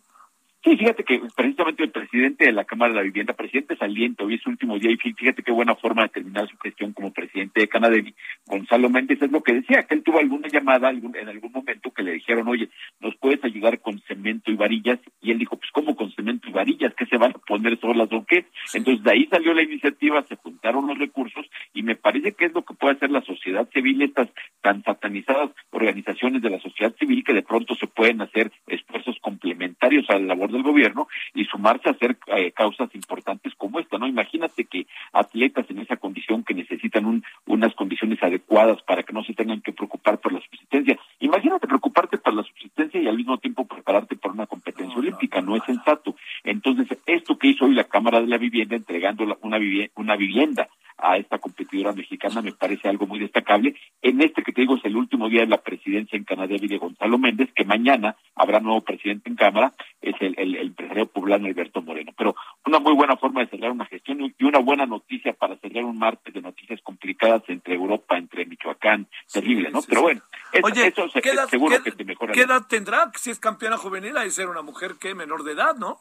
Sí, 0.62 0.76
fíjate 0.76 1.05
que 1.05 1.22
precisamente 1.38 1.84
el 1.84 1.91
presidente 1.91 2.43
de 2.43 2.51
la 2.51 2.66
Cámara 2.66 2.91
de 2.91 2.97
la 2.97 3.03
Vivienda, 3.03 3.32
presidente 3.32 3.78
saliente, 3.78 4.26
hoy 4.26 4.36
es 4.36 4.41
su 4.41 4.49
último 4.49 4.78
día 4.78 4.91
y 4.91 4.97
fíjate 4.97 5.41
qué 5.41 5.53
buena 5.53 5.76
forma 5.76 6.03
de 6.03 6.10
terminar 6.10 6.49
su 6.49 6.57
gestión 6.57 6.91
como 6.91 7.14
presidente 7.14 7.62
de 7.62 7.70
Canadevi. 7.70 8.14
Gonzalo 8.45 8.89
Méndez 8.89 9.22
es 9.22 9.32
lo 9.32 9.41
que 9.41 9.53
decía, 9.53 9.84
que 9.84 9.95
él 9.95 10.03
tuvo 10.03 10.20
alguna 10.20 10.49
llamada 10.49 10.89
en 10.89 11.30
algún 11.30 11.53
momento 11.53 11.91
que 11.91 12.03
le 12.03 12.12
dijeron, 12.12 12.45
oye, 12.49 12.68
¿nos 12.99 13.16
puedes 13.16 13.41
ayudar 13.45 13.80
con 13.80 14.01
cemento 14.01 14.51
y 14.51 14.55
varillas? 14.55 14.99
Y 15.22 15.32
él 15.32 15.39
dijo, 15.39 15.55
pues 15.55 15.72
¿cómo 15.72 15.95
con 15.95 16.12
cemento 16.12 16.49
y 16.49 16.51
varillas? 16.51 16.93
¿Qué 16.93 17.05
se 17.05 17.18
van 17.18 17.32
a 17.32 17.39
poner 17.39 17.80
solas 17.80 18.10
o 18.12 18.26
qué? 18.26 18.45
Entonces 18.74 19.01
de 19.01 19.12
ahí 19.12 19.28
salió 19.28 19.53
la 19.53 19.64
iniciativa, 19.64 20.24
se 20.24 20.36
juntaron 20.36 20.88
los 20.88 20.99
recursos 20.99 21.49
y 21.74 21.84
me 21.84 21.95
parece 21.95 22.34
que 22.34 22.45
es 22.45 22.53
lo 22.53 22.66
que 22.66 22.74
puede 22.74 22.95
hacer 22.95 23.12
la 23.12 23.22
sociedad 23.22 23.70
civil, 23.72 24.01
estas 24.01 24.28
tan 24.62 24.84
satanizadas 24.84 25.51
organizaciones 25.72 26.41
de 26.41 26.49
la 26.49 26.60
sociedad 26.60 26.93
civil 26.99 27.24
que 27.24 27.34
de 27.34 27.43
pronto 27.43 27.76
se 27.76 27.88
pueden 27.88 28.20
hacer 28.22 28.51
esfuerzos 28.68 29.18
complementarios 29.22 30.10
a 30.10 30.20
la 30.20 30.28
labor 30.28 30.48
del 30.51 30.63
gobierno 30.63 31.07
y 31.33 31.45
sumarse 31.45 31.89
a 31.89 31.91
hacer 31.91 32.17
eh, 32.27 32.51
causas 32.51 32.93
importantes 32.95 33.53
como 33.55 33.79
esta, 33.79 33.97
¿no? 33.97 34.07
Imagínate 34.07 34.65
que 34.65 34.87
atletas 35.13 35.65
en 35.69 35.79
esa 35.79 35.97
condición 35.97 36.43
que 36.43 36.53
necesitan 36.53 37.05
un, 37.05 37.23
unas 37.45 37.73
condiciones 37.75 38.21
adecuadas 38.21 38.81
para 38.83 39.03
que 39.03 39.13
no 39.13 39.23
se 39.23 39.33
tengan 39.33 39.61
que 39.61 39.73
preocupar 39.73 40.19
por 40.19 40.33
la 40.33 40.41
subsistencia. 40.41 40.97
Imagínate 41.19 41.67
preocuparte 41.67 42.17
por 42.17 42.33
la 42.33 42.43
subsistencia 42.43 43.01
y 43.01 43.07
al 43.07 43.17
mismo 43.17 43.37
tiempo 43.37 43.65
prepararte 43.65 44.15
para 44.15 44.33
una 44.33 44.47
competencia 44.47 44.97
olímpica, 44.97 45.41
no, 45.41 45.55
es 45.55 45.63
sensato. 45.63 46.15
Entonces, 46.43 46.87
esto 47.05 47.37
que 47.37 47.47
hizo 47.47 47.65
hoy 47.65 47.73
la 47.73 47.85
Cámara 47.85 48.21
de 48.21 48.27
la 48.27 48.37
Vivienda 48.37 48.75
entregando 48.75 49.23
una, 49.23 49.59
una 49.95 50.15
vivienda 50.15 50.69
a 51.01 51.17
esta 51.17 51.37
competidora 51.37 51.93
mexicana 51.93 52.41
me 52.41 52.51
parece 52.51 52.89
algo 52.89 53.07
muy 53.07 53.19
destacable. 53.19 53.75
En 54.01 54.21
este 54.21 54.43
que 54.43 54.51
te 54.51 54.61
digo 54.61 54.75
es 54.75 54.85
el 54.85 54.95
último 54.95 55.29
día 55.29 55.41
de 55.41 55.47
la 55.47 55.61
presidencia 55.61 56.17
en 56.17 56.23
Canadá 56.23 56.55
de 56.59 56.77
Gonzalo 56.77 57.17
Méndez, 57.17 57.49
que 57.55 57.65
mañana 57.65 58.15
habrá 58.35 58.59
nuevo 58.59 58.81
presidente 58.81 59.29
en 59.29 59.35
Cámara, 59.35 59.73
es 60.01 60.15
el, 60.19 60.35
el, 60.39 60.55
empresario 60.55 61.07
poblano 61.07 61.47
Alberto 61.47 61.81
Moreno. 61.81 62.11
Pero 62.17 62.35
una 62.65 62.79
muy 62.79 62.93
buena 62.93 63.17
forma 63.17 63.41
de 63.41 63.47
cerrar 63.47 63.71
una 63.71 63.85
gestión 63.85 64.21
y 64.21 64.43
una 64.43 64.59
buena 64.59 64.85
noticia 64.85 65.33
para 65.33 65.57
cerrar 65.57 65.83
un 65.83 65.97
martes 65.97 66.33
de 66.33 66.41
noticias 66.41 66.81
complicadas 66.81 67.43
entre 67.47 67.75
Europa, 67.75 68.17
entre 68.17 68.45
Michoacán, 68.45 69.07
terrible, 69.31 69.69
¿no? 69.71 69.81
Pero 69.87 70.01
bueno, 70.01 70.21
eso, 70.51 71.09
seguro 71.49 71.83
que 71.83 71.91
te 71.91 72.05
mejora. 72.05 72.33
¿Qué 72.33 72.41
edad 72.41 72.63
tendrá? 72.67 73.11
Si 73.15 73.29
es 73.29 73.39
campeona 73.39 73.77
juvenil, 73.77 74.17
hay 74.17 74.25
que 74.25 74.31
ser 74.31 74.47
una 74.47 74.61
mujer 74.61 74.95
que 74.99 75.13
menor 75.15 75.43
de 75.43 75.53
edad, 75.53 75.75
¿no? 75.75 75.99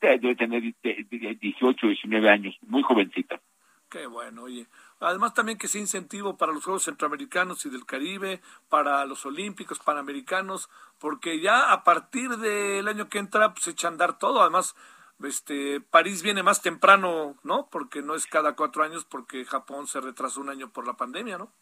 Debe 0.00 0.34
tener 0.34 0.62
18, 0.62 1.86
19 1.86 2.30
años, 2.30 2.56
muy 2.66 2.82
jovencita. 2.82 3.40
Qué 3.88 4.06
bueno, 4.06 4.42
oye. 4.42 4.66
Además 4.98 5.34
también 5.34 5.58
que 5.58 5.68
sea 5.68 5.80
incentivo 5.80 6.36
para 6.36 6.52
los 6.52 6.64
Juegos 6.64 6.84
Centroamericanos 6.84 7.64
y 7.66 7.70
del 7.70 7.86
Caribe, 7.86 8.40
para 8.68 9.04
los 9.04 9.24
Olímpicos, 9.26 9.78
Panamericanos, 9.78 10.68
porque 10.98 11.40
ya 11.40 11.72
a 11.72 11.84
partir 11.84 12.30
del 12.30 12.88
año 12.88 13.08
que 13.08 13.18
entra 13.18 13.52
pues 13.54 13.68
echa 13.68 13.86
a 13.86 13.92
andar 13.92 14.18
todo. 14.18 14.40
Además, 14.40 14.74
este 15.22 15.80
París 15.80 16.22
viene 16.22 16.42
más 16.42 16.62
temprano, 16.62 17.36
¿no? 17.44 17.68
Porque 17.70 18.02
no 18.02 18.16
es 18.16 18.26
cada 18.26 18.56
cuatro 18.56 18.82
años, 18.82 19.04
porque 19.04 19.44
Japón 19.44 19.86
se 19.86 20.00
retrasó 20.00 20.40
un 20.40 20.50
año 20.50 20.70
por 20.70 20.84
la 20.86 20.94
pandemia, 20.94 21.38
¿no? 21.38 21.52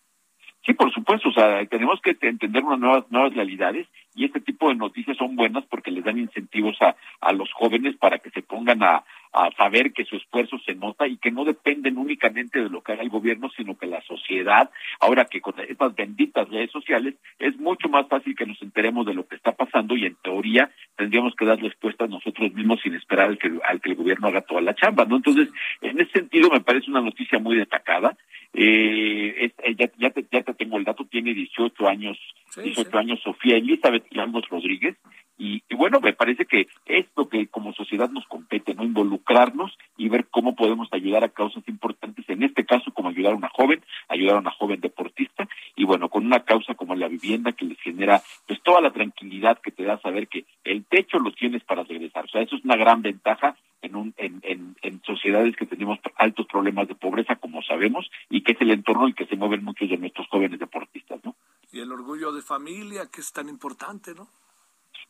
Sí, 0.65 0.73
por 0.73 0.91
supuesto, 0.95 1.29
o 1.29 1.33
sea, 1.33 1.65
tenemos 1.67 2.01
que 2.01 2.17
entender 2.23 2.65
unas 2.65 2.79
nuevas, 2.79 3.05
nuevas 3.11 3.35
realidades 3.35 3.87
y 4.15 4.25
este 4.25 4.41
tipo 4.41 4.71
de 4.71 4.77
noticias 4.77 5.19
son 5.19 5.37
buenas 5.37 5.65
porque 5.67 5.91
les 5.91 6.05
dan 6.05 6.17
incentivos 6.17 6.81
a, 6.81 6.97
a 7.21 7.33
los 7.35 7.53
jóvenes 7.53 7.97
para 7.99 8.19
que 8.19 8.31
se 8.31 8.41
pongan 8.41 8.83
a, 8.83 9.05
a 9.35 9.51
saber 9.57 9.93
que 9.93 10.05
su 10.05 10.17
esfuerzo 10.17 10.59
se 10.65 10.77
nota 10.77 11.09
y 11.09 11.17
que 11.17 11.33
no 11.33 11.45
dependen 11.45 11.99
únicamente 11.99 12.63
de 12.63 12.71
lo 12.71 12.83
que 12.83 12.93
haga 12.93 13.03
el 13.03 13.09
gobierno, 13.09 13.51
sino 13.57 13.77
que 13.77 13.87
la 13.87 14.01
sociedad, 14.03 14.71
ahora 15.01 15.25
que 15.25 15.41
con 15.41 15.55
estas 15.59 15.95
benditas 15.97 16.49
redes 16.49 16.71
sociales, 16.71 17.17
es 17.41 17.57
mucho 17.59 17.89
más 17.89 18.07
fácil 18.07 18.37
que 18.37 18.47
nos 18.47 18.63
enteremos 18.63 19.05
de 19.07 19.15
lo 19.15 19.27
que 19.27 19.35
está 19.35 19.51
pasando 19.51 19.97
y 19.97 20.07
en 20.07 20.15
teoría 20.23 20.71
tendríamos 20.97 21.35
que 21.35 21.47
dar 21.47 21.61
respuestas 21.61 22.09
nosotros 22.09 22.53
mismos 22.55 22.81
sin 22.81 22.95
esperar 22.95 23.27
al 23.27 23.39
que, 23.39 23.51
al 23.69 23.81
que 23.81 23.91
el 23.91 23.97
gobierno 23.97 24.29
haga 24.29 24.43
toda 24.43 24.61
la 24.61 24.75
chamba, 24.75 25.05
¿no? 25.05 25.17
Entonces, 25.17 25.49
en 25.81 26.01
ese 26.01 26.13
sentido 26.13 26.49
me 26.51 26.61
parece 26.61 26.89
una 26.91 27.01
noticia 27.01 27.41
muy 27.41 27.57
destacada. 27.57 28.17
Eh, 28.55 29.53
eh 29.59 29.75
ya, 29.77 29.91
ya, 29.99 30.11
te, 30.11 30.25
ya 30.31 30.43
te 30.43 30.55
tengo 30.55 30.79
el 30.79 30.85
dato, 30.85 31.05
tiene 31.05 31.35
18 31.35 31.89
años, 31.89 32.19
18 32.57 32.97
años 32.97 33.21
Sofía 33.23 33.57
Elizabeth 33.57 34.07
Ramos 34.13 34.49
Rodríguez, 34.49 34.97
y, 35.37 35.63
bueno, 35.75 36.01
me 36.01 36.13
parece 36.13 36.47
que 36.47 36.69
esto 36.87 37.29
que 37.29 37.49
como 37.49 37.73
sociedad 37.73 38.09
nos 38.09 38.25
compete, 38.27 38.73
¿no? 38.75 38.85
Involucrarnos 38.85 39.77
y 39.97 40.09
ver 40.09 40.29
cómo 40.31 40.55
podemos 40.55 40.89
ayudar 40.93 41.25
a 41.25 41.29
causas 41.29 41.67
importantes, 41.67 42.25
en 42.29 42.45
este 42.45 42.65
caso 42.65 42.93
como 42.93 43.09
ayudar 43.09 43.33
a 43.33 43.37
una 43.37 43.49
joven, 43.49 43.83
ayudar 44.09 44.37
a 44.37 44.41
una 44.41 44.53
joven 44.53 44.81
deportista, 44.81 45.49
y 45.75 45.85
bueno, 45.85 46.09
con 46.09 46.25
una 46.25 46.45
causa 46.45 46.75
como 46.75 46.95
la 46.95 47.09
vivienda 47.09 47.53
que 47.53 47.65
les 47.65 47.81
genera 47.81 48.23
pues 48.47 48.63
toda 48.63 48.81
la 48.81 48.93
tranquilidad 48.93 49.59
que 49.59 49.73
te 49.73 49.83
da 49.83 49.99
saber 50.01 50.29
que 50.29 50.45
el 50.63 50.85
techo 50.85 51.19
lo 51.19 51.33
tienes 51.33 51.65
para 51.65 51.83
regresar. 51.83 52.27
O 52.27 52.29
sea, 52.29 52.43
eso 52.43 52.55
es 52.55 52.65
una 52.65 52.77
gran 52.77 53.03
ventaja 53.03 53.57
en, 53.85 53.97
un, 53.97 54.15
en, 54.17 54.41
en, 54.43 54.77
en 54.83 55.03
sociedades 55.03 55.57
que 55.57 55.67
tenemos 55.67 55.99
altos 56.17 56.47
problemas 56.47 56.89
de 56.89 56.95
pobreza, 56.95 57.37
como 57.37 57.63
sabemos, 57.63 58.11
y 58.31 58.43
que 58.43 58.53
es 58.53 58.61
el 58.61 58.71
entorno 58.71 59.03
en 59.03 59.09
el 59.09 59.15
que 59.15 59.27
se 59.27 59.37
mueven 59.37 59.65
muchos 59.65 59.89
de 59.89 59.99
nuestros 59.99 60.27
jóvenes 60.29 60.59
deportistas, 60.59 61.21
¿no? 61.25 61.37
Y 61.73 61.81
el 61.81 61.93
orgullo 61.93 62.33
de 62.33 62.43
familia, 62.43 63.09
que 63.11 63.21
es 63.21 63.33
tan 63.33 63.49
importante, 63.49 64.15
¿no? 64.15 64.29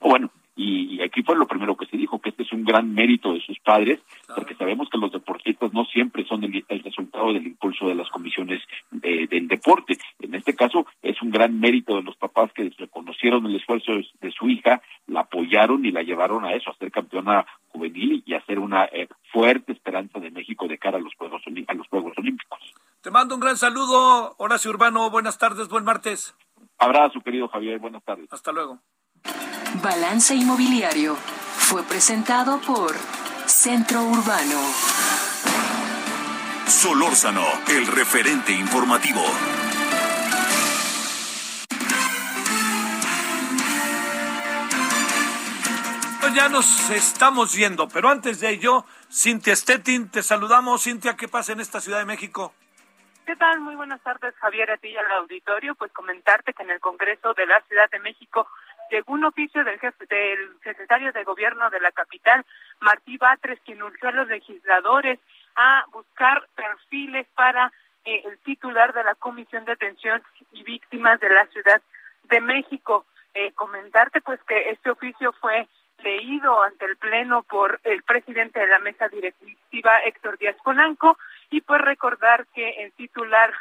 Bueno, 0.00 0.30
y, 0.56 1.02
aquí 1.02 1.22
fue 1.22 1.36
lo 1.36 1.46
primero 1.46 1.76
que 1.76 1.86
se 1.86 1.96
dijo, 1.96 2.20
que 2.20 2.30
este 2.30 2.44
es 2.44 2.52
un 2.52 2.64
gran 2.64 2.94
mérito 2.94 3.32
de 3.32 3.40
sus 3.40 3.58
padres, 3.58 4.00
porque 4.34 4.54
sabemos 4.54 4.88
que 4.88 4.98
los 4.98 5.10
deportistas 5.10 5.72
no 5.72 5.84
siempre 5.86 6.24
son 6.24 6.44
el, 6.44 6.64
resultado 6.84 7.32
del 7.32 7.46
impulso 7.46 7.88
de 7.88 7.94
las 7.94 8.08
comisiones 8.10 8.62
del 8.90 9.48
deporte. 9.48 9.98
En 10.20 10.34
este 10.34 10.54
caso 10.54 10.86
es 11.02 11.20
un 11.22 11.30
gran 11.30 11.58
mérito 11.58 11.96
de 11.96 12.02
los 12.02 12.16
papás 12.16 12.52
que 12.52 12.70
reconocieron 12.78 13.46
el 13.46 13.56
esfuerzo 13.56 13.92
de, 14.20 14.30
su 14.30 14.48
hija, 14.48 14.80
la 15.06 15.20
apoyaron 15.20 15.84
y 15.84 15.90
la 15.90 16.02
llevaron 16.02 16.44
a 16.44 16.54
eso, 16.54 16.70
a 16.70 16.76
ser 16.76 16.90
campeona 16.90 17.44
juvenil 17.74 18.22
y 18.24 18.34
a 18.34 18.44
ser 18.46 18.58
una 18.58 18.84
eh, 18.86 19.08
fuerte 19.32 19.72
esperanza 19.72 20.20
de 20.20 20.30
México 20.30 20.68
de 20.68 20.78
cara 20.78 20.98
a 20.98 21.00
los 21.00 21.14
Juegos, 21.16 21.42
a 21.66 21.74
los 21.74 21.88
Juegos 21.88 22.12
Olímpicos. 22.16 22.58
Te 23.02 23.10
mando 23.10 23.34
un 23.34 23.40
gran 23.40 23.56
saludo, 23.56 24.34
Horacio 24.38 24.70
Urbano. 24.70 25.10
Buenas 25.10 25.36
tardes, 25.36 25.68
buen 25.68 25.84
martes. 25.84 26.34
Abrazo, 26.78 27.20
querido 27.20 27.48
Javier. 27.48 27.78
Buenas 27.78 28.02
tardes. 28.04 28.32
Hasta 28.32 28.52
luego. 28.52 28.78
Balance 29.82 30.34
Inmobiliario 30.34 31.16
fue 31.16 31.82
presentado 31.82 32.60
por 32.60 32.92
Centro 33.46 34.02
Urbano. 34.02 34.60
Solórzano, 36.66 37.44
el 37.68 37.86
referente 37.86 38.52
informativo. 38.52 39.20
Ya 46.34 46.48
nos 46.48 46.90
estamos 46.90 47.54
yendo, 47.54 47.88
pero 47.88 48.08
antes 48.08 48.40
de 48.40 48.50
ello, 48.50 48.84
Cintia 49.08 49.54
Stettin, 49.54 50.10
te 50.10 50.22
saludamos. 50.22 50.82
Cintia, 50.82 51.16
¿qué 51.16 51.28
pasa 51.28 51.52
en 51.52 51.60
esta 51.60 51.80
Ciudad 51.80 52.00
de 52.00 52.06
México? 52.06 52.52
¿Qué 53.24 53.36
tal? 53.36 53.60
Muy 53.60 53.76
buenas 53.76 54.02
tardes, 54.02 54.34
Javier, 54.40 54.70
a 54.72 54.76
ti 54.76 54.88
y 54.88 54.96
al 54.96 55.10
auditorio. 55.12 55.76
Pues 55.76 55.92
comentarte 55.92 56.52
que 56.52 56.64
en 56.64 56.70
el 56.70 56.80
Congreso 56.80 57.34
de 57.34 57.46
la 57.46 57.60
Ciudad 57.62 57.88
de 57.90 58.00
México 58.00 58.48
llegó 58.90 59.12
un 59.12 59.24
oficio 59.24 59.62
del 59.62 59.78
jefe 59.78 60.06
del 60.06 60.60
secretario 60.62 61.12
de 61.12 61.22
gobierno 61.22 61.70
de 61.70 61.80
la 61.80 61.92
capital, 61.92 62.44
Martí 62.80 63.16
Batres, 63.16 63.60
quien 63.64 63.82
urgió 63.82 64.08
a 64.08 64.12
los 64.12 64.28
legisladores 64.28 65.20
a 65.54 65.84
buscar 65.92 66.48
perfiles 66.56 67.26
para 67.36 67.72
eh, 68.04 68.22
el 68.24 68.38
titular 68.38 68.92
de 68.92 69.04
la 69.04 69.14
Comisión 69.14 69.64
de 69.64 69.72
Atención 69.72 70.20
y 70.52 70.64
Víctimas 70.64 71.20
de 71.20 71.28
la 71.28 71.46
Ciudad 71.46 71.80
de 72.24 72.40
México. 72.40 73.06
Eh, 73.34 73.52
comentarte 73.52 74.20
pues 74.20 74.40
que 74.44 74.70
este 74.70 74.90
oficio 74.90 75.32
fue 75.40 75.68
leído 76.02 76.62
ante 76.62 76.84
el 76.84 76.96
Pleno 76.96 77.42
por 77.42 77.80
el 77.84 78.02
presidente 78.02 78.60
de 78.60 78.66
la 78.66 78.78
mesa 78.78 79.08
directiva, 79.08 80.00
Héctor 80.04 80.38
Díaz 80.38 80.56
Colanco, 80.62 81.18
y 81.50 81.60
pues 81.60 81.80
recordar 81.80 82.46
que 82.54 82.84
el 82.84 82.92
titular 82.92 83.52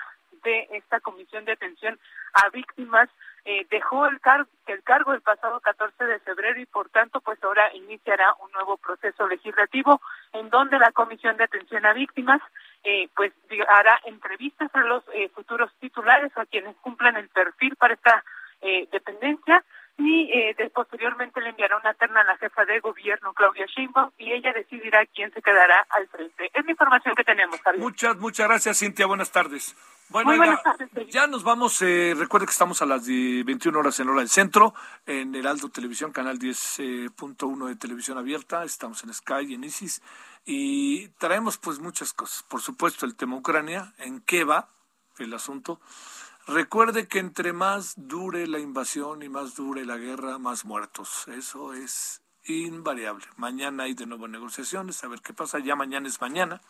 de 0.44 0.68
esta 0.72 1.00
comisión 1.00 1.46
de 1.46 1.54
atención 1.54 2.00
a 2.34 2.50
víctimas 2.50 3.10
eh, 3.46 3.66
dejó 3.70 4.06
el, 4.08 4.20
cargo 4.22 4.50
el 4.68 4.84
cargo 4.84 5.14
el 5.14 5.22
pasado 5.22 5.60
14 5.60 6.06
de 6.06 6.20
febrero 6.20 6.60
y 6.60 6.66
por 6.66 6.90
tanto 6.90 7.20
pues 7.22 7.42
ahora 7.44 7.74
iniciará 7.74 8.34
un 8.42 8.52
nuevo 8.52 8.78
proceso 8.78 9.28
legislativo 9.28 10.02
en 10.32 10.50
donde 10.50 10.80
la 10.80 10.92
comisión 10.92 11.36
de 11.38 11.44
atención 11.44 11.86
a 11.86 11.94
víctimas 11.94 12.42
eh, 12.84 13.10
pues 13.16 13.34
hará 13.70 14.00
entrevistas 14.06 14.70
a 14.74 14.82
los 14.82 15.04
eh, 15.14 15.30
futuros 15.30 15.72
titulares 15.80 16.32
o 16.36 16.42
a 16.42 16.46
quienes 16.46 16.76
cumplan 16.78 17.16
el 17.18 17.30
perfil 17.30 17.76
para 17.76 17.94
esta 17.94 18.24
eh, 18.62 18.88
dependencia 18.92 19.64
y 19.98 20.32
eh, 20.34 20.72
posteriormente 20.74 21.40
le 21.40 21.50
enviará 21.50 21.78
una 21.78 21.94
terna 21.94 22.22
a 22.22 22.24
la 22.24 22.38
jefa 22.38 22.66
de 22.66 22.80
gobierno, 22.80 23.34
Claudia 23.34 23.66
Sheinbaum, 23.68 24.12
y 24.18 24.32
ella 24.32 24.52
decidirá 24.54 25.06
quién 25.06 25.32
se 25.32 25.42
quedará 25.42 25.86
al 25.90 26.08
frente. 26.08 26.50
Es 26.54 26.66
la 26.66 26.72
información 26.72 27.14
que 27.16 27.24
tenemos, 27.24 27.60
Javier. 27.62 27.84
Muchas, 27.84 28.18
muchas 28.18 28.48
gracias, 28.48 28.80
Cintia. 28.80 29.06
Buenas 29.06 29.32
tardes. 29.32 29.76
Bueno, 30.10 30.34
ya, 30.36 31.06
ya, 31.10 31.28
nos 31.28 31.44
vamos. 31.44 31.82
Eh, 31.82 32.14
recuerde 32.18 32.46
que 32.46 32.52
estamos 32.52 32.82
a 32.82 32.86
las 32.86 33.08
21 33.08 33.78
horas 33.78 34.00
en 34.00 34.10
hora 34.10 34.20
del 34.20 34.30
centro, 34.30 34.74
en 35.06 35.34
Heraldo 35.34 35.70
Televisión, 35.70 36.12
canal 36.12 36.40
10.1 36.40 37.68
de 37.68 37.76
televisión 37.76 38.18
abierta. 38.18 38.64
Estamos 38.64 39.04
en 39.04 39.14
Sky, 39.14 39.54
en 39.54 39.64
ISIS, 39.64 40.02
y 40.46 41.08
traemos 41.20 41.58
pues 41.58 41.80
muchas 41.80 42.14
cosas. 42.14 42.44
Por 42.44 42.62
supuesto, 42.62 43.06
el 43.06 43.16
tema 43.16 43.38
Ucrania, 43.38 43.94
en 44.00 44.22
qué 44.22 44.44
va 44.44 44.68
el 45.20 45.34
asunto 45.34 45.80
Recuerde 46.48 47.08
que 47.08 47.20
entre 47.20 47.54
más 47.54 47.94
dure 47.96 48.48
la 48.48 48.60
invasión 48.60 49.24
y 49.24 49.30
más 49.30 49.56
dure 49.56 49.86
la 49.86 49.98
guerra, 49.98 50.40
más 50.40 50.66
muertos. 50.66 51.26
Eso 51.30 51.74
es 51.74 52.22
invariable. 52.46 53.26
Mañana 53.38 53.84
hay 53.84 53.94
de 53.94 54.06
nuevo 54.06 54.28
negociaciones, 54.28 55.02
a 55.04 55.08
ver 55.08 55.22
qué 55.22 55.34
pasa. 55.34 55.60
Ya 55.60 55.78
mañana 55.78 56.08
es 56.08 56.20
mañana, 56.20 56.62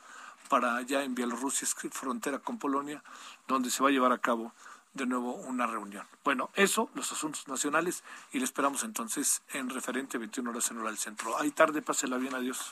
para 0.48 0.76
allá 0.76 1.04
en 1.04 1.16
Bielorrusia, 1.16 1.68
frontera 1.92 2.38
con 2.38 2.60
Polonia, 2.60 3.04
donde 3.48 3.72
se 3.72 3.82
va 3.82 3.90
a 3.90 3.92
llevar 3.92 4.12
a 4.12 4.20
cabo 4.20 4.54
de 4.94 5.08
nuevo 5.08 5.34
una 5.34 5.66
reunión. 5.66 6.06
Bueno, 6.24 6.52
eso, 6.54 6.92
los 6.94 7.12
asuntos 7.12 7.48
nacionales, 7.48 8.04
y 8.32 8.38
le 8.38 8.46
esperamos 8.46 8.84
entonces 8.84 9.42
en 9.54 9.70
referente 9.70 10.20
21 10.20 10.52
horas 10.52 10.70
en 10.70 10.78
hora 10.78 10.90
del 10.90 11.00
centro. 11.00 11.36
Hay 11.40 11.50
tarde, 11.50 11.82
pásela 11.82 12.18
bien, 12.18 12.36
adiós. 12.36 12.72